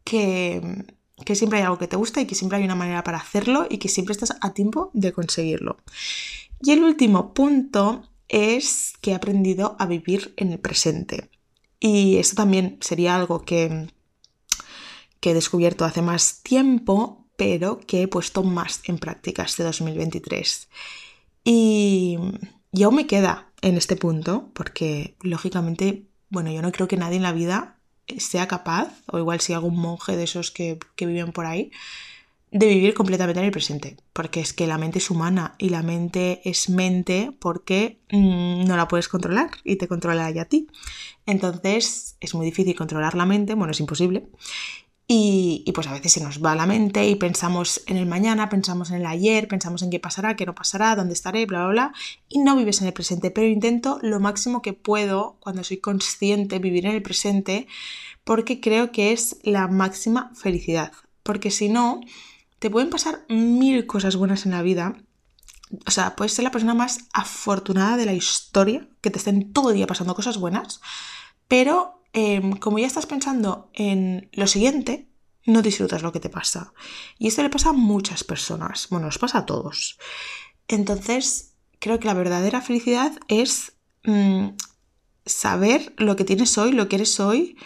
que, 0.04 0.84
que 1.24 1.34
siempre 1.34 1.58
hay 1.58 1.64
algo 1.64 1.78
que 1.78 1.88
te 1.88 1.96
gusta 1.96 2.20
y 2.20 2.26
que 2.26 2.34
siempre 2.34 2.58
hay 2.58 2.64
una 2.64 2.74
manera 2.74 3.02
para 3.02 3.18
hacerlo 3.18 3.66
y 3.68 3.78
que 3.78 3.88
siempre 3.88 4.12
estás 4.12 4.36
a 4.40 4.52
tiempo 4.52 4.90
de 4.92 5.12
conseguirlo. 5.12 5.78
Y 6.60 6.72
el 6.72 6.84
último 6.84 7.32
punto 7.32 8.02
es 8.28 8.94
que 9.00 9.12
he 9.12 9.14
aprendido 9.14 9.76
a 9.78 9.86
vivir 9.86 10.34
en 10.36 10.52
el 10.52 10.58
presente. 10.58 11.30
Y 11.80 12.16
esto 12.16 12.36
también 12.36 12.78
sería 12.80 13.16
algo 13.16 13.44
que, 13.44 13.88
que 15.20 15.30
he 15.30 15.34
descubierto 15.34 15.84
hace 15.84 16.02
más 16.02 16.42
tiempo, 16.42 17.26
pero 17.36 17.80
que 17.80 18.02
he 18.02 18.08
puesto 18.08 18.42
más 18.42 18.80
en 18.84 18.98
práctica 18.98 19.42
este 19.42 19.62
2023. 19.62 20.68
Y, 21.44 22.18
y 22.72 22.82
aún 22.82 22.96
me 22.96 23.06
queda 23.06 23.52
en 23.62 23.76
este 23.76 23.96
punto, 23.96 24.50
porque 24.54 25.16
lógicamente, 25.20 26.08
bueno, 26.28 26.50
yo 26.50 26.62
no 26.62 26.72
creo 26.72 26.88
que 26.88 26.96
nadie 26.96 27.16
en 27.16 27.22
la 27.22 27.32
vida 27.32 27.75
sea 28.18 28.48
capaz, 28.48 28.92
o 29.06 29.18
igual 29.18 29.40
si 29.40 29.52
algún 29.52 29.76
monje 29.76 30.16
de 30.16 30.24
esos 30.24 30.50
que, 30.50 30.78
que 30.94 31.06
viven 31.06 31.32
por 31.32 31.46
ahí, 31.46 31.70
de 32.50 32.66
vivir 32.68 32.94
completamente 32.94 33.40
en 33.40 33.46
el 33.46 33.52
presente, 33.52 33.96
porque 34.12 34.40
es 34.40 34.52
que 34.52 34.66
la 34.66 34.78
mente 34.78 34.98
es 34.98 35.10
humana 35.10 35.54
y 35.58 35.68
la 35.70 35.82
mente 35.82 36.40
es 36.48 36.68
mente 36.70 37.32
porque 37.38 37.98
mm, 38.10 38.64
no 38.64 38.76
la 38.76 38.88
puedes 38.88 39.08
controlar 39.08 39.50
y 39.64 39.76
te 39.76 39.88
controla 39.88 40.30
ya 40.30 40.42
a 40.42 40.44
ti. 40.46 40.68
Entonces 41.26 42.16
es 42.20 42.34
muy 42.34 42.46
difícil 42.46 42.76
controlar 42.76 43.14
la 43.14 43.26
mente, 43.26 43.54
bueno, 43.54 43.72
es 43.72 43.80
imposible. 43.80 44.28
Y, 45.08 45.62
y, 45.64 45.70
pues 45.70 45.86
a 45.86 45.92
veces 45.92 46.12
se 46.12 46.20
nos 46.20 46.44
va 46.44 46.56
la 46.56 46.66
mente 46.66 47.08
y 47.08 47.14
pensamos 47.14 47.80
en 47.86 47.96
el 47.96 48.06
mañana, 48.06 48.48
pensamos 48.48 48.90
en 48.90 48.96
el 48.96 49.06
ayer, 49.06 49.46
pensamos 49.46 49.82
en 49.82 49.90
qué 49.90 50.00
pasará, 50.00 50.34
qué 50.34 50.46
no 50.46 50.54
pasará, 50.54 50.96
dónde 50.96 51.14
estaré, 51.14 51.46
bla, 51.46 51.60
bla, 51.60 51.68
bla, 51.68 51.94
y 52.28 52.40
no 52.40 52.56
vives 52.56 52.80
en 52.80 52.88
el 52.88 52.92
presente. 52.92 53.30
Pero 53.30 53.46
intento 53.46 54.00
lo 54.02 54.18
máximo 54.18 54.62
que 54.62 54.72
puedo, 54.72 55.36
cuando 55.38 55.62
soy 55.62 55.76
consciente, 55.76 56.58
vivir 56.58 56.86
en 56.86 56.92
el 56.96 57.02
presente, 57.02 57.68
porque 58.24 58.60
creo 58.60 58.90
que 58.90 59.12
es 59.12 59.36
la 59.44 59.68
máxima 59.68 60.32
felicidad. 60.34 60.90
Porque 61.22 61.52
si 61.52 61.68
no, 61.68 62.00
te 62.58 62.68
pueden 62.68 62.90
pasar 62.90 63.24
mil 63.28 63.86
cosas 63.86 64.16
buenas 64.16 64.44
en 64.44 64.52
la 64.52 64.62
vida. 64.62 64.96
O 65.86 65.92
sea, 65.92 66.16
puedes 66.16 66.32
ser 66.32 66.42
la 66.42 66.50
persona 66.50 66.74
más 66.74 66.98
afortunada 67.12 67.96
de 67.96 68.06
la 68.06 68.12
historia, 68.12 68.88
que 69.00 69.10
te 69.10 69.18
estén 69.18 69.52
todo 69.52 69.70
el 69.70 69.76
día 69.76 69.86
pasando 69.86 70.16
cosas 70.16 70.38
buenas, 70.38 70.80
pero 71.46 72.02
em, 72.16 72.56
como 72.56 72.78
ya 72.78 72.86
estás 72.86 73.04
pensando 73.04 73.70
en 73.74 74.30
lo 74.32 74.46
siguiente, 74.46 75.06
no 75.44 75.60
disfrutas 75.60 76.02
lo 76.02 76.12
que 76.12 76.18
te 76.18 76.30
pasa. 76.30 76.72
Y 77.18 77.28
esto 77.28 77.42
le 77.42 77.50
pasa 77.50 77.68
a 77.68 77.74
muchas 77.74 78.24
personas, 78.24 78.88
bueno, 78.90 79.06
nos 79.06 79.18
pasa 79.18 79.38
a 79.40 79.46
todos. 79.46 79.98
Entonces, 80.66 81.52
creo 81.78 82.00
que 82.00 82.06
la 82.06 82.14
verdadera 82.14 82.62
felicidad 82.62 83.12
es 83.28 83.74
mm, 84.04 84.48
saber 85.26 85.92
lo 85.98 86.16
que 86.16 86.24
tienes 86.24 86.56
hoy, 86.56 86.72
lo 86.72 86.88
que 86.88 86.96
eres 86.96 87.20
hoy 87.20 87.58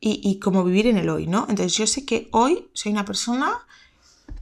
y, 0.00 0.20
y 0.24 0.38
cómo 0.38 0.64
vivir 0.64 0.86
en 0.86 0.96
el 0.96 1.10
hoy, 1.10 1.26
¿no? 1.26 1.46
Entonces, 1.50 1.76
yo 1.76 1.86
sé 1.86 2.06
que 2.06 2.28
hoy 2.32 2.70
soy 2.72 2.92
una 2.92 3.04
persona 3.04 3.66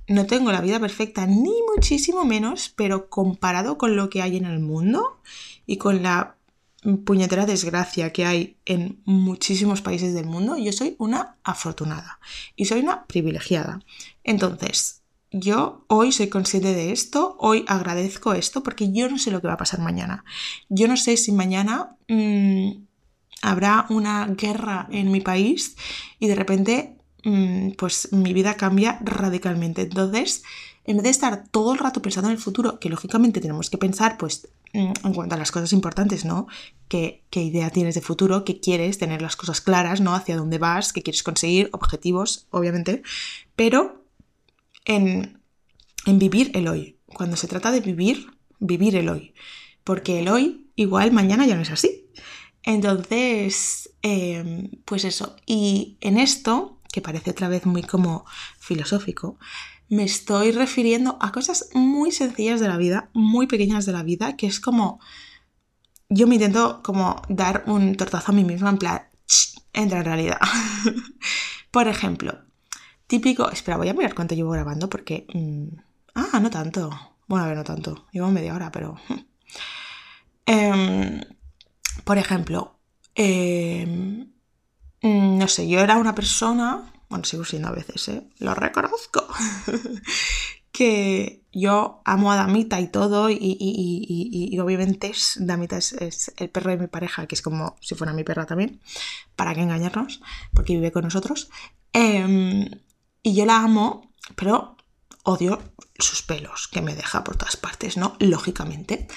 no 0.09 0.27
tengo 0.27 0.53
la 0.53 0.61
vida 0.61 0.79
perfecta, 0.79 1.27
ni 1.27 1.53
muchísimo 1.75 2.25
menos, 2.25 2.73
pero 2.77 3.09
comparado 3.11 3.77
con 3.77 3.97
lo 3.97 4.09
que 4.09 4.23
hay 4.23 4.37
en 4.37 4.45
el 4.45 4.61
mundo 4.61 5.21
y 5.67 5.79
con 5.79 6.03
la 6.03 6.36
puñetera 7.05 7.47
desgracia 7.47 8.13
que 8.13 8.25
hay 8.25 8.59
en 8.65 9.01
muchísimos 9.05 9.83
países 9.83 10.15
del 10.15 10.27
mundo, 10.27 10.57
yo 10.57 10.73
soy 10.73 10.97
una 10.99 11.37
afortunada 11.43 12.21
y 12.55 12.67
soy 12.67 12.81
una 12.81 13.07
privilegiada. 13.07 13.81
Entonces, 14.25 15.03
yo 15.31 15.85
hoy 15.89 16.13
soy 16.13 16.29
consciente 16.29 16.73
de 16.75 16.93
esto, 16.93 17.37
hoy 17.41 17.65
agradezco 17.67 18.33
esto 18.35 18.63
porque 18.63 18.93
yo 18.93 19.09
no 19.09 19.19
sé 19.19 19.31
lo 19.31 19.41
que 19.41 19.49
va 19.49 19.55
a 19.55 19.59
pasar 19.59 19.81
mañana. 19.81 20.25
Yo 20.69 20.89
no 20.89 20.97
sé 20.97 21.17
si 21.17 21.33
mañana 21.33 21.97
mmm, 22.09 22.71
habrá 23.43 23.87
una 23.91 24.27
guerra 24.27 24.89
en 24.91 25.11
mi 25.11 25.21
país 25.21 25.77
y 26.19 26.29
de 26.29 26.35
repente 26.35 26.97
Mm, 27.27 27.73
pues 27.73 28.13
mi 28.13 28.33
vida 28.33 28.55
cambia 28.57 29.01
radicalmente. 29.03 29.83
Entonces, 29.83 30.45
en 30.87 30.97
vez 30.97 31.05
de 31.05 31.11
estar 31.11 31.49
todo 31.49 31.73
el 31.73 31.79
rato 31.79 32.01
pensando 32.01 32.31
en 32.31 32.37
el 32.37 32.43
futuro, 32.43 32.79
que 32.79 32.89
lógicamente 32.89 33.41
tenemos 33.41 33.71
que 33.71 33.79
pensar, 33.79 34.17
pues, 34.19 34.49
mm, 34.73 34.93
en 35.05 35.15
cuanto 35.15 35.35
a 35.35 35.39
las 35.39 35.51
cosas 35.51 35.73
importantes, 35.73 36.25
¿no? 36.25 36.47
¿Qué, 36.89 37.25
idea 37.33 37.71
tienes 37.71 37.95
de 37.95 38.01
futuro? 38.01 38.45
¿Qué 38.45 38.61
quieres? 38.61 38.99
Tener 38.99 39.21
las 39.21 39.37
cosas 39.37 39.61
claras, 39.61 40.01
¿no? 40.01 40.15
Hacia 40.15 40.37
dónde 40.37 40.59
vas, 40.59 40.93
qué 40.93 41.03
quieres 41.03 41.23
conseguir, 41.23 41.69
objetivos, 41.73 42.47
obviamente. 42.51 43.03
Pero 43.57 44.05
en, 44.85 45.41
en 46.07 46.19
vivir 46.19 46.51
el 46.55 46.69
hoy. 46.69 46.99
Cuando 47.07 47.37
se 47.37 47.49
trata 47.49 47.73
de 47.73 47.81
vivir, 47.81 48.29
vivir 48.59 48.97
el 48.97 49.09
hoy. 49.09 49.35
Porque 49.85 50.21
el 50.21 50.29
hoy, 50.29 50.71
igual 50.77 51.13
mañana 51.13 51.47
ya 51.47 51.57
no 51.57 51.63
es 51.63 51.71
así. 51.71 52.07
Entonces, 52.63 53.91
em, 54.03 54.71
pues 54.85 55.05
eso. 55.05 55.37
Y 55.47 55.99
en 56.01 56.19
esto 56.19 56.81
que 56.93 57.01
parece 57.01 57.31
otra 57.31 57.49
vez 57.49 57.67
muy 57.67 57.83
como 57.83 58.25
filosófico, 58.59 59.39
me 59.89 60.05
estoy 60.05 60.53
refiriendo 60.53 61.17
a 61.21 61.33
cosas 61.33 61.71
muy 61.75 62.13
sencillas 62.13 62.61
de 62.61 62.69
la 62.69 62.77
vida, 62.77 63.11
muy 63.13 63.47
pequeñas 63.47 63.87
de 63.87 63.93
la 63.93 64.03
vida, 64.03 64.37
que 64.37 64.47
es 64.47 64.61
como 64.61 65.01
yo 66.09 66.27
me 66.27 66.37
intento 66.37 66.83
como 66.83 67.23
dar 67.29 67.65
un 67.67 67.97
tortazo 67.97 68.33
a 68.33 68.35
mí 68.35 68.45
misma 68.45 68.71
en 68.71 68.79
plan, 68.79 69.03
entra 69.73 69.99
en 69.99 70.05
realidad. 70.05 70.39
Por 71.71 71.89
ejemplo, 71.89 72.45
típico, 73.07 73.51
espera, 73.51 73.77
voy 73.77 73.89
a 73.89 73.95
mirar 73.95 74.15
cuánto 74.15 74.35
llevo 74.35 74.51
grabando 74.51 74.89
porque... 74.89 75.27
Mm, 75.35 75.69
ah, 76.15 76.41
no 76.41 76.51
tanto. 76.51 76.91
Bueno, 77.27 77.45
a 77.45 77.49
ver, 77.49 77.57
no 77.57 77.65
tanto. 77.65 78.07
Llevo 78.13 78.31
media 78.31 78.55
hora, 78.55 78.71
pero... 78.71 78.97
Em, 80.49 81.21
por 82.05 82.19
ejemplo, 82.19 82.79
eh, 83.17 84.25
Mm, 85.03 85.39
no 85.39 85.49
sé, 85.49 85.69
yo 85.69 85.81
era 85.81 85.97
una 85.97 86.15
persona, 86.15 86.93
bueno, 87.09 87.25
sigo 87.25 87.45
siendo 87.45 87.69
a 87.69 87.73
veces, 87.73 88.09
¿eh? 88.09 88.27
lo 88.39 88.55
reconozco, 88.55 89.27
que 90.73 91.43
yo 91.53 92.03
amo 92.05 92.33
a 92.33 92.37
Damita 92.37 92.81
y 92.81 92.89
todo, 92.89 93.31
y, 93.31 94.59
obviamente 94.61 95.13
Damita 95.37 95.79
es, 95.79 96.33
el 96.37 96.51
perro 96.51 96.71
de 96.71 96.79
mi 96.79 96.87
pareja, 96.87 97.27
que 97.27 97.35
es 97.35 97.43
como 97.43 97.77
si 97.81 97.95
fuera 97.95 98.13
mi 98.13 98.25
perra 98.25 98.47
también, 98.47 98.81
para 99.37 99.55
que 99.55 99.63
engañarnos, 99.63 100.21
porque 100.53 100.75
vive 100.75 100.93
con 100.93 101.05
nosotros. 101.05 101.49
Em, 101.93 102.69
y 103.23 103.35
yo 103.35 103.47
la 103.47 103.59
amo, 103.59 104.13
pero 104.35 104.76
odio 105.27 105.59
sus 105.99 106.23
pelos 106.23 106.69
que 106.69 106.83
me 106.83 106.95
deja 106.95 107.25
por 107.25 107.37
todas 107.37 107.57
partes, 107.57 107.97
¿no? 107.97 108.17
Lógicamente. 108.21 109.09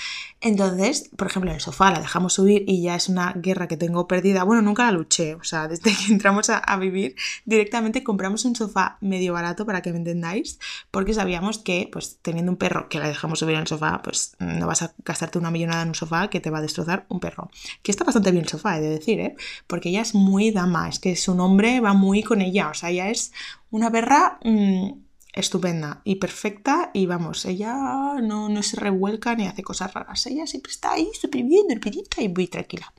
Entonces, 0.41 1.09
por 1.17 1.27
ejemplo, 1.27 1.51
en 1.51 1.55
el 1.55 1.61
sofá 1.61 1.91
la 1.91 1.99
dejamos 1.99 2.33
subir 2.33 2.63
y 2.67 2.81
ya 2.81 2.95
es 2.95 3.09
una 3.09 3.33
guerra 3.33 3.67
que 3.67 3.77
tengo 3.77 4.07
perdida. 4.07 4.43
Bueno, 4.43 4.61
nunca 4.61 4.85
la 4.85 4.91
luché, 4.91 5.35
o 5.35 5.43
sea, 5.43 5.67
desde 5.67 5.91
que 5.95 6.05
entramos 6.11 6.49
a, 6.49 6.77
vivir, 6.77 7.15
directamente 7.45 8.03
compramos 8.03 8.45
un 8.45 8.55
sofá 8.55 8.97
medio 9.01 9.33
barato, 9.33 9.65
para 9.65 9.81
que 9.81 9.91
me 9.91 9.97
entendáis, 9.97 10.59
porque 10.89 11.13
sabíamos 11.13 11.59
que, 11.59 11.89
pues, 11.91 12.17
teniendo 12.21 12.51
un 12.51 12.57
perro 12.57 12.89
que 12.89 12.99
la 12.99 13.07
dejamos 13.07 13.39
subir 13.39 13.55
en 13.55 13.61
el 13.61 13.67
sofá, 13.67 14.01
pues 14.01 14.35
no 14.39 14.65
vas 14.65 14.81
a 14.81 14.93
gastarte 15.05 15.37
una 15.37 15.51
millonada 15.51 15.83
en 15.83 15.89
un 15.89 15.95
sofá 15.95 16.29
que 16.29 16.39
te 16.39 16.49
va 16.49 16.59
a 16.59 16.61
destrozar 16.61 17.05
un 17.09 17.19
perro. 17.19 17.51
Que 17.83 17.91
está 17.91 18.03
bastante 18.03 18.31
bien 18.31 18.45
el 18.45 18.49
sofá, 18.49 18.77
he 18.77 18.81
de 18.81 18.89
decir, 18.89 19.19
¿eh? 19.19 19.35
Porque 19.67 19.89
ella 19.89 20.01
es 20.01 20.15
muy 20.15 20.51
dama, 20.51 20.89
es 20.89 20.99
que 20.99 21.15
su 21.15 21.35
nombre 21.35 21.81
va 21.81 21.93
muy 21.93 22.23
con 22.23 22.41
ella, 22.41 22.69
o 22.69 22.73
sea, 22.73 22.89
ella 22.89 23.09
es 23.09 23.31
una 23.69 23.91
perra... 23.91 24.39
Mmm, 24.43 25.08
estupenda 25.33 26.01
y 26.03 26.15
perfecta 26.15 26.91
y 26.93 27.05
vamos, 27.05 27.45
ella 27.45 27.73
no, 28.21 28.49
no, 28.49 28.63
se 28.63 28.77
revuelca 28.77 29.35
ni 29.35 29.47
hace 29.47 29.63
cosas 29.63 29.93
raras, 29.93 30.25
ella 30.25 30.47
siempre 30.47 30.71
está 30.71 30.93
ahí 30.93 31.09
súper 31.19 31.43
bien, 31.43 31.67
dormidita 31.67 32.21
y 32.21 32.29
muy 32.29 32.47
tranquila. 32.47 32.93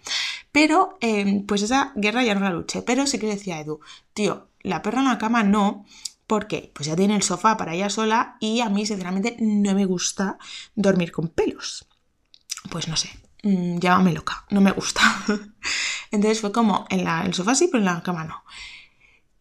Pero 0.53 0.97
em, 1.01 1.47
pues 1.47 1.63
esa 1.63 1.93
guerra 1.97 2.23
ya 2.25 2.35
no 2.35 2.41
la 2.41 2.51
luché, 2.51 2.83
pero 2.83 3.07
sí 3.07 3.19
que 3.19 3.27
decía 3.27 3.61
Edu, 3.61 3.81
tío, 4.15 4.49
la 4.63 4.83
perra 4.83 5.01
en 5.01 5.09
la 5.09 5.19
cama 5.19 5.43
no, 5.43 5.85
porque 6.27 6.71
pues 6.75 6.87
ya 6.87 6.97
tiene 6.97 7.17
el 7.17 7.23
sofá 7.23 7.57
para 7.57 7.75
ella 7.75 7.91
sola 7.91 8.37
y 8.41 8.61
a 8.61 8.69
mí 8.69 8.87
sinceramente 8.87 9.37
no 9.41 9.75
me 9.75 9.85
gusta 9.85 10.39
dormir 10.75 11.13
con 11.13 11.29
pelos. 11.29 11.87
Pues 12.71 12.89
no 12.89 12.97
sé, 12.97 13.11
mm, 13.43 13.79
llámame 13.79 14.13
loca, 14.13 14.45
no 14.51 14.61
me 14.61 14.71
gusta. 14.71 15.01
Entonces 16.11 16.41
fue 16.41 16.53
como 16.53 16.87
en, 16.91 17.05
la, 17.05 17.23
el 17.25 17.35
sofá 17.35 17.55
sí, 17.55 17.67
pero 17.67 17.79
en 17.79 17.87
la 17.87 18.03
cama 18.03 18.25
no. 18.25 18.45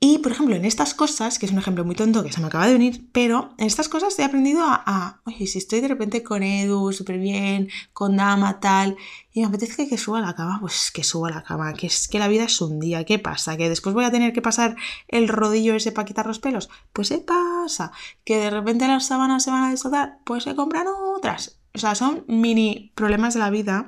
Y, 0.02 0.20
por 0.20 0.32
ejemplo, 0.32 0.56
en 0.56 0.64
estas 0.64 0.94
cosas, 0.94 1.38
que 1.38 1.46
es 1.46 1.52
un 1.52 1.58
ejemplo 1.58 1.84
muy 1.84 1.94
tonto 1.94 2.24
que 2.24 2.32
se 2.32 2.40
me 2.40 2.48
acaba 2.48 2.68
de 2.68 2.72
venir, 2.72 3.10
pero 3.12 3.54
en 3.58 3.68
estas 3.68 3.90
cosas 3.90 4.18
he 4.18 4.24
aprendido 4.24 4.62
a, 4.64 5.22
oye, 5.26 5.46
si 5.46 5.58
estoy 5.58 5.82
de 5.82 5.90
repente 5.90 6.24
con 6.24 6.42
Edu, 6.42 6.94
súper 6.94 7.20
bien, 7.20 7.70
con 7.92 8.16
Dama, 8.16 8.62
tal, 8.62 8.96
y 9.34 9.42
me 9.42 9.48
apetece 9.48 9.90
que 9.90 9.98
suba 9.98 10.22
la 10.22 10.36
cama, 10.36 10.60
pues 10.62 10.92
que 10.92 11.04
suba 11.04 11.28
a 11.28 11.32
la 11.32 11.44
cama, 11.44 11.74
que 11.74 11.88
es 11.88 12.08
que 12.08 12.18
la 12.18 12.30
vida 12.30 12.46
es 12.46 12.62
un 12.62 12.80
día, 12.80 13.04
¿qué 13.04 13.20
pasa? 13.20 13.58
¿Que 13.58 13.68
después 13.68 13.94
voy 13.94 14.06
a 14.06 14.12
tener 14.12 14.32
que 14.32 14.42
pasar 14.42 14.78
el 15.10 15.28
rodillo 15.28 15.76
ese 15.76 15.92
para 15.92 16.06
quitar 16.06 16.26
los 16.26 16.40
pelos? 16.40 16.70
Pues 16.94 17.10
se 17.10 17.18
pasa. 17.18 17.92
¿Que 18.24 18.38
de 18.38 18.50
repente 18.52 18.88
las 18.88 19.08
sábanas 19.08 19.44
se 19.44 19.52
van 19.52 19.66
a 19.66 19.72
destrozar? 19.72 20.20
Pues 20.24 20.44
se 20.44 20.56
compran 20.56 20.88
otras. 21.18 21.60
O 21.74 21.78
sea, 21.78 21.94
son 21.96 22.24
mini 22.28 22.94
problemas 22.96 23.34
de 23.34 23.42
la 23.42 23.50
vida 23.50 23.88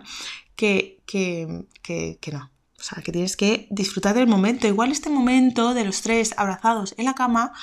que, 0.56 1.02
que, 1.06 1.68
que 1.82 2.32
no 2.34 2.51
O 2.82 2.84
sea, 2.84 3.04
que 3.04 3.12
tienes 3.12 3.38
que 3.38 3.68
disfrutar 3.70 4.16
del 4.16 4.28
momento. 4.28 4.68
Igual 4.68 4.92
este 4.92 5.12
momento 5.12 5.76
de 5.76 5.86
los 5.86 6.02
tres 6.02 6.34
abrazados 6.36 6.96
en 6.98 7.06
la 7.06 7.14
cama 7.14 7.54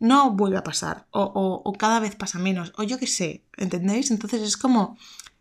no 0.00 0.32
vuelve 0.32 0.58
a 0.58 0.64
pasar. 0.64 1.06
O, 1.10 1.72
cada 1.78 2.00
vez 2.00 2.16
pasa 2.16 2.40
menos. 2.40 2.72
O 2.76 2.82
yo 2.82 2.98
qué 2.98 3.06
sé, 3.06 3.44
¿entendéis? 3.56 4.10
Entonces 4.10 4.42
es 4.42 4.56
como, 4.56 4.98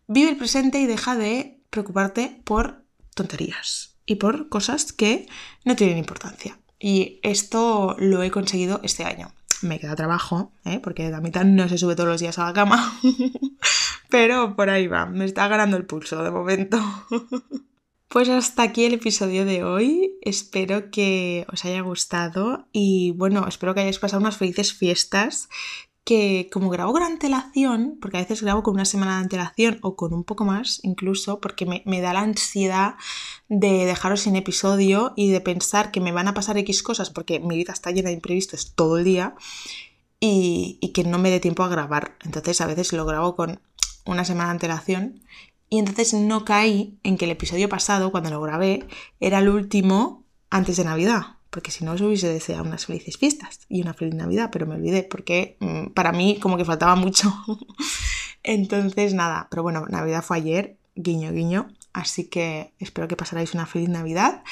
vive 0.07 0.29
el 0.29 0.37
presente 0.37 0.79
y 0.79 0.85
deja 0.85 1.15
de 1.15 1.59
preocuparte 1.71 2.41
por 2.43 2.85
tonterías 3.15 3.95
y 4.05 4.15
por 4.15 4.49
cosas 4.49 4.93
que 4.93 5.27
no 5.65 5.75
tienen 5.75 5.97
importancia. 5.97 6.59
Y 6.79 7.19
esto 7.23 7.95
lo 7.97 8.21
he 8.21 8.29
conseguido 8.29 8.81
este 8.83 9.03
año. 9.03 9.33
Me 9.63 9.79
queda 9.79 9.95
trabajo, 9.95 10.51
¿eh? 10.63 10.79
porque 10.79 11.09
la 11.09 11.21
mitad 11.21 11.43
no 11.43 11.67
se 11.67 11.79
sube 11.79 11.95
todos 11.95 12.09
los 12.09 12.21
días 12.21 12.37
a 12.37 12.45
la 12.45 12.53
cama. 12.53 12.99
Pero 14.09 14.55
por 14.55 14.69
ahí 14.69 14.85
va, 14.85 15.07
me 15.07 15.25
está 15.25 15.47
ganando 15.47 15.75
el 15.75 15.87
pulso 15.87 16.21
de 16.21 16.29
momento. 16.29 16.79
Pues 18.13 18.29
hasta 18.29 18.61
aquí 18.61 18.85
el 18.85 18.93
episodio 18.93 19.43
de 19.43 19.63
hoy. 19.63 20.19
Espero 20.21 20.91
que 20.91 21.47
os 21.51 21.65
haya 21.65 21.81
gustado 21.81 22.67
y 22.71 23.09
bueno, 23.09 23.47
espero 23.47 23.73
que 23.73 23.79
hayáis 23.79 23.97
pasado 23.97 24.21
unas 24.21 24.37
felices 24.37 24.71
fiestas. 24.71 25.49
Que 26.03 26.47
como 26.53 26.69
grabo 26.69 26.93
con 26.93 27.01
antelación, 27.01 27.97
porque 27.99 28.17
a 28.17 28.19
veces 28.19 28.43
grabo 28.43 28.61
con 28.61 28.75
una 28.75 28.85
semana 28.85 29.15
de 29.15 29.23
antelación 29.23 29.79
o 29.81 29.95
con 29.95 30.13
un 30.13 30.25
poco 30.25 30.45
más 30.45 30.79
incluso, 30.83 31.41
porque 31.41 31.65
me, 31.65 32.01
da 32.01 32.13
la 32.13 32.19
ansiedad 32.19 32.97
de 33.49 33.85
dejaros 33.85 34.21
sin 34.21 34.35
episodio 34.35 35.13
y 35.15 35.31
de 35.31 35.41
pensar 35.41 35.89
que 35.89 35.99
me 35.99 36.11
van 36.11 36.27
a 36.27 36.35
pasar 36.35 36.55
X 36.59 36.83
cosas, 36.83 37.09
porque 37.09 37.39
mi 37.39 37.55
vida 37.55 37.73
está 37.73 37.89
llena 37.89 38.09
de 38.09 38.15
imprevistos 38.15 38.75
todo 38.75 38.99
el 38.99 39.05
día 39.05 39.33
y, 40.19 40.77
y 40.81 40.93
que 40.93 41.03
no 41.03 41.17
me 41.17 41.31
dé 41.31 41.39
tiempo 41.39 41.63
a 41.63 41.67
grabar. 41.67 42.15
Entonces 42.23 42.61
a 42.61 42.67
veces 42.67 42.93
lo 42.93 43.07
grabo 43.07 43.35
con 43.35 43.59
una 44.05 44.23
semana 44.23 44.49
de 44.49 44.51
antelación 44.51 45.23
y 45.73 45.79
entonces 45.79 46.13
no 46.13 46.45
caí 46.45 46.99
en 47.01 47.17
que 47.17 47.25
el 47.25 47.31
episodio 47.31 47.67
pasado, 47.67 48.11
cuando 48.11 48.29
lo 48.29 48.39
grabé, 48.39 48.85
era 49.19 49.39
el 49.39 49.49
último 49.49 50.23
antes 50.51 50.77
de 50.77 50.83
Navidad. 50.83 51.37
Porque 51.49 51.71
si 51.71 51.83
no, 51.83 51.93
os 51.93 52.01
hubiese 52.01 52.31
deseado 52.31 52.61
unas 52.61 52.85
felices 52.85 53.17
fiestas 53.17 53.61
y 53.69 53.81
una 53.81 53.95
feliz 53.95 54.13
Navidad, 54.13 54.51
pero 54.51 54.67
me 54.67 54.75
olvidé 54.75 55.01
porque 55.01 55.57
mm, 55.61 55.87
para 55.95 56.11
mí 56.11 56.37
como 56.39 56.57
que 56.57 56.65
faltaba 56.65 56.95
mucho. 56.95 57.33
entonces, 58.43 59.15
nada, 59.15 59.47
pero 59.49 59.63
bueno, 59.63 59.87
Navidad 59.89 60.23
fue 60.23 60.37
ayer, 60.37 60.77
guiño, 60.93 61.31
guiño. 61.31 61.73
Así 61.91 62.25
que 62.25 62.71
espero 62.77 63.07
que 63.07 63.15
pasarais 63.15 63.55
una 63.55 63.65
feliz 63.65 63.89
Navidad 63.89 64.43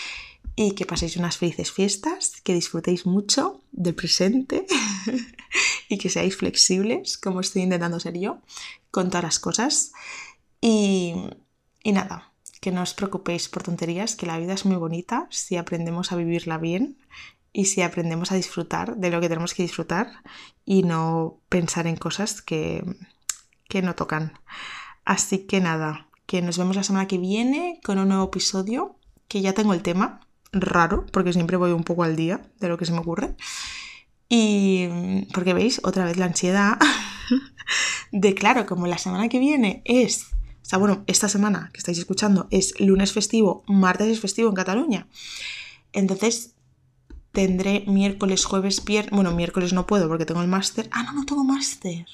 y 0.55 0.71
que 0.71 0.87
paséis 0.87 1.17
unas 1.17 1.37
felices 1.37 1.71
fiestas, 1.71 2.41
que 2.43 2.55
disfrutéis 2.55 3.05
mucho 3.05 3.61
del 3.71 3.93
presente 3.93 4.65
y 5.87 5.99
que 5.99 6.09
seáis 6.09 6.35
flexibles, 6.35 7.19
como 7.19 7.41
estoy 7.41 7.61
intentando 7.61 7.99
ser 7.99 8.17
yo, 8.17 8.39
con 8.89 9.09
todas 9.09 9.23
las 9.23 9.39
cosas. 9.39 9.91
Y, 10.61 11.15
nada, 11.83 12.31
que 12.61 12.71
no 12.71 12.83
os 12.83 12.93
preocupéis 12.93 13.49
por 13.49 13.63
tonterías, 13.63 14.15
que 14.15 14.27
la 14.27 14.37
vida 14.37 14.53
es 14.53 14.65
muy 14.65 14.77
bonita 14.77 15.27
si 15.31 15.57
aprendemos 15.57 16.11
a 16.11 16.15
vivirla 16.15 16.59
bien 16.59 16.97
y 17.51 17.65
si 17.65 17.81
aprendemos 17.81 18.31
a 18.31 18.35
disfrutar 18.35 18.95
de 18.95 19.09
lo 19.09 19.19
que 19.19 19.27
tenemos 19.27 19.53
que 19.53 19.63
disfrutar 19.63 20.11
y 20.63 20.83
no 20.83 21.39
pensar 21.49 21.87
en 21.87 21.97
cosas 21.97 22.41
que, 22.41 22.85
que 23.67 23.81
no 23.81 23.95
tocan. 23.95 24.33
Así 25.03 25.39
que 25.39 25.59
nada, 25.59 26.07
que 26.27 26.41
nos 26.41 26.57
vemos 26.57 26.75
la 26.75 26.83
semana 26.83 27.07
que 27.07 27.17
viene 27.17 27.79
con 27.83 27.97
un 27.97 28.09
nuevo 28.09 28.25
episodio, 28.25 28.95
que 29.27 29.41
ya 29.41 29.53
tengo 29.53 29.73
el 29.73 29.81
tema, 29.81 30.21
raro, 30.53 31.05
porque 31.11 31.33
siempre 31.33 31.57
voy 31.57 31.71
un 31.71 31.83
poco 31.83 32.03
al 32.03 32.15
día 32.15 32.41
de 32.59 32.69
lo 32.69 32.77
que 32.77 32.85
se 32.85 32.91
me 32.91 32.99
ocurre. 32.99 33.35
Y 34.29 34.87
porque 35.33 35.53
veis, 35.53 35.81
otra 35.83 36.05
vez 36.05 36.17
la 36.17 36.25
ansiedad 36.25 36.77
de, 38.11 38.33
claro, 38.33 38.65
como 38.65 38.87
la 38.87 38.97
semana 38.97 39.27
que 39.27 39.39
viene 39.39 39.81
es 39.83 40.30
o 40.61 40.65
sea, 40.65 40.79
bueno, 40.79 41.03
esta 41.07 41.27
semana 41.27 41.69
que 41.73 41.79
estáis 41.79 41.97
escuchando 41.97 42.47
es 42.51 42.79
lunes 42.79 43.11
festivo, 43.11 43.63
martes 43.67 44.07
es 44.07 44.19
festivo 44.19 44.49
en 44.49 44.55
Cataluña. 44.55 45.07
Entonces 45.93 46.53
tendré 47.31 47.83
miércoles, 47.87 48.45
jueves, 48.45 48.83
viernes. 48.83 49.13
Bueno, 49.13 49.31
miércoles 49.31 49.73
no 49.73 49.87
puedo 49.87 50.07
porque 50.07 50.25
tengo 50.25 50.41
el 50.41 50.47
máster. 50.47 50.89
Ah, 50.91 51.03
no, 51.03 51.13
no 51.13 51.25
tengo 51.25 51.43
máster. 51.43 52.05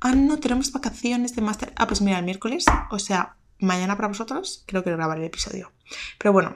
Ah, 0.00 0.14
no, 0.14 0.38
tenemos 0.38 0.72
vacaciones 0.72 1.34
de 1.34 1.42
máster. 1.42 1.72
Ah, 1.76 1.86
pues 1.86 2.00
mira, 2.00 2.18
el 2.18 2.24
miércoles, 2.24 2.64
o 2.90 2.98
sea, 2.98 3.36
mañana 3.58 3.96
para 3.96 4.08
vosotros, 4.08 4.64
creo 4.66 4.84
que 4.84 4.90
grabaré 4.90 5.20
el 5.20 5.26
episodio. 5.28 5.72
Pero 6.18 6.32
bueno, 6.32 6.54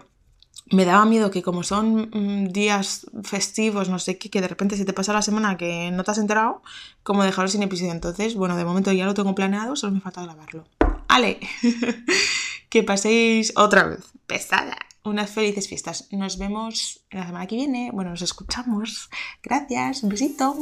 me 0.71 0.85
daba 0.85 1.05
miedo 1.05 1.31
que 1.31 1.43
como 1.43 1.63
son 1.63 2.11
mm, 2.13 2.53
días 2.53 3.07
festivos, 3.23 3.89
no 3.89 3.99
sé 3.99 4.19
qué, 4.19 4.31
que 4.31 4.41
de 4.41 4.49
repente 4.49 4.77
se 4.77 4.85
te 4.85 4.93
pasa 4.93 5.13
la 5.13 5.23
semana 5.23 5.57
que 5.57 5.91
no 5.91 6.05
te 6.05 6.11
has 6.11 6.19
enterado, 6.19 6.63
como 7.03 7.25
dejaros 7.25 7.53
sin 7.53 7.63
episodio. 7.63 7.93
Entonces, 7.93 8.35
bueno, 8.35 8.57
de 8.57 8.65
momento 8.65 8.93
ya 8.93 9.07
lo 9.07 9.15
tengo 9.15 9.35
planeado, 9.35 9.77
solo 9.77 9.95
me 9.95 10.01
falta 10.01 10.23
grabarlo. 10.23 10.65
¡Ale! 11.09 11.41
que 12.69 12.83
paséis 12.83 13.53
otra 13.57 13.85
vez, 13.85 14.13
pesada, 14.27 14.79
unas 15.03 15.31
felices 15.31 15.69
fiestas. 15.69 16.09
Nos 16.13 16.39
vemos 16.39 17.01
la 17.11 17.27
semana 17.27 17.47
que 17.47 17.57
viene. 17.57 17.91
Bueno, 17.93 18.11
nos 18.11 18.23
escuchamos. 18.23 19.11
Gracias, 19.43 20.03
un 20.03 20.11
besito. 20.11 20.57